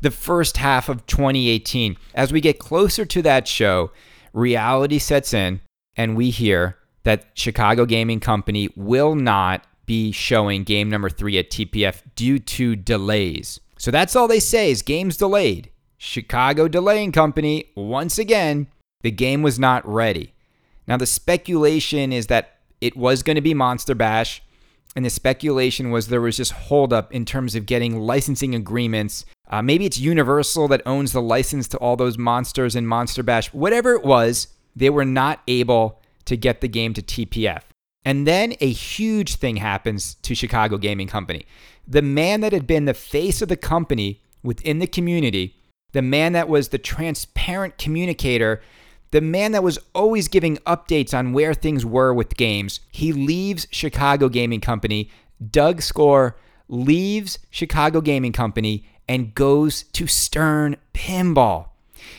the 0.00 0.10
first 0.10 0.56
half 0.56 0.88
of 0.88 1.06
2018. 1.06 1.96
As 2.14 2.32
we 2.32 2.40
get 2.40 2.58
closer 2.58 3.04
to 3.04 3.22
that 3.22 3.46
show, 3.46 3.92
reality 4.32 4.98
sets 4.98 5.32
in 5.32 5.60
and 5.96 6.16
we 6.16 6.30
hear 6.30 6.76
that 7.04 7.26
Chicago 7.34 7.84
Gaming 7.84 8.20
Company 8.20 8.68
will 8.76 9.14
not 9.14 9.64
be 9.86 10.12
showing 10.12 10.62
game 10.64 10.88
number 10.88 11.10
three 11.10 11.38
at 11.38 11.50
TPF 11.50 12.02
due 12.14 12.38
to 12.38 12.76
delays. 12.76 13.60
So 13.78 13.90
that's 13.90 14.14
all 14.14 14.28
they 14.28 14.40
say 14.40 14.70
is 14.70 14.82
games 14.82 15.16
delayed. 15.16 15.70
Chicago 15.98 16.66
Delaying 16.66 17.12
Company, 17.12 17.66
once 17.76 18.18
again, 18.18 18.68
the 19.02 19.10
game 19.10 19.42
was 19.42 19.58
not 19.58 19.86
ready. 19.88 20.31
Now, 20.86 20.96
the 20.96 21.06
speculation 21.06 22.12
is 22.12 22.26
that 22.26 22.58
it 22.80 22.96
was 22.96 23.22
going 23.22 23.36
to 23.36 23.42
be 23.42 23.54
Monster 23.54 23.94
Bash, 23.94 24.42
and 24.94 25.04
the 25.04 25.10
speculation 25.10 25.90
was 25.90 26.08
there 26.08 26.20
was 26.20 26.36
just 26.36 26.52
holdup 26.52 27.12
in 27.12 27.24
terms 27.24 27.54
of 27.54 27.66
getting 27.66 28.00
licensing 28.00 28.54
agreements. 28.54 29.24
Uh, 29.48 29.62
maybe 29.62 29.86
it's 29.86 29.98
Universal 29.98 30.68
that 30.68 30.82
owns 30.84 31.12
the 31.12 31.22
license 31.22 31.68
to 31.68 31.78
all 31.78 31.96
those 31.96 32.18
monsters 32.18 32.76
in 32.76 32.86
Monster 32.86 33.22
Bash. 33.22 33.52
Whatever 33.52 33.92
it 33.92 34.04
was, 34.04 34.48
they 34.74 34.90
were 34.90 35.04
not 35.04 35.40
able 35.46 36.00
to 36.24 36.36
get 36.36 36.60
the 36.60 36.68
game 36.68 36.94
to 36.94 37.02
TPF. 37.02 37.62
And 38.04 38.26
then 38.26 38.54
a 38.60 38.70
huge 38.70 39.36
thing 39.36 39.56
happens 39.56 40.14
to 40.16 40.34
Chicago 40.34 40.76
Gaming 40.76 41.06
Company. 41.06 41.46
The 41.86 42.02
man 42.02 42.40
that 42.40 42.52
had 42.52 42.66
been 42.66 42.84
the 42.84 42.94
face 42.94 43.42
of 43.42 43.48
the 43.48 43.56
company 43.56 44.20
within 44.42 44.78
the 44.78 44.86
community, 44.86 45.56
the 45.92 46.02
man 46.02 46.32
that 46.32 46.48
was 46.48 46.68
the 46.68 46.78
transparent 46.78 47.78
communicator, 47.78 48.60
the 49.12 49.20
man 49.20 49.52
that 49.52 49.62
was 49.62 49.78
always 49.94 50.26
giving 50.26 50.56
updates 50.58 51.16
on 51.16 51.32
where 51.32 51.54
things 51.54 51.86
were 51.86 52.12
with 52.12 52.36
games, 52.36 52.80
he 52.90 53.12
leaves 53.12 53.66
Chicago 53.70 54.28
Gaming 54.28 54.60
Company. 54.60 55.10
Doug 55.50 55.78
Skor 55.78 56.34
leaves 56.68 57.38
Chicago 57.50 58.00
Gaming 58.00 58.32
Company 58.32 58.86
and 59.06 59.34
goes 59.34 59.84
to 59.84 60.06
Stern 60.06 60.76
Pinball. 60.94 61.68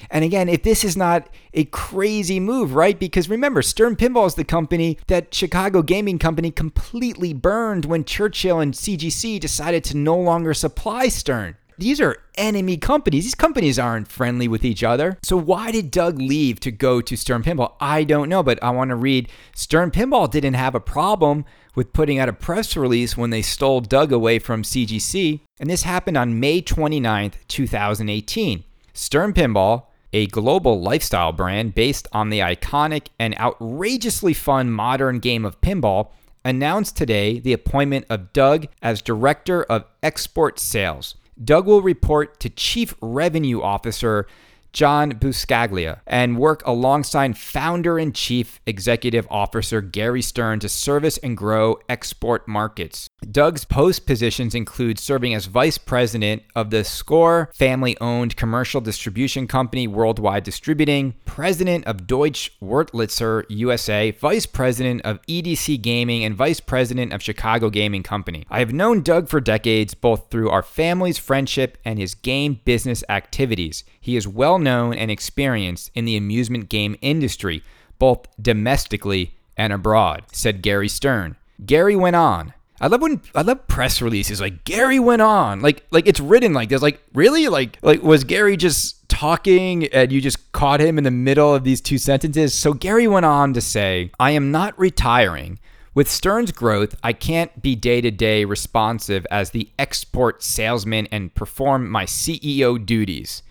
And 0.09 0.23
again, 0.23 0.47
if 0.47 0.63
this 0.63 0.83
is 0.83 0.95
not 0.95 1.27
a 1.53 1.65
crazy 1.65 2.39
move, 2.39 2.75
right? 2.75 2.97
Because 2.97 3.27
remember, 3.27 3.61
Stern 3.61 3.95
Pinball 3.95 4.27
is 4.27 4.35
the 4.35 4.43
company 4.43 4.97
that 5.07 5.33
Chicago 5.33 5.81
Gaming 5.81 6.19
Company 6.19 6.51
completely 6.51 7.33
burned 7.33 7.85
when 7.85 8.05
Churchill 8.05 8.59
and 8.59 8.73
CGC 8.73 9.39
decided 9.39 9.83
to 9.85 9.97
no 9.97 10.17
longer 10.17 10.53
supply 10.53 11.07
Stern. 11.07 11.57
These 11.83 11.99
are 11.99 12.15
enemy 12.35 12.77
companies. 12.77 13.25
These 13.25 13.35
companies 13.35 13.77
aren't 13.77 14.07
friendly 14.07 14.47
with 14.47 14.63
each 14.63 14.85
other. 14.85 15.17
So 15.21 15.35
why 15.35 15.69
did 15.69 15.91
Doug 15.91 16.17
leave 16.17 16.61
to 16.61 16.71
go 16.71 17.01
to 17.01 17.17
Stern 17.17 17.43
Pinball? 17.43 17.73
I 17.77 18.05
don't 18.05 18.29
know, 18.29 18.41
but 18.41 18.57
I 18.63 18.69
want 18.69 18.91
to 18.91 18.95
read 18.95 19.27
Stern 19.53 19.91
Pinball 19.91 20.31
didn't 20.31 20.53
have 20.53 20.75
a 20.75 20.79
problem 20.79 21.43
with 21.75 21.91
putting 21.91 22.19
out 22.19 22.29
a 22.29 22.33
press 22.33 22.77
release 22.77 23.17
when 23.17 23.31
they 23.31 23.41
stole 23.41 23.81
Doug 23.81 24.13
away 24.13 24.39
from 24.39 24.63
CGC, 24.63 25.41
and 25.59 25.69
this 25.69 25.83
happened 25.83 26.15
on 26.15 26.39
May 26.39 26.61
29th, 26.61 27.33
2018. 27.49 28.63
Stern 28.93 29.33
Pinball, 29.33 29.87
a 30.13 30.27
global 30.27 30.79
lifestyle 30.79 31.33
brand 31.33 31.75
based 31.75 32.07
on 32.13 32.29
the 32.29 32.39
iconic 32.39 33.07
and 33.19 33.37
outrageously 33.37 34.33
fun 34.33 34.71
modern 34.71 35.19
game 35.19 35.43
of 35.43 35.59
pinball, 35.59 36.11
announced 36.45 36.95
today 36.95 37.39
the 37.39 37.51
appointment 37.51 38.05
of 38.09 38.31
Doug 38.31 38.67
as 38.81 39.01
Director 39.01 39.63
of 39.63 39.83
Export 40.01 40.59
Sales. 40.59 41.15
Doug 41.41 41.65
will 41.65 41.81
report 41.81 42.39
to 42.41 42.49
Chief 42.49 42.93
Revenue 43.01 43.61
Officer 43.61 44.27
John 44.73 45.13
Buscaglia, 45.13 46.01
and 46.07 46.37
work 46.37 46.65
alongside 46.65 47.37
founder 47.37 47.97
and 47.97 48.13
chief 48.13 48.59
executive 48.65 49.27
officer 49.29 49.81
Gary 49.81 50.21
Stern 50.21 50.59
to 50.59 50.69
service 50.69 51.17
and 51.19 51.37
grow 51.37 51.77
export 51.87 52.47
markets. 52.47 53.09
Doug's 53.31 53.65
post 53.65 54.05
positions 54.05 54.55
include 54.55 54.99
serving 54.99 55.33
as 55.33 55.45
vice 55.45 55.77
president 55.77 56.43
of 56.55 56.71
the 56.71 56.77
Skor 56.77 57.53
family 57.55 57.95
owned 58.01 58.35
commercial 58.35 58.81
distribution 58.81 59.47
company 59.47 59.87
Worldwide 59.87 60.43
Distributing, 60.43 61.13
president 61.25 61.85
of 61.85 62.07
Deutsche 62.07 62.51
Wurlitzer 62.59 63.45
USA, 63.49 64.11
vice 64.11 64.45
president 64.45 65.01
of 65.03 65.21
EDC 65.27 65.81
Gaming, 65.81 66.23
and 66.23 66.35
vice 66.35 66.59
president 66.59 67.13
of 67.13 67.21
Chicago 67.21 67.69
Gaming 67.69 68.03
Company. 68.03 68.45
I 68.49 68.59
have 68.59 68.73
known 68.73 69.01
Doug 69.01 69.29
for 69.29 69.39
decades, 69.39 69.93
both 69.93 70.29
through 70.31 70.49
our 70.49 70.63
family's 70.63 71.17
friendship 71.17 71.77
and 71.85 71.99
his 71.99 72.15
game 72.15 72.59
business 72.65 73.03
activities. 73.07 73.83
He 73.99 74.15
is 74.15 74.27
well 74.27 74.59
known 74.63 74.93
and 74.95 75.11
experienced 75.11 75.91
in 75.93 76.05
the 76.05 76.17
amusement 76.17 76.69
game 76.69 76.95
industry, 77.01 77.63
both 77.99 78.25
domestically 78.41 79.35
and 79.57 79.71
abroad, 79.71 80.23
said 80.31 80.61
Gary 80.61 80.87
Stern. 80.87 81.35
Gary 81.65 81.95
went 81.95 82.15
on. 82.15 82.53
I 82.81 82.87
love 82.87 83.01
when 83.01 83.21
I 83.33 83.43
love 83.43 83.67
press 83.67 84.01
releases 84.01 84.41
like 84.41 84.65
Gary 84.65 84.99
went 84.99 85.21
on. 85.21 85.61
Like 85.61 85.85
like 85.91 86.07
it's 86.07 86.19
written 86.19 86.53
like 86.53 86.69
this. 86.69 86.81
Like 86.81 87.01
really? 87.13 87.47
Like 87.47 87.77
like 87.81 88.01
was 88.01 88.23
Gary 88.23 88.57
just 88.57 89.07
talking 89.07 89.85
and 89.87 90.11
you 90.11 90.19
just 90.19 90.51
caught 90.51 90.81
him 90.81 90.97
in 90.97 91.03
the 91.03 91.11
middle 91.11 91.53
of 91.53 91.63
these 91.63 91.79
two 91.79 91.97
sentences? 91.97 92.53
So 92.53 92.73
Gary 92.73 93.07
went 93.07 93.25
on 93.25 93.53
to 93.53 93.61
say, 93.61 94.11
I 94.19 94.31
am 94.31 94.51
not 94.51 94.77
retiring. 94.77 95.59
With 95.95 96.09
Stern's 96.09 96.51
growth, 96.51 96.95
I 97.03 97.13
can't 97.13 97.61
be 97.61 97.75
day 97.75 98.01
to 98.01 98.09
day 98.09 98.45
responsive 98.45 99.27
as 99.29 99.51
the 99.51 99.69
export 99.77 100.41
salesman 100.41 101.07
and 101.11 101.33
perform 101.35 101.89
my 101.89 102.05
CEO 102.05 102.83
duties. 102.83 103.43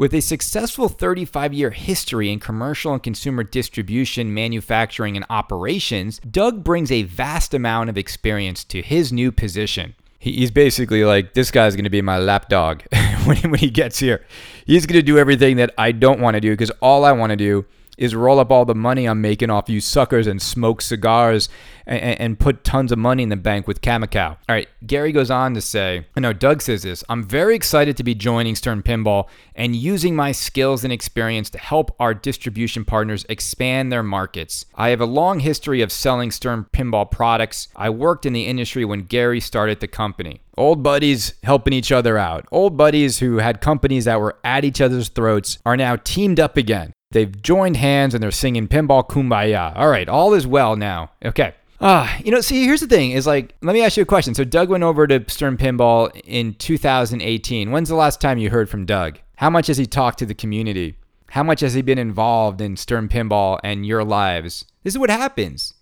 With 0.00 0.14
a 0.14 0.22
successful 0.22 0.88
35 0.88 1.52
year 1.52 1.68
history 1.72 2.32
in 2.32 2.40
commercial 2.40 2.94
and 2.94 3.02
consumer 3.02 3.44
distribution, 3.44 4.32
manufacturing, 4.32 5.14
and 5.14 5.26
operations, 5.28 6.20
Doug 6.20 6.64
brings 6.64 6.90
a 6.90 7.02
vast 7.02 7.52
amount 7.52 7.90
of 7.90 7.98
experience 7.98 8.64
to 8.64 8.80
his 8.80 9.12
new 9.12 9.30
position. 9.30 9.94
He's 10.18 10.50
basically 10.50 11.04
like, 11.04 11.34
this 11.34 11.50
guy's 11.50 11.76
to 11.84 11.90
be 11.90 12.00
my 12.00 12.16
lapdog 12.16 12.80
when, 13.26 13.36
he, 13.36 13.68
gets 13.68 13.98
here. 13.98 14.24
He's 14.64 14.86
to 14.96 15.02
do 15.02 15.18
everything 15.18 15.56
that 15.56 15.74
I 15.76 15.92
don't 15.92 16.18
want 16.18 16.34
to 16.34 16.40
do 16.40 16.52
because 16.52 16.70
all 16.80 17.04
I 17.04 17.12
want 17.12 17.28
to 17.32 17.36
do 17.36 17.66
is 18.00 18.14
roll 18.14 18.40
up 18.40 18.50
all 18.50 18.64
the 18.64 18.74
money 18.74 19.06
I'm 19.06 19.20
making 19.20 19.50
off 19.50 19.68
you 19.68 19.80
suckers 19.80 20.26
and 20.26 20.40
smoke 20.40 20.80
cigars 20.80 21.50
and, 21.86 22.18
and 22.18 22.40
put 22.40 22.64
tons 22.64 22.90
of 22.90 22.98
money 22.98 23.22
in 23.22 23.28
the 23.28 23.36
bank 23.36 23.68
with 23.68 23.82
Kamikow. 23.82 24.30
All 24.30 24.36
right, 24.48 24.68
Gary 24.86 25.12
goes 25.12 25.30
on 25.30 25.52
to 25.54 25.60
say, 25.60 26.06
I 26.16 26.20
know 26.20 26.32
Doug 26.32 26.62
says 26.62 26.82
this 26.82 27.04
I'm 27.10 27.22
very 27.22 27.54
excited 27.54 27.96
to 27.98 28.02
be 28.02 28.14
joining 28.14 28.56
Stern 28.56 28.82
Pinball 28.82 29.28
and 29.54 29.76
using 29.76 30.16
my 30.16 30.32
skills 30.32 30.82
and 30.82 30.92
experience 30.92 31.50
to 31.50 31.58
help 31.58 31.94
our 32.00 32.14
distribution 32.14 32.86
partners 32.86 33.26
expand 33.28 33.92
their 33.92 34.02
markets. 34.02 34.64
I 34.74 34.88
have 34.88 35.02
a 35.02 35.06
long 35.06 35.40
history 35.40 35.82
of 35.82 35.92
selling 35.92 36.30
Stern 36.30 36.66
Pinball 36.72 37.10
products. 37.10 37.68
I 37.76 37.90
worked 37.90 38.24
in 38.24 38.32
the 38.32 38.46
industry 38.46 38.86
when 38.86 39.02
Gary 39.02 39.40
started 39.40 39.80
the 39.80 39.88
company. 39.88 40.40
Old 40.56 40.82
buddies 40.82 41.34
helping 41.42 41.74
each 41.74 41.92
other 41.92 42.16
out. 42.16 42.46
Old 42.50 42.76
buddies 42.76 43.18
who 43.18 43.38
had 43.38 43.60
companies 43.60 44.06
that 44.06 44.20
were 44.20 44.36
at 44.42 44.64
each 44.64 44.80
other's 44.80 45.08
throats 45.08 45.58
are 45.66 45.76
now 45.76 45.96
teamed 45.96 46.40
up 46.40 46.56
again. 46.56 46.92
They've 47.12 47.42
joined 47.42 47.76
hands 47.76 48.14
and 48.14 48.22
they're 48.22 48.30
singing 48.30 48.68
Pinball 48.68 49.08
Kumbaya. 49.08 49.76
All 49.76 49.88
right, 49.88 50.08
all 50.08 50.32
is 50.32 50.46
well 50.46 50.76
now. 50.76 51.10
Okay. 51.24 51.54
Ah, 51.80 52.14
uh, 52.14 52.20
you 52.22 52.30
know, 52.30 52.40
see, 52.40 52.64
here's 52.64 52.82
the 52.82 52.86
thing 52.86 53.10
is 53.10 53.26
like, 53.26 53.54
let 53.62 53.72
me 53.72 53.82
ask 53.82 53.96
you 53.96 54.04
a 54.04 54.06
question. 54.06 54.34
So, 54.34 54.44
Doug 54.44 54.68
went 54.68 54.84
over 54.84 55.08
to 55.08 55.24
Stern 55.28 55.56
Pinball 55.56 56.10
in 56.24 56.54
2018. 56.54 57.72
When's 57.72 57.88
the 57.88 57.96
last 57.96 58.20
time 58.20 58.38
you 58.38 58.50
heard 58.50 58.70
from 58.70 58.86
Doug? 58.86 59.18
How 59.36 59.50
much 59.50 59.66
has 59.66 59.76
he 59.78 59.86
talked 59.86 60.20
to 60.20 60.26
the 60.26 60.34
community? 60.34 60.98
How 61.30 61.42
much 61.42 61.60
has 61.60 61.74
he 61.74 61.82
been 61.82 61.98
involved 61.98 62.60
in 62.60 62.76
Stern 62.76 63.08
Pinball 63.08 63.58
and 63.64 63.84
your 63.84 64.04
lives? 64.04 64.66
This 64.84 64.94
is 64.94 64.98
what 64.98 65.10
happens. 65.10 65.74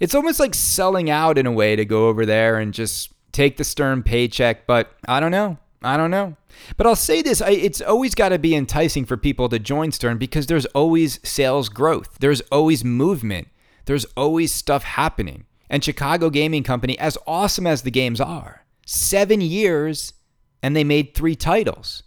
It's 0.00 0.14
almost 0.14 0.40
like 0.40 0.54
selling 0.54 1.08
out 1.08 1.38
in 1.38 1.46
a 1.46 1.52
way 1.52 1.76
to 1.76 1.84
go 1.84 2.08
over 2.08 2.26
there 2.26 2.58
and 2.58 2.74
just 2.74 3.12
take 3.30 3.58
the 3.58 3.64
Stern 3.64 4.02
paycheck, 4.02 4.66
but 4.66 4.92
I 5.06 5.20
don't 5.20 5.32
know. 5.32 5.58
I 5.82 5.96
don't 5.96 6.10
know. 6.10 6.36
But 6.76 6.86
I'll 6.86 6.96
say 6.96 7.22
this 7.22 7.40
I, 7.40 7.50
it's 7.50 7.80
always 7.80 8.14
got 8.14 8.30
to 8.30 8.38
be 8.38 8.54
enticing 8.54 9.04
for 9.04 9.16
people 9.16 9.48
to 9.48 9.58
join 9.58 9.92
Stern 9.92 10.18
because 10.18 10.46
there's 10.46 10.66
always 10.66 11.20
sales 11.22 11.68
growth, 11.68 12.18
there's 12.20 12.40
always 12.52 12.84
movement, 12.84 13.48
there's 13.86 14.04
always 14.16 14.52
stuff 14.52 14.84
happening. 14.84 15.44
And 15.70 15.84
Chicago 15.84 16.30
Gaming 16.30 16.62
Company, 16.62 16.98
as 16.98 17.18
awesome 17.26 17.66
as 17.66 17.82
the 17.82 17.90
games 17.90 18.20
are, 18.20 18.64
seven 18.86 19.40
years 19.40 20.14
and 20.62 20.74
they 20.74 20.84
made 20.84 21.14
three 21.14 21.36
titles. 21.36 22.02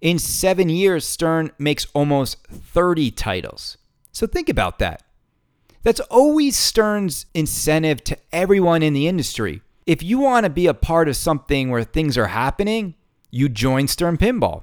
In 0.00 0.18
seven 0.18 0.68
years, 0.68 1.04
Stern 1.06 1.50
makes 1.58 1.86
almost 1.94 2.46
30 2.48 3.10
titles. 3.12 3.78
So 4.12 4.26
think 4.26 4.48
about 4.48 4.78
that. 4.78 5.02
That's 5.82 6.00
always 6.00 6.56
Stern's 6.56 7.26
incentive 7.34 8.02
to 8.04 8.18
everyone 8.32 8.82
in 8.82 8.92
the 8.92 9.08
industry. 9.08 9.62
If 9.86 10.02
you 10.02 10.18
want 10.18 10.44
to 10.44 10.50
be 10.50 10.66
a 10.66 10.74
part 10.74 11.08
of 11.08 11.16
something 11.16 11.70
where 11.70 11.84
things 11.84 12.18
are 12.18 12.26
happening, 12.26 12.94
you 13.30 13.48
join 13.48 13.88
Stern 13.88 14.16
Pinball. 14.16 14.62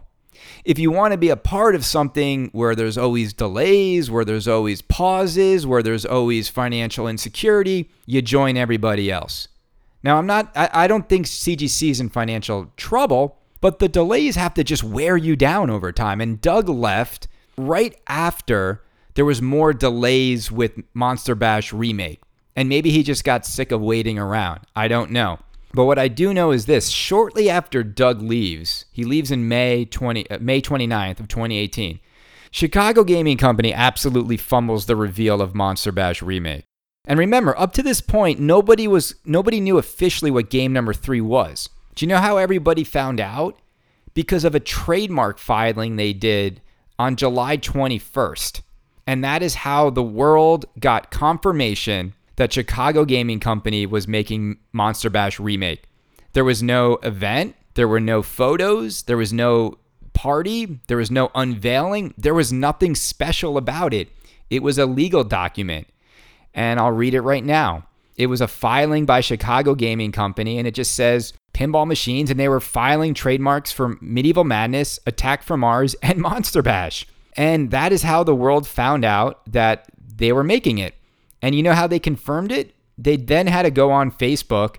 If 0.63 0.78
you 0.80 0.91
want 0.91 1.13
to 1.13 1.18
be 1.18 1.30
a 1.30 1.38
part 1.38 1.76
of 1.76 1.86
something 1.86 2.49
where 2.51 2.76
there's 2.76 2.97
always 2.97 3.34
delays, 3.34 4.11
where 4.11 4.26
there's 4.26 4.47
always 4.47 4.82
pauses, 4.82 5.66
where 5.66 5.82
there's 5.82 6.05
always 6.05 6.49
financial 6.49 7.07
insecurity, 7.07 7.89
you 8.05 8.22
join 8.22 8.57
everybody 8.57 9.11
else. 9.11 9.47
Now, 10.03 10.18
I'm 10.18 10.28
not, 10.28 10.51
I, 10.55 10.70
I 10.72 10.88
don't 10.88 11.09
think 11.09 11.26
CGC 11.26 11.89
is 11.89 11.99
in 11.99 12.09
financial 12.09 12.72
trouble, 12.78 13.39
but 13.61 13.80
the 13.80 13.89
delays 13.89 14.36
have 14.36 14.53
to 14.55 14.63
just 14.63 14.84
wear 14.84 15.18
you 15.18 15.36
down 15.36 15.70
over 15.70 15.91
time. 15.91 16.22
And 16.22 16.39
Doug 16.39 16.70
left 16.70 17.28
right 17.57 17.99
after 18.07 18.84
there 19.16 19.26
was 19.26 19.41
more 19.41 19.74
delays 19.74 20.51
with 20.51 20.74
Monster 20.93 21.36
Bash 21.36 21.74
Remake. 21.74 22.22
And 22.55 22.70
maybe 22.70 22.91
he 22.91 23.03
just 23.03 23.24
got 23.24 23.45
sick 23.45 23.72
of 23.72 23.82
waiting 23.82 24.20
around. 24.20 24.61
I 24.76 24.88
don't 24.88 25.11
know. 25.11 25.39
But 25.76 25.86
what 25.86 25.99
I 25.99 26.07
do 26.07 26.34
know 26.34 26.51
is 26.51 26.65
this: 26.65 26.88
shortly 26.88 27.49
after 27.49 27.84
Doug 27.84 28.21
leaves, 28.21 28.86
he 28.93 29.03
leaves 29.03 29.30
in 29.30 29.49
May 29.49 29.84
20 29.84 30.30
uh, 30.32 30.39
May 30.39 30.61
29th 30.61 31.19
of 31.19 31.28
2018. 31.28 31.99
Chicago 32.49 33.03
Gaming 33.03 33.36
Company 33.36 33.73
absolutely 33.73 34.38
fumbles 34.38 34.86
the 34.86 34.95
reveal 34.95 35.41
of 35.41 35.53
Monster 35.53 35.91
Bash 35.91 36.21
remake. 36.21 36.63
And 37.05 37.19
remember, 37.19 37.59
up 37.59 37.73
to 37.73 37.84
this 37.84 37.99
point, 37.99 38.39
nobody 38.39 38.88
was 38.88 39.15
nobody 39.26 39.59
knew 39.59 39.78
officially 39.78 40.32
what 40.32 40.49
game 40.49 40.71
number 40.71 40.93
3 40.93 41.19
was. 41.19 41.69
Do 41.95 42.05
you 42.05 42.09
know 42.09 42.19
how 42.19 42.38
everybody 42.38 42.86
found 42.86 43.19
out? 43.19 43.59
Because 44.13 44.45
of 44.45 44.55
a 44.55 44.61
trademark 44.61 45.38
filing 45.38 45.97
they 45.97 46.13
did 46.13 46.61
on 46.97 47.17
July 47.17 47.57
21st. 47.57 48.61
And 49.05 49.23
that 49.26 49.43
is 49.43 49.55
how 49.55 49.89
the 49.89 50.01
world 50.01 50.65
got 50.80 51.11
confirmation 51.11 52.13
that 52.36 52.53
Chicago 52.53 53.05
Gaming 53.05 53.39
Company 53.39 53.86
was 53.86 54.07
making 54.07 54.57
Monster 54.73 55.09
Bash 55.09 55.39
Remake. 55.39 55.83
There 56.33 56.43
was 56.43 56.61
no 56.61 56.95
event, 56.97 57.55
there 57.75 57.88
were 57.88 57.99
no 57.99 58.21
photos, 58.21 59.03
there 59.03 59.17
was 59.17 59.31
no 59.31 59.77
party, 60.13 60.79
there 60.88 60.97
was 60.97 61.11
no 61.11 61.31
unveiling, 61.36 62.13
there 62.17 62.33
was 62.33 62.51
nothing 62.51 62.95
special 62.95 63.57
about 63.57 63.93
it. 63.93 64.09
It 64.49 64.63
was 64.63 64.77
a 64.77 64.86
legal 64.86 65.23
document. 65.23 65.88
And 66.53 66.79
I'll 66.79 66.91
read 66.91 67.13
it 67.13 67.21
right 67.21 67.43
now. 67.43 67.88
It 68.15 68.27
was 68.27 68.39
a 68.39 68.47
filing 68.47 69.05
by 69.05 69.19
Chicago 69.19 69.75
Gaming 69.75 70.13
Company, 70.13 70.57
and 70.57 70.67
it 70.67 70.73
just 70.73 70.93
says 70.93 71.33
pinball 71.53 71.86
machines, 71.86 72.31
and 72.31 72.39
they 72.39 72.47
were 72.47 72.61
filing 72.61 73.13
trademarks 73.13 73.71
for 73.71 73.97
Medieval 73.99 74.45
Madness, 74.45 74.99
Attack 75.05 75.43
from 75.43 75.61
Mars, 75.61 75.95
and 76.01 76.19
Monster 76.21 76.61
Bash. 76.61 77.05
And 77.36 77.71
that 77.71 77.91
is 77.91 78.03
how 78.03 78.23
the 78.23 78.36
world 78.36 78.67
found 78.67 79.03
out 79.03 79.41
that 79.51 79.89
they 80.15 80.31
were 80.31 80.43
making 80.43 80.77
it. 80.77 80.95
And 81.45 81.53
you 81.53 81.61
know 81.61 81.73
how 81.73 81.85
they 81.85 81.99
confirmed 81.99 82.51
it? 82.51 82.73
They 82.97 83.17
then 83.17 83.45
had 83.45 83.61
to 83.61 83.69
go 83.69 83.91
on 83.91 84.09
Facebook 84.09 84.77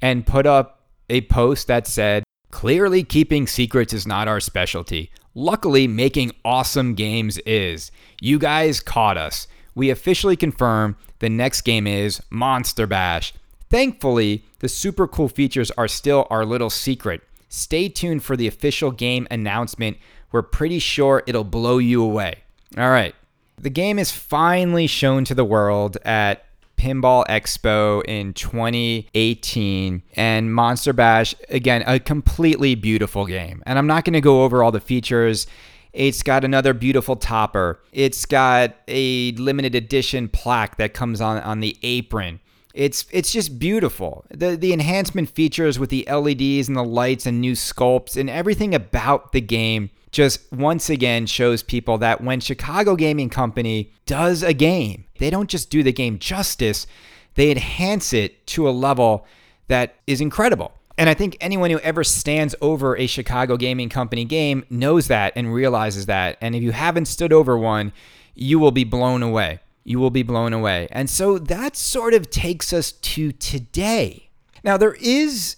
and 0.00 0.26
put 0.26 0.46
up 0.46 0.80
a 1.08 1.20
post 1.20 1.68
that 1.68 1.86
said, 1.86 2.24
Clearly, 2.50 3.04
keeping 3.04 3.46
secrets 3.46 3.92
is 3.92 4.04
not 4.04 4.26
our 4.26 4.40
specialty. 4.40 5.12
Luckily, 5.36 5.86
making 5.86 6.32
awesome 6.44 6.96
games 6.96 7.38
is. 7.46 7.92
You 8.20 8.40
guys 8.40 8.80
caught 8.80 9.16
us. 9.16 9.46
We 9.76 9.90
officially 9.90 10.34
confirm 10.34 10.96
the 11.20 11.30
next 11.30 11.60
game 11.60 11.86
is 11.86 12.20
Monster 12.30 12.88
Bash. 12.88 13.32
Thankfully, 13.70 14.44
the 14.58 14.68
super 14.68 15.06
cool 15.06 15.28
features 15.28 15.70
are 15.78 15.86
still 15.86 16.26
our 16.30 16.44
little 16.44 16.68
secret. 16.68 17.20
Stay 17.48 17.88
tuned 17.88 18.24
for 18.24 18.36
the 18.36 18.48
official 18.48 18.90
game 18.90 19.28
announcement. 19.30 19.98
We're 20.32 20.42
pretty 20.42 20.80
sure 20.80 21.22
it'll 21.28 21.44
blow 21.44 21.78
you 21.78 22.02
away. 22.02 22.42
All 22.76 22.90
right. 22.90 23.14
The 23.62 23.70
game 23.70 24.00
is 24.00 24.10
finally 24.10 24.88
shown 24.88 25.24
to 25.26 25.36
the 25.36 25.44
world 25.44 25.96
at 26.04 26.44
Pinball 26.76 27.24
Expo 27.28 28.02
in 28.08 28.34
2018 28.34 30.02
and 30.14 30.52
Monster 30.52 30.92
Bash 30.92 31.32
again 31.48 31.84
a 31.86 32.00
completely 32.00 32.74
beautiful 32.74 33.24
game. 33.24 33.62
And 33.64 33.78
I'm 33.78 33.86
not 33.86 34.04
going 34.04 34.14
to 34.14 34.20
go 34.20 34.42
over 34.42 34.64
all 34.64 34.72
the 34.72 34.80
features. 34.80 35.46
It's 35.92 36.24
got 36.24 36.42
another 36.42 36.74
beautiful 36.74 37.14
topper. 37.14 37.78
It's 37.92 38.26
got 38.26 38.74
a 38.88 39.30
limited 39.32 39.76
edition 39.76 40.28
plaque 40.28 40.76
that 40.78 40.92
comes 40.92 41.20
on 41.20 41.38
on 41.42 41.60
the 41.60 41.78
apron. 41.84 42.40
It's 42.74 43.06
it's 43.12 43.30
just 43.30 43.60
beautiful. 43.60 44.24
The 44.30 44.56
the 44.56 44.72
enhancement 44.72 45.28
features 45.30 45.78
with 45.78 45.90
the 45.90 46.04
LEDs 46.10 46.66
and 46.66 46.76
the 46.76 46.82
lights 46.82 47.26
and 47.26 47.40
new 47.40 47.52
sculpts 47.52 48.16
and 48.16 48.28
everything 48.28 48.74
about 48.74 49.30
the 49.30 49.40
game 49.40 49.90
just 50.12 50.52
once 50.52 50.88
again 50.90 51.26
shows 51.26 51.62
people 51.62 51.98
that 51.98 52.20
when 52.20 52.38
Chicago 52.38 52.94
Gaming 52.94 53.30
Company 53.30 53.92
does 54.06 54.42
a 54.42 54.52
game, 54.52 55.06
they 55.18 55.30
don't 55.30 55.50
just 55.50 55.70
do 55.70 55.82
the 55.82 55.92
game 55.92 56.18
justice, 56.18 56.86
they 57.34 57.50
enhance 57.50 58.12
it 58.12 58.46
to 58.48 58.68
a 58.68 58.70
level 58.70 59.26
that 59.68 59.96
is 60.06 60.20
incredible. 60.20 60.72
And 60.98 61.08
I 61.08 61.14
think 61.14 61.38
anyone 61.40 61.70
who 61.70 61.78
ever 61.78 62.04
stands 62.04 62.54
over 62.60 62.96
a 62.96 63.06
Chicago 63.06 63.56
Gaming 63.56 63.88
Company 63.88 64.26
game 64.26 64.64
knows 64.68 65.08
that 65.08 65.32
and 65.34 65.52
realizes 65.52 66.06
that. 66.06 66.36
And 66.42 66.54
if 66.54 66.62
you 66.62 66.72
haven't 66.72 67.06
stood 67.06 67.32
over 67.32 67.56
one, 67.56 67.92
you 68.34 68.58
will 68.58 68.70
be 68.70 68.84
blown 68.84 69.22
away. 69.22 69.60
You 69.84 69.98
will 69.98 70.10
be 70.10 70.22
blown 70.22 70.52
away. 70.52 70.88
And 70.92 71.08
so 71.08 71.38
that 71.38 71.76
sort 71.76 72.12
of 72.12 72.30
takes 72.30 72.72
us 72.72 72.92
to 72.92 73.32
today. 73.32 74.28
Now, 74.62 74.76
there 74.76 74.94
is 74.94 75.56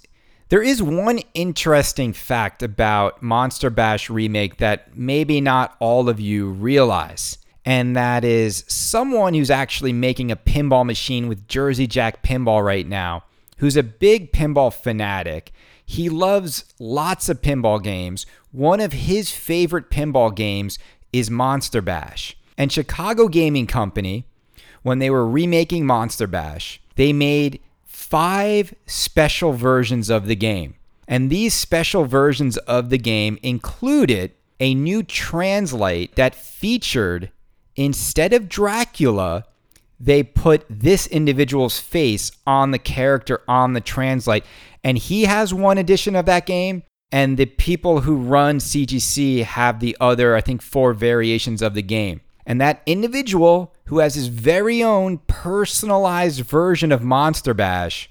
there 0.54 0.62
is 0.62 0.80
one 0.80 1.18
interesting 1.34 2.12
fact 2.12 2.62
about 2.62 3.20
Monster 3.20 3.70
Bash 3.70 4.08
Remake 4.08 4.58
that 4.58 4.96
maybe 4.96 5.40
not 5.40 5.74
all 5.80 6.08
of 6.08 6.20
you 6.20 6.48
realize. 6.48 7.38
And 7.64 7.96
that 7.96 8.24
is 8.24 8.64
someone 8.68 9.34
who's 9.34 9.50
actually 9.50 9.92
making 9.92 10.30
a 10.30 10.36
pinball 10.36 10.86
machine 10.86 11.26
with 11.26 11.48
Jersey 11.48 11.88
Jack 11.88 12.22
Pinball 12.22 12.64
right 12.64 12.86
now, 12.86 13.24
who's 13.56 13.76
a 13.76 13.82
big 13.82 14.30
pinball 14.30 14.72
fanatic. 14.72 15.50
He 15.84 16.08
loves 16.08 16.72
lots 16.78 17.28
of 17.28 17.42
pinball 17.42 17.82
games. 17.82 18.24
One 18.52 18.78
of 18.78 18.92
his 18.92 19.32
favorite 19.32 19.90
pinball 19.90 20.32
games 20.32 20.78
is 21.12 21.32
Monster 21.32 21.82
Bash. 21.82 22.36
And 22.56 22.70
Chicago 22.70 23.26
Gaming 23.26 23.66
Company, 23.66 24.24
when 24.84 25.00
they 25.00 25.10
were 25.10 25.28
remaking 25.28 25.84
Monster 25.84 26.28
Bash, 26.28 26.80
they 26.94 27.12
made 27.12 27.58
five 28.14 28.72
special 28.86 29.52
versions 29.52 30.08
of 30.08 30.28
the 30.28 30.36
game. 30.36 30.76
And 31.08 31.30
these 31.30 31.52
special 31.52 32.04
versions 32.04 32.56
of 32.58 32.88
the 32.88 32.96
game 32.96 33.40
included 33.42 34.30
a 34.60 34.72
new 34.72 35.02
translite 35.02 36.14
that 36.14 36.32
featured, 36.32 37.32
instead 37.74 38.32
of 38.32 38.48
Dracula, 38.48 39.46
they 39.98 40.22
put 40.22 40.64
this 40.70 41.08
individual's 41.08 41.80
face 41.80 42.30
on 42.46 42.70
the 42.70 42.78
character 42.78 43.42
on 43.48 43.72
the 43.72 43.80
translite. 43.80 44.44
And 44.84 44.96
he 44.96 45.24
has 45.24 45.52
one 45.52 45.76
edition 45.76 46.14
of 46.14 46.26
that 46.26 46.46
game. 46.46 46.84
And 47.10 47.36
the 47.36 47.46
people 47.46 48.02
who 48.02 48.14
run 48.14 48.58
CGC 48.58 49.42
have 49.42 49.80
the 49.80 49.96
other, 50.00 50.36
I 50.36 50.40
think, 50.40 50.62
four 50.62 50.92
variations 50.94 51.62
of 51.62 51.74
the 51.74 51.82
game. 51.82 52.20
And 52.46 52.60
that 52.60 52.82
individual 52.86 53.74
who 53.86 53.98
has 53.98 54.14
his 54.14 54.28
very 54.28 54.82
own 54.82 55.18
personalized 55.26 56.40
version 56.40 56.92
of 56.92 57.02
Monster 57.02 57.54
Bash 57.54 58.10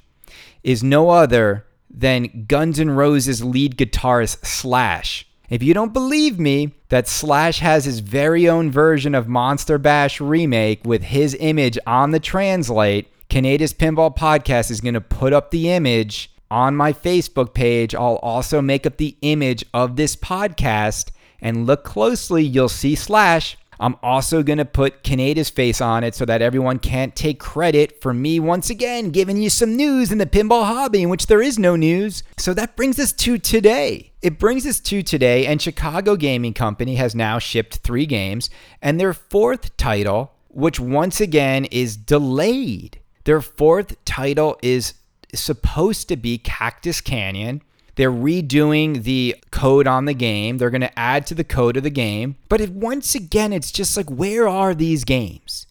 is 0.63 0.83
no 0.83 1.09
other 1.09 1.65
than 1.89 2.45
Guns 2.47 2.79
N' 2.79 2.91
Roses 2.91 3.43
lead 3.43 3.77
guitarist 3.77 4.45
Slash. 4.45 5.27
If 5.49 5.61
you 5.61 5.73
don't 5.73 5.93
believe 5.93 6.39
me 6.39 6.73
that 6.89 7.07
Slash 7.07 7.59
has 7.59 7.85
his 7.85 7.99
very 7.99 8.49
own 8.49 8.71
version 8.71 9.13
of 9.13 9.27
Monster 9.27 9.77
Bash 9.77 10.19
remake 10.19 10.81
with 10.85 11.03
his 11.03 11.37
image 11.39 11.77
on 11.85 12.11
the 12.11 12.19
translite, 12.19 13.05
Kaneda's 13.29 13.73
Pinball 13.73 14.15
Podcast 14.15 14.71
is 14.71 14.81
going 14.81 14.93
to 14.93 15.01
put 15.01 15.33
up 15.33 15.51
the 15.51 15.69
image 15.69 16.31
on 16.49 16.75
my 16.75 16.93
Facebook 16.93 17.53
page. 17.53 17.93
I'll 17.93 18.17
also 18.17 18.61
make 18.61 18.85
up 18.85 18.97
the 18.97 19.17
image 19.21 19.65
of 19.73 19.95
this 19.95 20.15
podcast 20.15 21.11
and 21.41 21.67
look 21.67 21.83
closely. 21.83 22.43
You'll 22.43 22.69
see 22.69 22.95
Slash 22.95 23.57
I'm 23.83 23.97
also 24.01 24.43
going 24.43 24.59
to 24.59 24.65
put 24.65 25.03
Kaneda's 25.03 25.49
face 25.49 25.81
on 25.81 26.05
it 26.05 26.15
so 26.15 26.23
that 26.23 26.41
everyone 26.41 26.79
can't 26.79 27.13
take 27.17 27.37
credit 27.37 28.01
for 28.01 28.13
me 28.13 28.39
once 28.39 28.69
again 28.69 29.09
giving 29.09 29.35
you 29.35 29.49
some 29.49 29.75
news 29.75 30.09
in 30.09 30.19
the 30.19 30.25
pinball 30.25 30.65
hobby 30.65 31.03
in 31.03 31.09
which 31.09 31.27
there 31.27 31.41
is 31.41 31.59
no 31.59 31.75
news. 31.75 32.23
So 32.37 32.53
that 32.53 32.77
brings 32.77 32.97
us 32.97 33.11
to 33.11 33.37
today. 33.37 34.13
It 34.21 34.39
brings 34.39 34.65
us 34.65 34.79
to 34.79 35.03
today, 35.03 35.45
and 35.45 35.61
Chicago 35.61 36.15
Gaming 36.15 36.53
Company 36.53 36.95
has 36.95 37.13
now 37.13 37.39
shipped 37.39 37.79
three 37.79 38.05
games, 38.05 38.49
and 38.81 39.01
their 39.01 39.13
fourth 39.13 39.75
title, 39.75 40.31
which 40.47 40.79
once 40.79 41.19
again 41.19 41.65
is 41.65 41.97
delayed. 41.97 43.01
Their 43.25 43.41
fourth 43.41 43.97
title 44.05 44.57
is 44.63 44.93
supposed 45.35 46.07
to 46.07 46.15
be 46.15 46.37
Cactus 46.37 47.01
Canyon. 47.01 47.61
They're 47.95 48.11
redoing 48.11 49.03
the 49.03 49.35
code 49.51 49.87
on 49.87 50.05
the 50.05 50.13
game. 50.13 50.57
They're 50.57 50.69
going 50.69 50.81
to 50.81 50.99
add 50.99 51.27
to 51.27 51.35
the 51.35 51.43
code 51.43 51.77
of 51.77 51.83
the 51.83 51.89
game. 51.89 52.37
But 52.49 52.67
once 52.69 53.13
again, 53.15 53.53
it's 53.53 53.71
just 53.71 53.95
like, 53.95 54.09
where 54.09 54.47
are 54.47 54.73
these 54.73 55.03
games? 55.03 55.67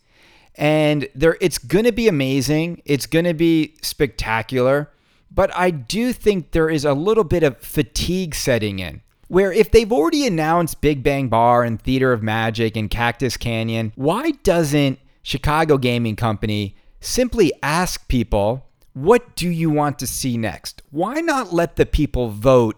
And 0.55 1.09
there, 1.15 1.37
it's 1.41 1.59
going 1.59 1.85
to 1.85 1.93
be 1.93 2.09
amazing. 2.09 2.83
It's 2.85 3.07
going 3.07 3.25
to 3.25 3.35
be 3.35 3.75
spectacular. 3.83 4.91
But 5.31 5.55
I 5.57 5.71
do 5.71 6.13
think 6.13 6.51
there 6.51 6.69
is 6.69 6.85
a 6.85 6.93
little 6.93 7.25
bit 7.25 7.43
of 7.43 7.59
fatigue 7.59 8.35
setting 8.35 8.79
in. 8.79 9.01
Where 9.29 9.51
if 9.51 9.71
they've 9.71 9.91
already 9.91 10.27
announced 10.27 10.83
Big 10.83 11.03
Bang 11.03 11.29
Bar 11.29 11.65
and 11.65 11.81
Theater 11.81 12.13
of 12.13 12.23
Magic 12.23 12.77
and 12.77 12.91
Cactus 12.91 13.39
Canyon, 13.39 13.93
why 13.97 14.33
doesn't 14.43 14.99
Chicago 15.23 15.79
Gaming 15.79 16.17
Company 16.17 16.77
simply 17.01 17.51
ask 17.63 18.07
people 18.09 18.67
what 18.95 19.35
do 19.37 19.49
you 19.49 19.71
want 19.71 19.99
to 20.01 20.07
see 20.07 20.37
next? 20.37 20.83
Why 20.91 21.21
not 21.21 21.53
let 21.53 21.77
the 21.77 21.87
people 21.87 22.29
vote 22.29 22.77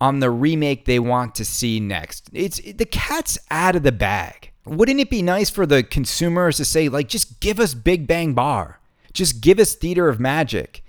on 0.00 0.20
the 0.20 0.30
remake 0.30 0.84
they 0.84 0.98
want 0.98 1.34
to 1.36 1.44
see 1.44 1.80
next? 1.80 2.28
It's 2.32 2.60
the 2.60 2.84
cat's 2.84 3.38
out 3.50 3.76
of 3.76 3.82
the 3.82 3.92
bag. 3.92 4.52
Wouldn't 4.64 5.00
it 5.00 5.10
be 5.10 5.22
nice 5.22 5.48
for 5.48 5.64
the 5.64 5.82
consumers 5.82 6.56
to 6.58 6.64
say 6.64 6.88
like 6.88 7.08
just 7.08 7.40
give 7.40 7.60
us 7.60 7.74
Big 7.74 8.06
Bang 8.06 8.34
Bar. 8.34 8.80
Just 9.12 9.40
give 9.40 9.58
us 9.58 9.74
Theater 9.74 10.08
of 10.08 10.20
Magic. 10.20 10.82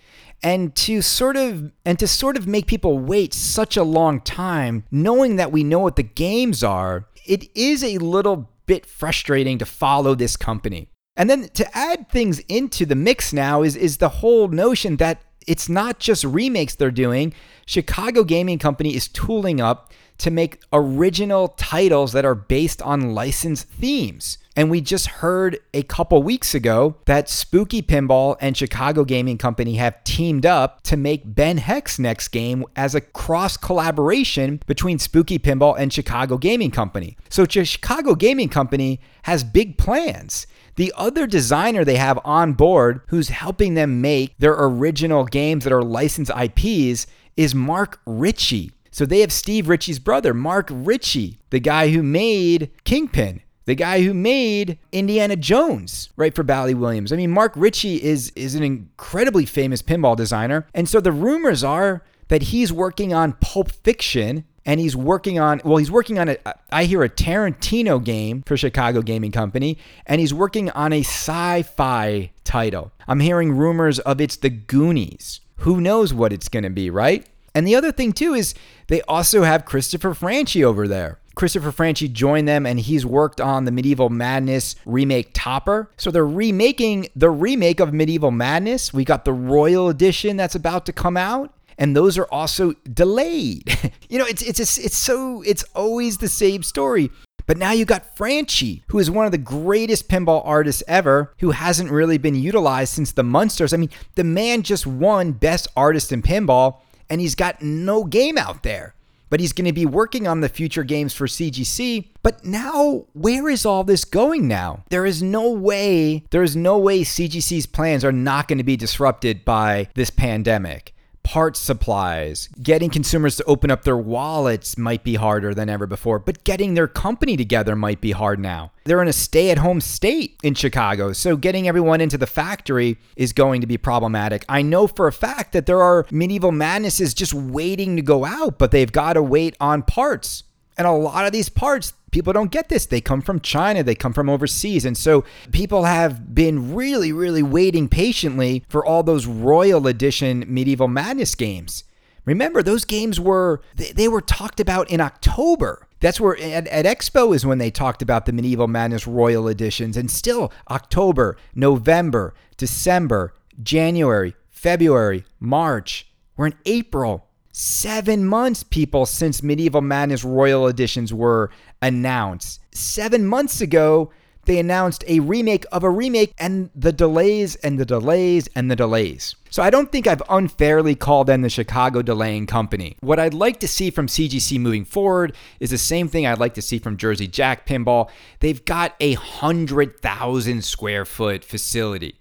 And 0.44 0.76
to 0.76 1.02
sort 1.02 1.38
of 1.38 1.72
and 1.86 1.98
to 2.00 2.08
sort 2.08 2.38
of 2.38 2.46
make 2.46 2.68
people 2.68 3.00
wait 3.00 3.34
such 3.34 3.78
a 3.78 3.84
long 3.84 4.22
time 4.22 4.84
knowing 4.92 5.38
that 5.38 5.52
we 5.52 5.64
know 5.64 5.80
what 5.80 5.96
the 5.96 6.04
games 6.04 6.64
are, 6.64 7.08
it 7.26 7.50
is 7.56 7.84
a 7.84 7.98
little 8.00 8.50
bit 8.66 8.86
frustrating 8.86 9.58
to 9.58 9.66
follow 9.66 10.14
this 10.14 10.36
company. 10.36 10.90
And 11.18 11.30
then 11.30 11.50
to 11.56 11.78
add 11.78 12.10
things 12.10 12.40
into 12.48 12.86
the 12.86 12.96
mix 12.96 13.34
now 13.34 13.64
is 13.64 13.76
is 13.76 13.98
the 13.98 14.10
whole 14.10 14.48
notion 14.48 14.98
that 14.98 15.22
it's 15.48 15.68
not 15.68 16.00
just 16.00 16.24
remakes 16.24 16.76
they're 16.76 16.92
doing. 16.92 17.34
Chicago 17.66 18.24
Gaming 18.24 18.60
Company 18.60 18.96
is 18.96 19.08
tooling 19.08 19.60
up 19.60 19.92
to 20.20 20.30
make 20.30 20.62
original 20.72 21.50
titles 21.50 22.12
that 22.14 22.26
are 22.26 22.36
based 22.36 22.82
on 22.82 23.16
licensed 23.16 23.68
themes. 23.68 24.38
And 24.58 24.72
we 24.72 24.82
just 24.82 25.06
heard 25.06 25.60
a 25.72 25.84
couple 25.84 26.24
weeks 26.24 26.56
ago 26.56 26.96
that 27.06 27.30
Spooky 27.30 27.84
Pinball 27.84 28.38
and 28.42 28.58
Chicago 28.58 29.06
Gaming 29.06 29.38
Company 29.38 29.76
have 29.76 30.04
teamed 30.04 30.48
up 30.48 30.82
to 30.82 30.98
make 30.98 31.22
Ben 31.24 31.58
Heck's 31.60 32.00
next 32.00 32.30
game 32.30 32.66
as 32.76 32.96
a 32.96 33.02
cross 33.02 33.56
collaboration 33.56 34.60
between 34.66 34.98
Spooky 34.98 35.38
Pinball 35.38 35.78
and 35.78 35.94
Chicago 35.94 36.40
Gaming 36.40 36.72
Company. 36.72 37.18
So 37.30 37.46
Chicago 37.46 38.16
Gaming 38.16 38.50
Company 38.50 39.00
has 39.24 39.44
big 39.44 39.78
plans. 39.78 40.48
The 40.76 40.92
other 40.98 41.28
designer 41.28 41.86
they 41.86 41.98
have 41.98 42.20
on 42.26 42.54
board 42.54 43.02
who's 43.10 43.30
helping 43.30 43.76
them 43.76 44.02
make 44.02 44.34
their 44.40 44.56
original 44.58 45.26
games 45.26 45.66
that 45.66 45.74
are 45.74 45.84
licensed 45.84 46.32
IPs 46.36 47.06
is 47.36 47.54
Mark 47.54 48.00
Ritchie. 48.08 48.72
So 48.90 49.06
they 49.06 49.20
have 49.20 49.32
Steve 49.32 49.70
Ritchie's 49.70 50.00
brother, 50.00 50.34
Mark 50.34 50.70
Ritchie, 50.72 51.38
the 51.52 51.60
guy 51.60 51.90
who 51.90 52.02
made 52.02 52.72
Kingpin, 52.84 53.44
the 53.68 53.76
guy 53.76 54.02
who 54.02 54.14
made 54.14 54.80
Indiana 54.94 55.36
Jones, 55.36 56.10
right 56.16 56.34
for 56.34 56.42
Bally 56.42 56.74
Williams. 56.74 57.12
I 57.12 57.18
mean, 57.18 57.30
Mark 57.30 57.52
Ritchie 57.56 58.02
is 58.02 58.32
is 58.36 58.56
an 58.56 58.64
incredibly 58.64 59.46
famous 59.46 59.82
pinball 59.82 60.16
designer, 60.16 60.66
and 60.74 60.90
so 60.90 61.00
the 61.00 61.12
rumors 61.12 61.64
are 61.64 62.02
that 62.30 62.44
he's 62.44 62.74
working 62.74 63.14
on 63.14 63.34
Pulp 63.34 63.72
Fiction 63.72 64.46
and 64.66 64.80
he's 64.80 64.96
working 64.96 65.38
on 65.38 65.62
well 65.64 65.78
he's 65.78 65.92
working 65.92 66.20
on 66.20 66.30
a 66.30 66.38
i 66.72 66.84
hear 66.84 67.02
a 67.02 67.10
tarantino 67.10 68.04
game 68.04 68.44
for 68.46 68.58
chicago 68.58 69.02
gaming 69.02 69.32
company 69.32 69.78
and 70.06 70.20
he's 70.20 70.34
working 70.34 70.70
on 70.72 70.92
a 70.92 71.00
sci-fi 71.00 72.32
title. 72.44 72.92
I'm 73.08 73.20
hearing 73.20 73.54
rumors 73.54 74.00
of 74.00 74.20
it's 74.22 74.38
the 74.38 74.50
goonies. 74.50 75.42
Who 75.58 75.82
knows 75.82 76.14
what 76.14 76.34
it's 76.34 76.50
going 76.50 76.64
to 76.64 76.70
be 76.70 76.90
right? 76.90 77.28
And 77.54 77.68
the 77.68 77.76
other 77.76 77.92
thing 77.92 78.14
too 78.14 78.34
is 78.34 78.54
they 78.88 79.02
also 79.04 79.44
have 79.44 79.66
christopher 79.66 80.14
franchi 80.14 80.64
over 80.64 80.88
there 80.88 81.20
Christopher 81.38 81.72
Franchi 81.72 82.08
joined 82.08 82.48
them 82.48 82.66
and 82.66 82.80
he's 82.80 83.06
worked 83.06 83.40
on 83.40 83.66
the 83.66 83.72
Medieval 83.72 84.10
Madness 84.10 84.76
remake 84.88 85.30
Topper. 85.34 85.92
So 85.96 86.10
they're 86.10 86.26
remaking 86.26 87.10
the 87.16 87.30
remake 87.30 87.80
of 87.80 87.94
Medieval 87.94 88.32
Madness. 88.32 88.92
We 88.92 89.06
got 89.06 89.24
the 89.24 89.34
Royal 89.34 89.88
Edition 89.88 90.36
that's 90.36 90.56
about 90.56 90.88
to 90.88 90.94
come 90.94 91.16
out 91.16 91.54
and 91.78 91.96
those 91.96 92.18
are 92.18 92.26
also 92.32 92.74
delayed. 92.92 93.78
you 94.10 94.18
know, 94.18 94.26
it's 94.26 94.42
it's 94.42 94.80
it's 94.80 94.98
so 94.98 95.44
it's 95.44 95.64
always 95.76 96.18
the 96.18 96.28
same 96.28 96.64
story. 96.64 97.12
But 97.46 97.58
now 97.58 97.72
you 97.72 97.86
got 97.86 98.18
Franchi, 98.18 98.84
who 98.88 98.98
is 98.98 99.12
one 99.12 99.28
of 99.28 99.32
the 99.32 99.38
greatest 99.38 100.10
pinball 100.10 100.42
artists 100.44 100.82
ever, 100.88 101.36
who 101.40 101.52
hasn't 101.52 101.92
really 101.92 102.18
been 102.18 102.36
utilized 102.36 102.94
since 102.94 103.12
the 103.12 103.24
Munsters. 103.24 103.74
I 103.74 103.78
mean, 103.78 103.92
the 104.16 104.24
man 104.24 104.64
just 104.64 104.88
won 104.88 105.34
Best 105.34 105.68
Artist 105.78 106.12
in 106.12 106.24
Pinball, 106.24 106.80
and 107.12 107.22
he's 107.22 107.36
got 107.36 107.62
no 107.62 108.04
game 108.04 108.40
out 108.40 108.64
there. 108.64 108.96
But 109.30 109.40
he's 109.40 109.54
going 109.54 109.66
to 109.66 109.74
be 109.74 109.86
working 109.86 110.28
on 110.28 110.42
the 110.42 110.50
future 110.50 110.84
games 110.84 111.14
for 111.14 111.28
CGC. 111.28 112.10
But 112.24 112.46
now, 112.46 113.06
where 113.14 113.50
is 113.50 113.66
all 113.66 113.84
this 113.84 114.06
going 114.06 114.48
now? 114.48 114.84
There 114.90 115.06
is 115.06 115.22
no 115.22 115.52
way, 115.52 116.24
there 116.32 116.44
is 116.44 116.56
no 116.56 116.78
way 116.78 117.02
CGC's 117.02 117.66
plans 117.66 118.04
are 118.06 118.12
not 118.12 118.48
going 118.48 118.58
to 118.58 118.64
be 118.64 118.78
disrupted 118.78 119.46
by 119.46 119.90
this 119.96 120.10
pandemic 120.10 120.94
parts 121.28 121.60
supplies. 121.60 122.48
Getting 122.64 122.90
consumers 122.90 123.36
to 123.36 123.44
open 123.44 123.70
up 123.70 123.84
their 123.84 123.98
wallets 123.98 124.78
might 124.78 125.04
be 125.04 125.16
harder 125.16 125.54
than 125.54 125.68
ever 125.68 125.86
before, 125.86 126.20
but 126.20 126.46
getting 126.46 126.74
their 126.74 126.88
company 126.88 127.36
together 127.36 127.76
might 127.76 128.00
be 128.00 128.12
hard 128.12 128.40
now. 128.40 128.72
They're 128.86 129.02
in 129.02 129.10
a 129.10 129.14
stay 129.14 129.52
at 129.52 129.58
home 129.58 129.82
state 129.82 130.38
in 130.42 130.54
Chicago, 130.54 131.12
so 131.12 131.36
getting 131.36 131.68
everyone 131.68 132.00
into 132.00 132.18
the 132.18 132.28
factory 132.28 132.98
is 133.18 133.34
going 133.34 133.60
to 133.60 133.68
be 133.68 133.78
problematic. 133.78 134.46
I 134.48 134.62
know 134.62 134.88
for 134.88 135.06
a 135.06 135.12
fact 135.12 135.52
that 135.52 135.66
there 135.66 135.82
are 135.84 136.06
medieval 136.12 136.54
madnesses 136.54 137.14
just 137.14 137.34
waiting 137.34 137.98
to 137.98 138.02
go 138.02 138.24
out, 138.24 138.58
but 138.58 138.72
they've 138.72 138.90
got 138.90 139.14
to 139.14 139.22
wait 139.22 139.58
on 139.60 139.84
parts. 139.84 140.44
And 140.78 140.88
a 140.88 140.92
lot 140.92 141.26
of 141.26 141.34
these 141.34 141.50
parts, 141.50 141.92
people 142.12 142.34
don't 142.34 142.52
get 142.52 142.70
this. 142.70 142.86
They 142.86 143.02
come 143.02 143.22
from 143.22 143.40
China, 143.40 143.84
they 143.84 143.96
come 143.96 144.14
from 144.14 144.30
overseas. 144.30 144.86
And 144.86 144.98
so 144.98 145.24
people 145.52 145.86
have 145.86 146.34
been 146.34 146.74
really, 146.74 147.12
really 147.12 147.44
waiting 147.44 147.88
patiently 147.90 148.64
for 148.70 148.86
all 148.86 149.04
those 149.04 149.26
Royal 149.26 149.88
Edition 149.88 150.46
Medieval 150.48 150.88
Madness 150.88 151.36
games. 151.36 151.84
Remember, 152.26 152.62
those 152.62 152.84
games 152.84 153.20
were 153.20 153.62
they, 153.76 154.10
were 154.10 154.22
talked 154.22 154.60
about 154.60 154.90
in 154.92 155.00
October. 155.00 155.88
That's 156.02 156.20
where 156.20 156.38
at, 156.38 156.68
at, 156.68 156.86
Expo 156.86 157.34
is 157.34 157.46
when 157.46 157.58
they 157.58 157.72
talked 157.72 158.02
about 158.02 158.26
the 158.26 158.34
Medieval 158.34 158.68
Madness 158.68 159.08
Royal 159.08 159.48
Editions, 159.48 159.96
and 159.96 160.12
still 160.12 160.52
October, 160.70 161.38
November, 161.56 162.34
December, 162.58 163.34
January, 163.64 164.36
February, 164.50 165.24
March. 165.40 166.12
We're 166.36 166.48
in 166.48 166.56
April 166.66 167.28
seven 167.58 168.24
months, 168.24 168.62
people, 168.62 169.08
since 169.08 169.42
Medieval 169.42 169.82
Madness 169.82 170.24
Royal 170.24 170.68
Editions 170.68 171.12
were 171.12 171.50
announced. 171.82 172.62
Seven 172.72 173.26
months 173.26 173.62
ago, 173.62 174.12
they 174.48 174.60
announced 174.60 175.04
a 175.08 175.20
remake 175.20 175.66
of 175.74 175.84
a 175.84 175.90
remake 175.90 176.34
and 176.38 176.70
the 176.74 176.94
delays 176.94 177.56
and 177.58 177.78
the 177.78 177.86
delays 177.86 178.48
and 178.56 178.72
the 178.72 178.78
delays. 178.78 179.36
So 179.50 179.62
I 179.62 179.70
don't 179.70 179.92
think 179.92 180.08
I've 180.08 180.24
unfairly 180.30 180.96
called 180.96 181.28
them 181.28 181.42
the 181.42 181.50
Chicago 181.50 182.02
delaying 182.02 182.48
company. 182.48 182.96
What 183.02 183.20
I'd 183.20 183.34
like 183.34 183.60
to 183.60 183.68
see 183.68 183.90
from 183.92 184.08
CGC 184.08 184.58
moving 184.58 184.86
forward 184.86 185.36
is 185.60 185.72
the 185.72 185.78
same 185.78 186.08
thing 186.08 186.26
I'd 186.26 186.40
like 186.40 186.54
to 186.54 186.62
see 186.62 186.80
from 186.80 186.96
Jersey 186.96 187.28
Jack 187.28 187.66
Pinball. 187.66 188.10
They've 188.40 188.64
got 188.64 188.96
a 189.02 189.16
100,000 189.16 190.64
square 190.64 191.04
foot 191.04 191.44
facility. 191.44 192.16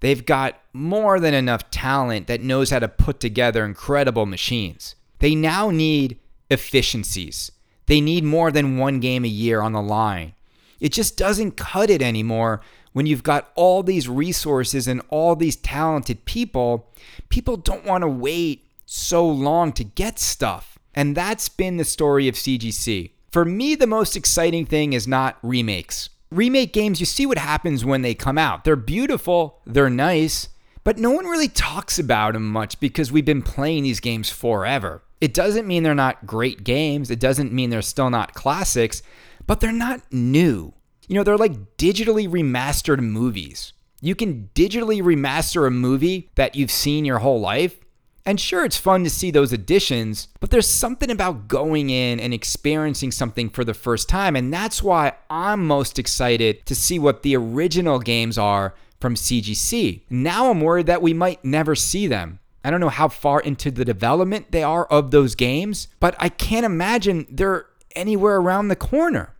They've 0.00 0.24
got 0.24 0.60
more 0.72 1.20
than 1.20 1.34
enough 1.34 1.70
talent 1.70 2.26
that 2.26 2.42
knows 2.42 2.70
how 2.70 2.80
to 2.80 2.88
put 2.88 3.20
together 3.20 3.64
incredible 3.64 4.26
machines. 4.26 4.96
They 5.20 5.36
now 5.36 5.70
need 5.70 6.18
efficiencies. 6.50 7.52
They 7.88 8.00
need 8.00 8.22
more 8.22 8.52
than 8.52 8.78
one 8.78 9.00
game 9.00 9.24
a 9.24 9.28
year 9.28 9.60
on 9.60 9.72
the 9.72 9.82
line. 9.82 10.34
It 10.78 10.92
just 10.92 11.16
doesn't 11.16 11.56
cut 11.56 11.90
it 11.90 12.00
anymore 12.00 12.60
when 12.92 13.06
you've 13.06 13.24
got 13.24 13.50
all 13.56 13.82
these 13.82 14.08
resources 14.08 14.86
and 14.86 15.02
all 15.10 15.34
these 15.34 15.56
talented 15.56 16.24
people. 16.24 16.92
People 17.28 17.56
don't 17.56 17.84
want 17.84 18.02
to 18.02 18.08
wait 18.08 18.64
so 18.86 19.28
long 19.28 19.72
to 19.72 19.82
get 19.82 20.20
stuff. 20.20 20.78
And 20.94 21.16
that's 21.16 21.48
been 21.48 21.76
the 21.76 21.84
story 21.84 22.28
of 22.28 22.36
CGC. 22.36 23.10
For 23.32 23.44
me, 23.44 23.74
the 23.74 23.88
most 23.88 24.16
exciting 24.16 24.66
thing 24.66 24.92
is 24.92 25.08
not 25.08 25.36
remakes 25.42 26.10
remake 26.30 26.72
games, 26.72 27.00
you 27.00 27.06
see 27.06 27.26
what 27.26 27.38
happens 27.38 27.84
when 27.84 28.02
they 28.02 28.14
come 28.14 28.38
out. 28.38 28.64
They're 28.64 28.76
beautiful, 28.76 29.60
they're 29.66 29.90
nice, 29.90 30.48
but 30.84 30.98
no 30.98 31.10
one 31.10 31.26
really 31.26 31.48
talks 31.48 31.98
about 31.98 32.34
them 32.34 32.50
much 32.50 32.80
because 32.80 33.12
we've 33.12 33.24
been 33.24 33.42
playing 33.42 33.84
these 33.84 34.00
games 34.00 34.30
forever. 34.30 35.02
It 35.20 35.34
doesn't 35.34 35.66
mean 35.66 35.82
they're 35.82 35.94
not 35.94 36.26
great 36.26 36.64
games, 36.64 37.10
it 37.10 37.20
doesn't 37.20 37.52
mean 37.52 37.70
they're 37.70 37.82
still 37.82 38.10
not 38.10 38.34
classics, 38.34 39.02
but 39.46 39.60
they're 39.60 39.72
not 39.72 40.12
new. 40.12 40.72
You 41.06 41.14
know, 41.16 41.24
they're 41.24 41.36
like 41.36 41.76
digitally 41.76 42.28
remastered 42.28 43.00
movies. 43.00 43.72
You 44.00 44.14
can 44.14 44.50
digitally 44.54 45.02
remaster 45.02 45.66
a 45.66 45.70
movie 45.70 46.30
that 46.36 46.54
you've 46.54 46.70
seen 46.70 47.04
your 47.04 47.18
whole 47.18 47.40
life 47.40 47.78
and 48.28 48.38
sure, 48.38 48.62
it's 48.62 48.76
fun 48.76 49.04
to 49.04 49.10
see 49.10 49.30
those 49.30 49.54
additions, 49.54 50.28
but 50.38 50.50
there's 50.50 50.68
something 50.68 51.10
about 51.10 51.48
going 51.48 51.88
in 51.88 52.20
and 52.20 52.34
experiencing 52.34 53.10
something 53.10 53.48
for 53.48 53.64
the 53.64 53.72
first 53.72 54.06
time. 54.06 54.36
And 54.36 54.52
that's 54.52 54.82
why 54.82 55.14
I'm 55.30 55.66
most 55.66 55.98
excited 55.98 56.66
to 56.66 56.74
see 56.74 56.98
what 56.98 57.22
the 57.22 57.34
original 57.34 57.98
games 57.98 58.36
are 58.36 58.74
from 59.00 59.14
CGC. 59.14 60.02
Now 60.10 60.50
I'm 60.50 60.60
worried 60.60 60.84
that 60.84 61.00
we 61.00 61.14
might 61.14 61.42
never 61.42 61.74
see 61.74 62.06
them. 62.06 62.38
I 62.68 62.70
don't 62.70 62.80
know 62.80 62.90
how 62.90 63.08
far 63.08 63.40
into 63.40 63.70
the 63.70 63.82
development 63.82 64.52
they 64.52 64.62
are 64.62 64.84
of 64.88 65.10
those 65.10 65.34
games, 65.34 65.88
but 66.00 66.14
I 66.18 66.28
can't 66.28 66.66
imagine 66.66 67.26
they're 67.30 67.64
anywhere 67.96 68.36
around 68.36 68.68
the 68.68 68.76
corner. 68.76 69.32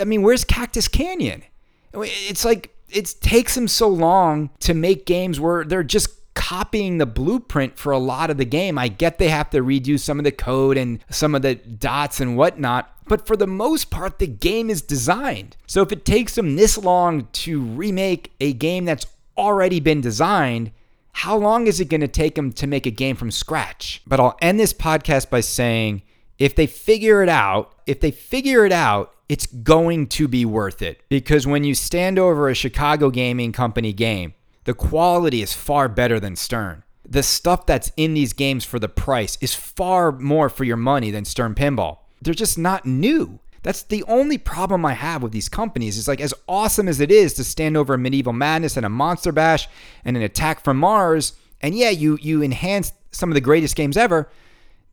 I 0.00 0.04
mean, 0.04 0.22
where's 0.22 0.42
Cactus 0.42 0.88
Canyon? 0.88 1.42
It's 1.92 2.42
like 2.42 2.74
it 2.88 3.14
takes 3.20 3.54
them 3.56 3.68
so 3.68 3.88
long 3.88 4.48
to 4.60 4.72
make 4.72 5.04
games 5.04 5.38
where 5.38 5.64
they're 5.64 5.82
just 5.82 6.08
copying 6.32 6.96
the 6.96 7.04
blueprint 7.04 7.76
for 7.78 7.92
a 7.92 7.98
lot 7.98 8.30
of 8.30 8.38
the 8.38 8.46
game. 8.46 8.78
I 8.78 8.88
get 8.88 9.18
they 9.18 9.28
have 9.28 9.50
to 9.50 9.58
redo 9.58 10.00
some 10.00 10.18
of 10.18 10.24
the 10.24 10.32
code 10.32 10.78
and 10.78 11.04
some 11.10 11.34
of 11.34 11.42
the 11.42 11.56
dots 11.56 12.20
and 12.20 12.38
whatnot, 12.38 12.90
but 13.06 13.26
for 13.26 13.36
the 13.36 13.46
most 13.46 13.90
part, 13.90 14.18
the 14.18 14.26
game 14.26 14.70
is 14.70 14.80
designed. 14.80 15.58
So 15.66 15.82
if 15.82 15.92
it 15.92 16.06
takes 16.06 16.36
them 16.36 16.56
this 16.56 16.78
long 16.78 17.28
to 17.32 17.60
remake 17.60 18.32
a 18.40 18.54
game 18.54 18.86
that's 18.86 19.04
already 19.36 19.78
been 19.78 20.00
designed, 20.00 20.72
how 21.12 21.36
long 21.36 21.66
is 21.66 21.80
it 21.80 21.88
going 21.88 22.00
to 22.00 22.08
take 22.08 22.34
them 22.34 22.52
to 22.52 22.66
make 22.66 22.86
a 22.86 22.90
game 22.90 23.16
from 23.16 23.30
scratch? 23.30 24.02
But 24.06 24.20
I'll 24.20 24.36
end 24.40 24.58
this 24.58 24.72
podcast 24.72 25.30
by 25.30 25.40
saying 25.40 26.02
if 26.38 26.54
they 26.54 26.66
figure 26.66 27.22
it 27.22 27.28
out, 27.28 27.74
if 27.86 28.00
they 28.00 28.10
figure 28.10 28.64
it 28.64 28.72
out, 28.72 29.14
it's 29.28 29.46
going 29.46 30.08
to 30.08 30.26
be 30.26 30.44
worth 30.44 30.82
it. 30.82 31.02
Because 31.08 31.46
when 31.46 31.62
you 31.62 31.74
stand 31.74 32.18
over 32.18 32.48
a 32.48 32.54
Chicago 32.54 33.10
Gaming 33.10 33.52
Company 33.52 33.92
game, 33.92 34.34
the 34.64 34.74
quality 34.74 35.42
is 35.42 35.52
far 35.52 35.88
better 35.88 36.18
than 36.18 36.36
Stern. 36.36 36.82
The 37.08 37.22
stuff 37.22 37.66
that's 37.66 37.92
in 37.96 38.14
these 38.14 38.32
games 38.32 38.64
for 38.64 38.78
the 38.78 38.88
price 38.88 39.36
is 39.40 39.54
far 39.54 40.12
more 40.12 40.48
for 40.48 40.64
your 40.64 40.76
money 40.76 41.10
than 41.10 41.24
Stern 41.24 41.54
Pinball. 41.54 41.98
They're 42.22 42.34
just 42.34 42.58
not 42.58 42.86
new. 42.86 43.40
That's 43.62 43.82
the 43.82 44.02
only 44.04 44.38
problem 44.38 44.86
I 44.86 44.94
have 44.94 45.22
with 45.22 45.32
these 45.32 45.48
companies. 45.48 45.98
Is 45.98 46.08
like 46.08 46.20
as 46.20 46.34
awesome 46.48 46.88
as 46.88 47.00
it 47.00 47.10
is 47.10 47.34
to 47.34 47.44
stand 47.44 47.76
over 47.76 47.94
a 47.94 47.98
medieval 47.98 48.32
madness 48.32 48.76
and 48.76 48.86
a 48.86 48.90
monster 48.90 49.32
bash 49.32 49.68
and 50.04 50.16
an 50.16 50.22
attack 50.22 50.64
from 50.64 50.78
Mars, 50.78 51.34
and 51.60 51.74
yeah, 51.74 51.90
you 51.90 52.18
you 52.20 52.42
enhance 52.42 52.92
some 53.10 53.30
of 53.30 53.34
the 53.34 53.40
greatest 53.40 53.76
games 53.76 53.96
ever. 53.96 54.28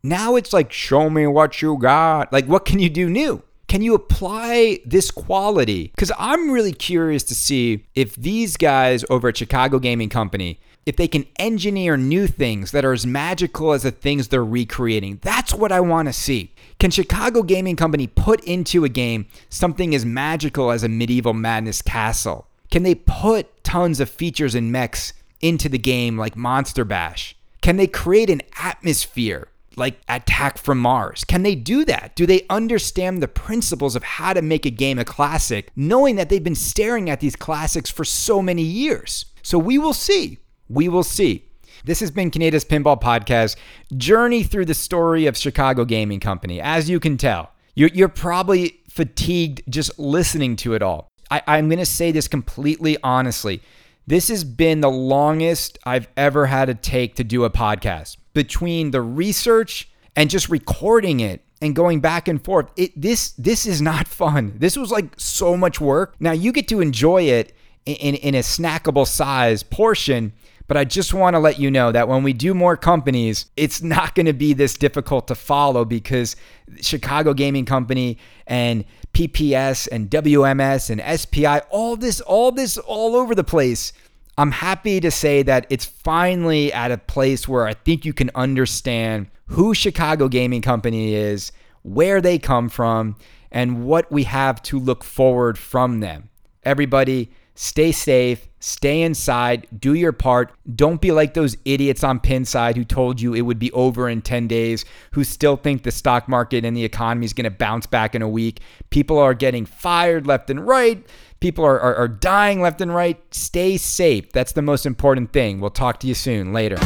Now 0.04 0.36
it's 0.36 0.54
like 0.54 0.72
show 0.72 1.10
me 1.10 1.28
what 1.28 1.62
you 1.62 1.78
got. 1.78 2.32
Like 2.34 2.46
what 2.46 2.66
can 2.66 2.80
you 2.80 2.90
do 2.90 3.10
new? 3.10 3.44
Can 3.68 3.82
you 3.82 3.94
apply 3.94 4.80
this 4.86 5.12
quality? 5.12 5.92
Because 5.94 6.12
I'm 6.18 6.52
really 6.52 6.72
curious 6.72 7.24
to 7.24 7.36
see 7.36 7.86
if 7.96 8.16
these 8.16 8.56
guys 8.56 9.04
over 9.10 9.28
at 9.28 9.38
Chicago 9.38 9.78
Gaming 9.78 10.08
Company, 10.08 10.60
if 10.88 10.96
they 10.96 11.08
can 11.10 11.26
engineer 11.38 11.98
new 11.98 12.28
things 12.28 12.72
that 12.72 12.86
are 12.86 12.94
as 12.94 13.06
magical 13.06 13.74
as 13.74 13.84
the 13.84 13.92
things 13.92 14.30
they're 14.30 14.44
recreating. 14.44 15.20
That's 15.22 15.54
what 15.54 15.74
I 15.74 15.82
want 15.82 16.08
to 16.08 16.14
see. 16.14 16.54
Can 16.80 16.92
Chicago 16.92 17.44
Gaming 17.44 17.76
Company 17.76 18.08
put 18.08 18.42
into 18.46 18.86
a 18.86 18.90
game 18.90 19.28
something 19.50 19.94
as 19.94 20.06
magical 20.06 20.72
as 20.72 20.86
a 20.86 20.90
medieval 20.90 21.34
madness 21.34 21.82
castle? 21.82 22.48
Can 22.72 22.84
they 22.84 22.96
put 22.96 23.66
tons 23.66 24.00
of 24.00 24.10
features 24.10 24.56
and 24.56 24.72
mechs 24.72 25.12
into 25.42 25.68
the 25.68 25.78
game 25.78 26.18
like 26.18 26.38
Monster 26.38 26.86
Bash? 26.86 27.36
Can 27.60 27.76
they 27.76 27.88
create 27.88 28.30
an 28.30 28.42
atmosphere 28.58 29.50
like 29.76 30.00
Attack 30.08 30.58
from 30.58 30.80
Mars? 30.80 31.26
Can 31.26 31.44
they 31.44 31.56
do 31.56 31.84
that? 31.84 32.16
Do 32.16 32.26
they 32.26 32.46
understand 32.50 33.22
the 33.22 33.28
principles 33.28 33.98
of 33.98 34.04
how 34.04 34.32
to 34.32 34.42
make 34.42 34.66
a 34.66 34.72
game 34.72 35.00
a 35.00 35.04
classic, 35.06 35.70
knowing 35.76 36.16
that 36.16 36.30
they've 36.30 36.42
been 36.42 36.56
staring 36.56 37.10
at 37.10 37.20
these 37.20 37.36
classics 37.36 37.90
for 37.90 38.06
so 38.06 38.42
many 38.42 38.64
years? 38.64 39.26
So 39.44 39.60
we 39.60 39.78
will 39.78 39.94
see. 39.94 40.40
We 40.70 40.90
will 40.90 41.04
see. 41.04 41.46
This 41.86 42.00
has 42.00 42.12
been 42.12 42.32
Kaneda's 42.32 42.66
Pinball 42.66 43.00
Podcast, 43.00 43.56
journey 43.96 44.44
through 44.44 44.66
the 44.66 44.74
story 44.74 45.26
of 45.26 45.38
Chicago 45.38 45.86
Gaming 45.86 46.20
Company. 46.20 46.60
As 46.60 46.90
you 46.90 47.00
can 47.00 47.18
tell, 47.18 47.52
you're, 47.76 47.90
you're 47.94 48.10
probably 48.10 48.80
fatigued 48.90 49.62
just 49.70 49.98
listening 50.00 50.56
to 50.58 50.74
it 50.74 50.82
all. 50.82 51.12
I'm 51.30 51.68
going 51.68 51.80
to 51.80 51.86
say 51.86 52.12
this 52.12 52.28
completely 52.28 52.98
honestly. 53.04 53.62
This 54.08 54.30
has 54.30 54.44
been 54.44 54.80
the 54.80 54.90
longest 54.90 55.78
I've 55.84 56.08
ever 56.16 56.46
had 56.46 56.66
to 56.66 56.74
take 56.74 57.16
to 57.16 57.24
do 57.24 57.44
a 57.44 57.50
podcast 57.50 58.18
between 58.34 58.92
the 58.92 59.02
research 59.02 59.90
and 60.16 60.30
just 60.30 60.48
recording 60.48 61.20
it 61.20 61.44
and 61.62 61.76
going 61.76 62.00
back 62.00 62.28
and 62.28 62.44
forth. 62.44 62.72
It 62.78 63.00
this 63.00 63.32
this 63.32 63.66
is 63.66 63.82
not 63.82 64.08
fun. 64.22 64.54
This 64.58 64.78
was 64.78 64.92
like 64.92 65.08
so 65.18 65.58
much 65.58 65.82
work. 65.82 66.16
Now 66.20 66.32
you 66.32 66.52
get 66.52 66.68
to 66.70 66.80
enjoy 66.80 67.24
it 67.24 67.54
in, 67.86 67.96
in, 67.96 68.16
in 68.16 68.36
a 68.36 68.40
snackable 68.40 69.06
size 69.06 69.64
portion. 69.64 70.34
But 70.68 70.78
I 70.78 70.84
just 70.84 71.14
want 71.14 71.36
to 71.36 71.40
let 71.40 71.60
you 71.60 71.72
know 71.72 71.92
that 71.92 72.10
when 72.10 72.24
we 72.24 72.34
do 72.34 72.54
more 72.54 72.76
companies, 72.76 73.46
it's 73.56 73.82
not 73.82 74.16
going 74.16 74.26
to 74.26 74.34
be 74.34 74.54
this 74.54 74.76
difficult 74.78 75.28
to 75.30 75.36
follow 75.36 75.86
because 75.86 76.36
Chicago 76.82 77.34
Gaming 77.34 77.66
Company 77.66 78.18
and 78.46 78.84
PPS 79.14 79.88
and 79.92 80.10
WMS 80.10 80.90
and 80.90 81.20
SPI, 81.20 81.60
all 81.70 81.96
this, 81.96 82.20
all 82.22 82.52
this, 82.52 82.78
all 82.78 83.16
over 83.16 83.34
the 83.34 83.46
place 83.46 83.94
I'm 84.40 84.52
happy 84.52 85.00
to 85.00 85.10
say 85.10 85.42
that 85.44 85.66
it's 85.72 85.86
finally 85.86 86.72
at 86.72 86.92
a 86.92 87.00
place 87.00 87.48
where 87.48 87.66
I 87.66 87.74
think 87.74 88.06
you 88.06 88.14
can 88.14 88.30
understand 88.36 89.28
who 89.48 89.74
Chicago 89.74 90.28
Gaming 90.28 90.62
Company 90.62 91.16
is, 91.16 91.52
where 91.82 92.22
they 92.22 92.38
come 92.38 92.70
from, 92.70 93.16
and 93.52 93.84
what 93.84 94.12
we 94.12 94.26
have 94.26 94.62
to 94.64 94.78
look 94.78 95.04
forward 95.04 95.58
from 95.58 96.02
them. 96.02 96.30
Everybody, 96.64 97.32
stay 97.56 97.92
safe, 97.92 98.47
stay 98.60 99.02
inside, 99.02 99.68
do 99.78 99.94
your 99.94 100.12
part. 100.12 100.52
Don't 100.76 101.02
be 101.02 101.12
like 101.12 101.34
those 101.34 101.58
idiots 101.66 102.04
on 102.04 102.20
Pinside 102.20 102.76
who 102.76 102.84
told 102.84 103.22
you 103.22 103.34
it 103.34 103.42
would 103.42 103.60
be 103.60 103.72
over 103.72 104.10
in 104.10 104.22
10 104.22 104.48
days, 104.48 104.86
who 105.12 105.24
still 105.24 105.56
think 105.56 105.84
the 105.84 105.92
stock 105.92 106.28
market 106.28 106.66
and 106.66 106.76
the 106.76 106.84
economy 106.84 107.26
is 107.26 107.34
going 107.34 107.46
to 107.46 107.52
bounce 107.52 107.86
back 107.86 108.16
in 108.16 108.22
a 108.22 108.30
week. 108.30 108.60
People 108.90 109.18
are 109.18 109.34
getting 109.34 109.66
fired 109.66 110.28
left 110.28 110.50
and 110.50 110.66
right. 110.68 111.06
People 111.40 111.64
are, 111.66 111.80
are, 111.80 111.96
are 111.96 112.08
dying 112.08 112.62
left 112.62 112.82
and 112.82 112.94
right. 112.94 113.22
Stay 113.34 113.78
safe. 113.78 114.32
That's 114.32 114.54
the 114.54 114.62
most 114.62 114.86
important 114.86 115.34
thing. 115.34 115.60
We'll 115.60 115.70
talk 115.70 116.00
to 116.00 116.08
you 116.08 116.16
soon. 116.16 116.54
Later. 116.54 116.78